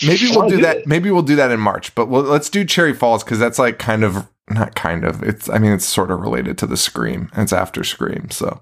[0.04, 0.78] Maybe we'll do do that.
[0.78, 0.86] it.
[0.86, 1.94] Maybe we'll do that in March.
[1.94, 5.22] But we'll, let's do Cherry Falls because that's like kind of not kind of.
[5.22, 7.30] It's I mean it's sort of related to the Scream.
[7.36, 8.60] It's after Scream, so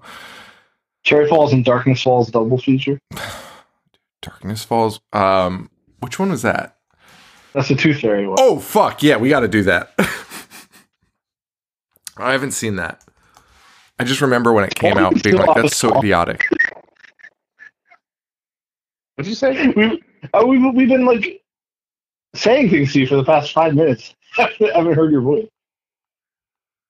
[1.03, 2.99] Cherry Falls and Darkness Falls double feature.
[4.21, 4.99] Darkness Falls.
[5.13, 5.69] Um,
[5.99, 6.77] which one was that?
[7.53, 8.37] That's the Tooth Fairy one.
[8.39, 9.93] Oh fuck yeah, we got to do that.
[12.17, 13.03] I haven't seen that.
[13.99, 16.45] I just remember when it came Oh, out being like, "That's so idiotic."
[19.15, 19.67] What'd you say?
[19.75, 19.99] We've,
[20.33, 21.41] uh, we've, we've been like
[22.35, 24.15] saying things to you for the past five minutes.
[24.37, 25.47] I haven't heard your voice.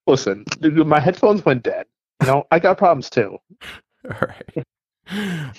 [0.07, 1.85] Listen, dude, my headphones went dead.
[2.21, 3.37] You know, I got problems too.
[4.09, 4.65] All right,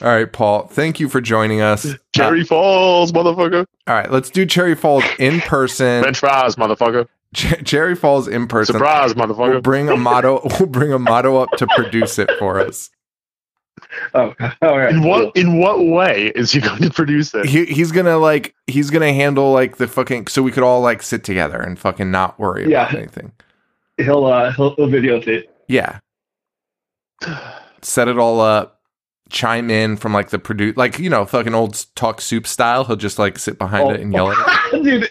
[0.00, 0.66] all right, Paul.
[0.66, 1.84] Thank you for joining us.
[1.94, 3.66] Uh, Cherry Falls, motherfucker.
[3.86, 6.02] all right, let's do Cherry Falls in person.
[6.02, 7.06] French fries, motherfucker.
[7.34, 8.74] Ch- Cherry Falls in person.
[8.74, 9.62] Surprise, We'll motherfucker.
[9.62, 10.40] bring Amato.
[10.58, 12.90] We'll bring Amato up to produce it for us.
[14.14, 14.90] Oh, all right.
[14.94, 17.46] In what in what way is he going to produce it?
[17.46, 21.02] He, he's gonna like he's gonna handle like the fucking so we could all like
[21.02, 22.98] sit together and fucking not worry about Yeah.
[22.98, 23.32] anything.
[23.98, 25.44] He'll uh he'll, he'll videotape.
[25.68, 25.98] Yeah.
[27.82, 28.80] Set it all up.
[29.30, 32.84] Chime in from like the produce, like you know, fucking old talk soup style.
[32.84, 34.36] He'll just like sit behind it and yell at
[34.74, 34.82] it.
[34.84, 35.08] Dude,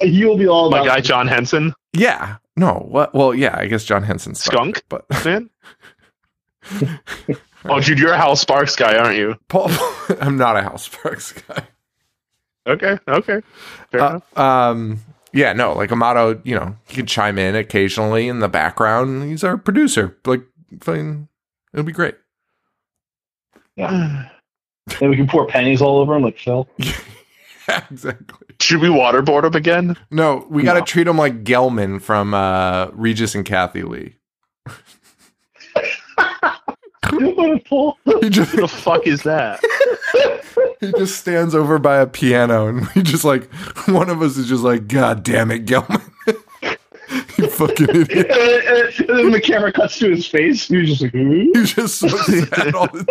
[0.00, 2.36] he will be all My about guy John Henson, Yeah.
[2.56, 2.86] No.
[2.88, 3.12] What?
[3.14, 3.56] Well, yeah.
[3.58, 4.82] I guess John Henson's Skunk?
[4.88, 5.50] but man.
[7.64, 9.36] oh, dude, you're a Hal Sparks guy, aren't you?
[9.48, 9.70] Paul,
[10.20, 11.66] I'm not a House Sparks guy.
[12.66, 13.40] Okay, okay,
[13.92, 14.38] fair Uh, enough.
[14.38, 14.98] um
[15.32, 19.44] yeah no like Amato you know he can chime in occasionally in the background he's
[19.44, 20.42] our producer like
[20.80, 21.28] fine
[21.76, 22.16] it'll be great
[23.76, 24.28] Yeah.
[25.00, 26.66] And we can pour pennies all over him like Phil.
[26.78, 29.96] yeah exactly Should we waterboard him again?
[30.10, 34.14] no we gotta treat him like gelman from uh regis and kathie lee
[37.68, 39.60] what he just the fuck is that?
[40.80, 43.52] he just stands over by a piano and we just like
[43.88, 46.02] one of us is just like god damn it gelman
[47.38, 50.66] you fucking idiot then- and then the camera cuts to his face.
[50.68, 53.04] He was just like, "Hmm?" He's just so sad all the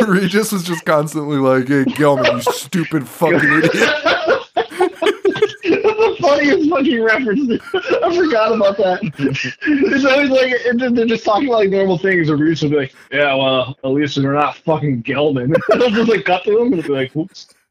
[0.00, 0.08] time.
[0.08, 3.72] Regis was just constantly like, "Hey, Gelman, you stupid fucking idiot."
[4.54, 7.60] That's the funniest fucking reference.
[7.74, 9.00] I forgot about that.
[9.66, 12.76] It's always like and they're just talking about like normal things, and Reese will be
[12.76, 16.72] like, "Yeah, well, at least they're not fucking Gelman." It'll just like cut to him,
[16.72, 17.12] and be like,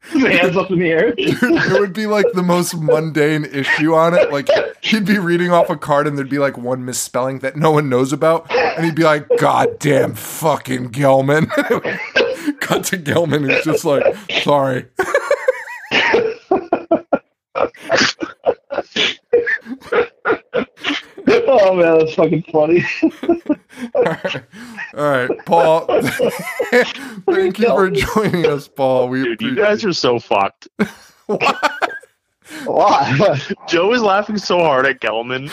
[0.12, 1.14] Hands up in the air.
[1.16, 4.30] there would be like the most mundane issue on it.
[4.30, 4.48] Like
[4.82, 7.88] he'd be reading off a card and there'd be like one misspelling that no one
[7.88, 11.48] knows about, and he'd be like, "God damn fucking Gelman."
[12.60, 14.04] Cut to Gelman, who's just like,
[14.42, 14.86] "Sorry."
[21.48, 22.84] oh man, that's fucking funny.
[23.94, 24.34] All right,
[24.94, 25.30] All right.
[25.44, 25.86] Paul.
[26.02, 29.08] thank you for joining us, Paul.
[29.08, 30.68] We Dude, you appreciate guys are so fucked.
[32.64, 33.40] Why?
[33.68, 35.50] Joe is laughing so hard at Gelman.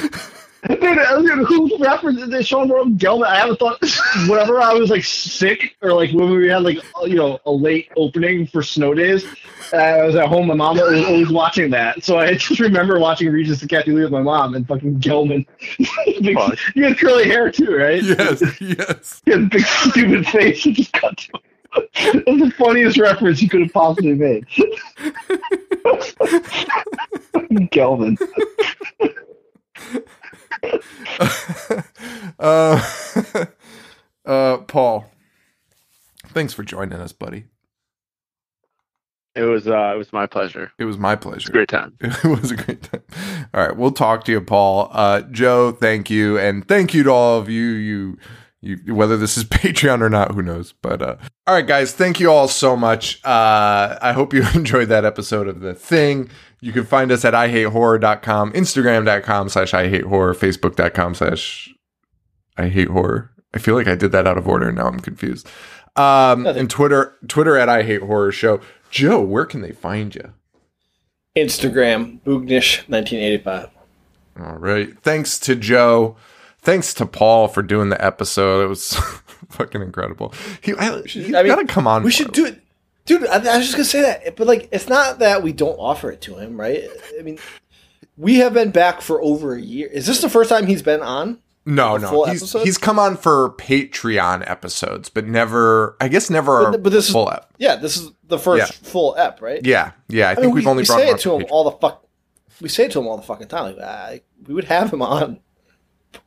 [0.68, 3.26] Dude, dude, who referenced they showing Ron Gelman?
[3.26, 3.82] I haven't thought
[4.30, 7.90] whenever I was like sick or like when we had like you know a late
[7.98, 9.26] opening for snow days.
[9.74, 10.48] I was at home.
[10.48, 14.04] My mom was always watching that, so I just remember watching Regis and Kathie Lee
[14.04, 15.48] with my mom and fucking Gelman.
[16.22, 16.38] Big-
[16.76, 18.04] you had curly hair too, right?
[18.04, 19.22] Yes, yes.
[19.26, 20.66] He had a big stupid face.
[20.66, 21.42] It just cut to him.
[21.96, 24.46] It was the funniest reference you could have possibly made.
[27.72, 28.18] Gelman.
[32.40, 32.82] uh,
[34.26, 35.06] uh, Paul,
[36.28, 37.46] thanks for joining us, buddy.
[39.34, 40.72] It was uh, it was my pleasure.
[40.78, 41.50] It was my pleasure.
[41.50, 41.94] a great time.
[42.02, 43.04] It was a great time.
[43.54, 44.90] All right, we'll talk to you, Paul.
[44.92, 47.64] Uh, Joe, thank you, and thank you to all of you.
[47.64, 48.18] You,
[48.60, 50.74] you, whether this is Patreon or not, who knows?
[50.82, 51.16] But uh,
[51.48, 53.24] all right, guys, thank you all so much.
[53.24, 56.30] Uh, I hope you enjoyed that episode of the thing.
[56.62, 61.74] You can find us at ihatehorror.com, instagram.com slash I hate horror, facebook.com slash
[62.56, 63.32] I hate horror.
[63.54, 64.72] I feel like I did that out of order.
[64.72, 65.50] Now I'm confused.
[65.96, 68.62] Um, and Twitter, Twitter at I hate horror show.
[68.92, 70.34] Joe, where can they find you?
[71.36, 73.70] Instagram, Boognish1985.
[74.40, 74.98] All right.
[75.02, 76.16] Thanks to Joe.
[76.60, 78.64] Thanks to Paul for doing the episode.
[78.64, 78.94] It was
[79.50, 80.34] fucking incredible.
[80.62, 82.04] He, I, he's I mean, gotta come on.
[82.04, 82.34] We should it.
[82.34, 82.61] do it,
[83.06, 83.26] dude.
[83.28, 86.12] I, I was just gonna say that, but like, it's not that we don't offer
[86.12, 86.88] it to him, right?
[87.20, 87.40] I mean,
[88.18, 89.88] we have been back for over a year.
[89.88, 91.40] Is this the first time he's been on?
[91.66, 92.24] No, no.
[92.26, 92.64] He's episode?
[92.64, 95.96] he's come on for Patreon episodes, but never.
[96.02, 96.72] I guess never.
[96.72, 97.52] But, but this is full ep.
[97.60, 98.90] yeah, this is the first Yeah.
[98.90, 99.64] full ep, right?
[99.64, 100.30] Yeah, yeah.
[100.30, 101.48] I, I think mean, we've we, only we brought say him it to him Patreon.
[101.52, 102.08] all the fuck.
[102.62, 103.76] We say it to him all the fucking time.
[103.76, 105.40] Like, I, we would have him on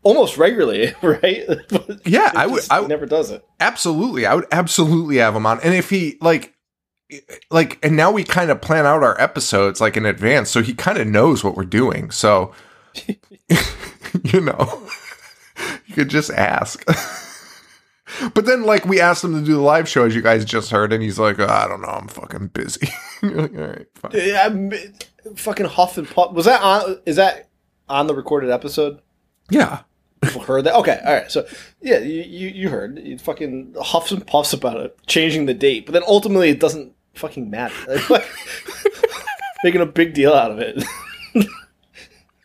[0.02, 1.44] almost regularly, right?
[2.06, 3.44] Yeah, I would- I never does it.
[3.60, 5.60] Absolutely, I would absolutely have him on.
[5.62, 6.53] And if he like,
[7.50, 10.74] like, and now we kind of plan out our episodes like in advance, so he
[10.74, 12.10] kind of knows what we're doing.
[12.10, 12.52] So,
[13.08, 14.82] you know,
[15.86, 16.84] you could just ask.
[18.34, 20.70] but then, like, we asked him to do the live show, as you guys just
[20.70, 22.88] heard, and he's like, "Oh, "I don't know, I'm fucking busy."
[23.22, 24.10] Like, all right, fine.
[24.14, 24.72] Yeah, I'm-
[25.36, 26.32] fucking huff and puff.
[26.32, 26.98] Was that on?
[27.06, 27.48] Is that
[27.88, 29.00] on the recorded episode?
[29.50, 29.80] Yeah,
[30.24, 30.74] People heard that.
[30.76, 31.30] Okay, all right.
[31.30, 31.46] So
[31.80, 32.98] yeah, you you, you heard.
[32.98, 36.92] You fucking huffs and puffs about it, changing the date, but then ultimately it doesn't
[37.14, 37.74] fucking matter.
[38.10, 38.28] Like,
[39.64, 40.84] making a big deal out of it.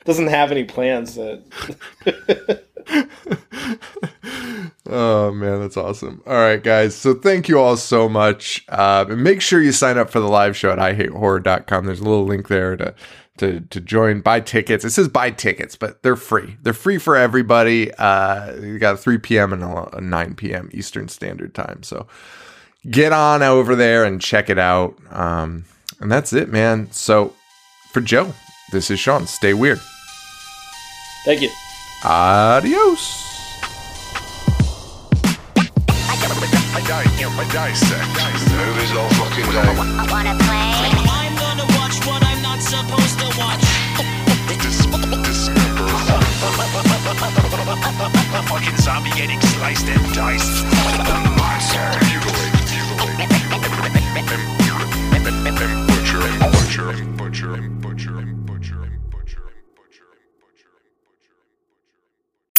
[0.05, 2.63] doesn't have any plans that.
[4.91, 6.23] Oh man, that's awesome.
[6.25, 6.95] All right, guys.
[6.95, 8.65] So thank you all so much.
[8.69, 11.85] Uh, and make sure you sign up for the live show at ihatehorror.com.
[11.85, 12.95] There's a little link there to
[13.37, 14.21] to to join.
[14.21, 14.83] Buy tickets.
[14.83, 16.57] It says buy tickets, but they're free.
[16.63, 17.93] They're free for everybody.
[17.93, 19.53] Uh, you got 3 p.m.
[19.53, 20.69] and a a 9 p.m.
[20.73, 21.83] Eastern Standard Time.
[21.83, 22.07] So
[22.89, 24.95] get on over there and check it out.
[25.11, 25.65] Um,
[25.99, 26.91] and that's it, man.
[26.91, 27.33] So
[27.91, 28.33] for Joe,
[28.71, 29.27] this is Sean.
[29.27, 29.79] Stay weird.
[31.25, 31.49] Thank you.
[32.03, 33.25] Adios.
[38.59, 39.75] Movies all fucking day.
[40.09, 40.73] Wanna play?
[41.07, 43.63] I'm gonna watch what I'm not supposed to watch.
[48.47, 50.63] Fucking zombie getting sliced and diced.
[50.63, 52.18] The monster
[55.89, 58.38] butcher, butcher, butcher, butcher, butcher.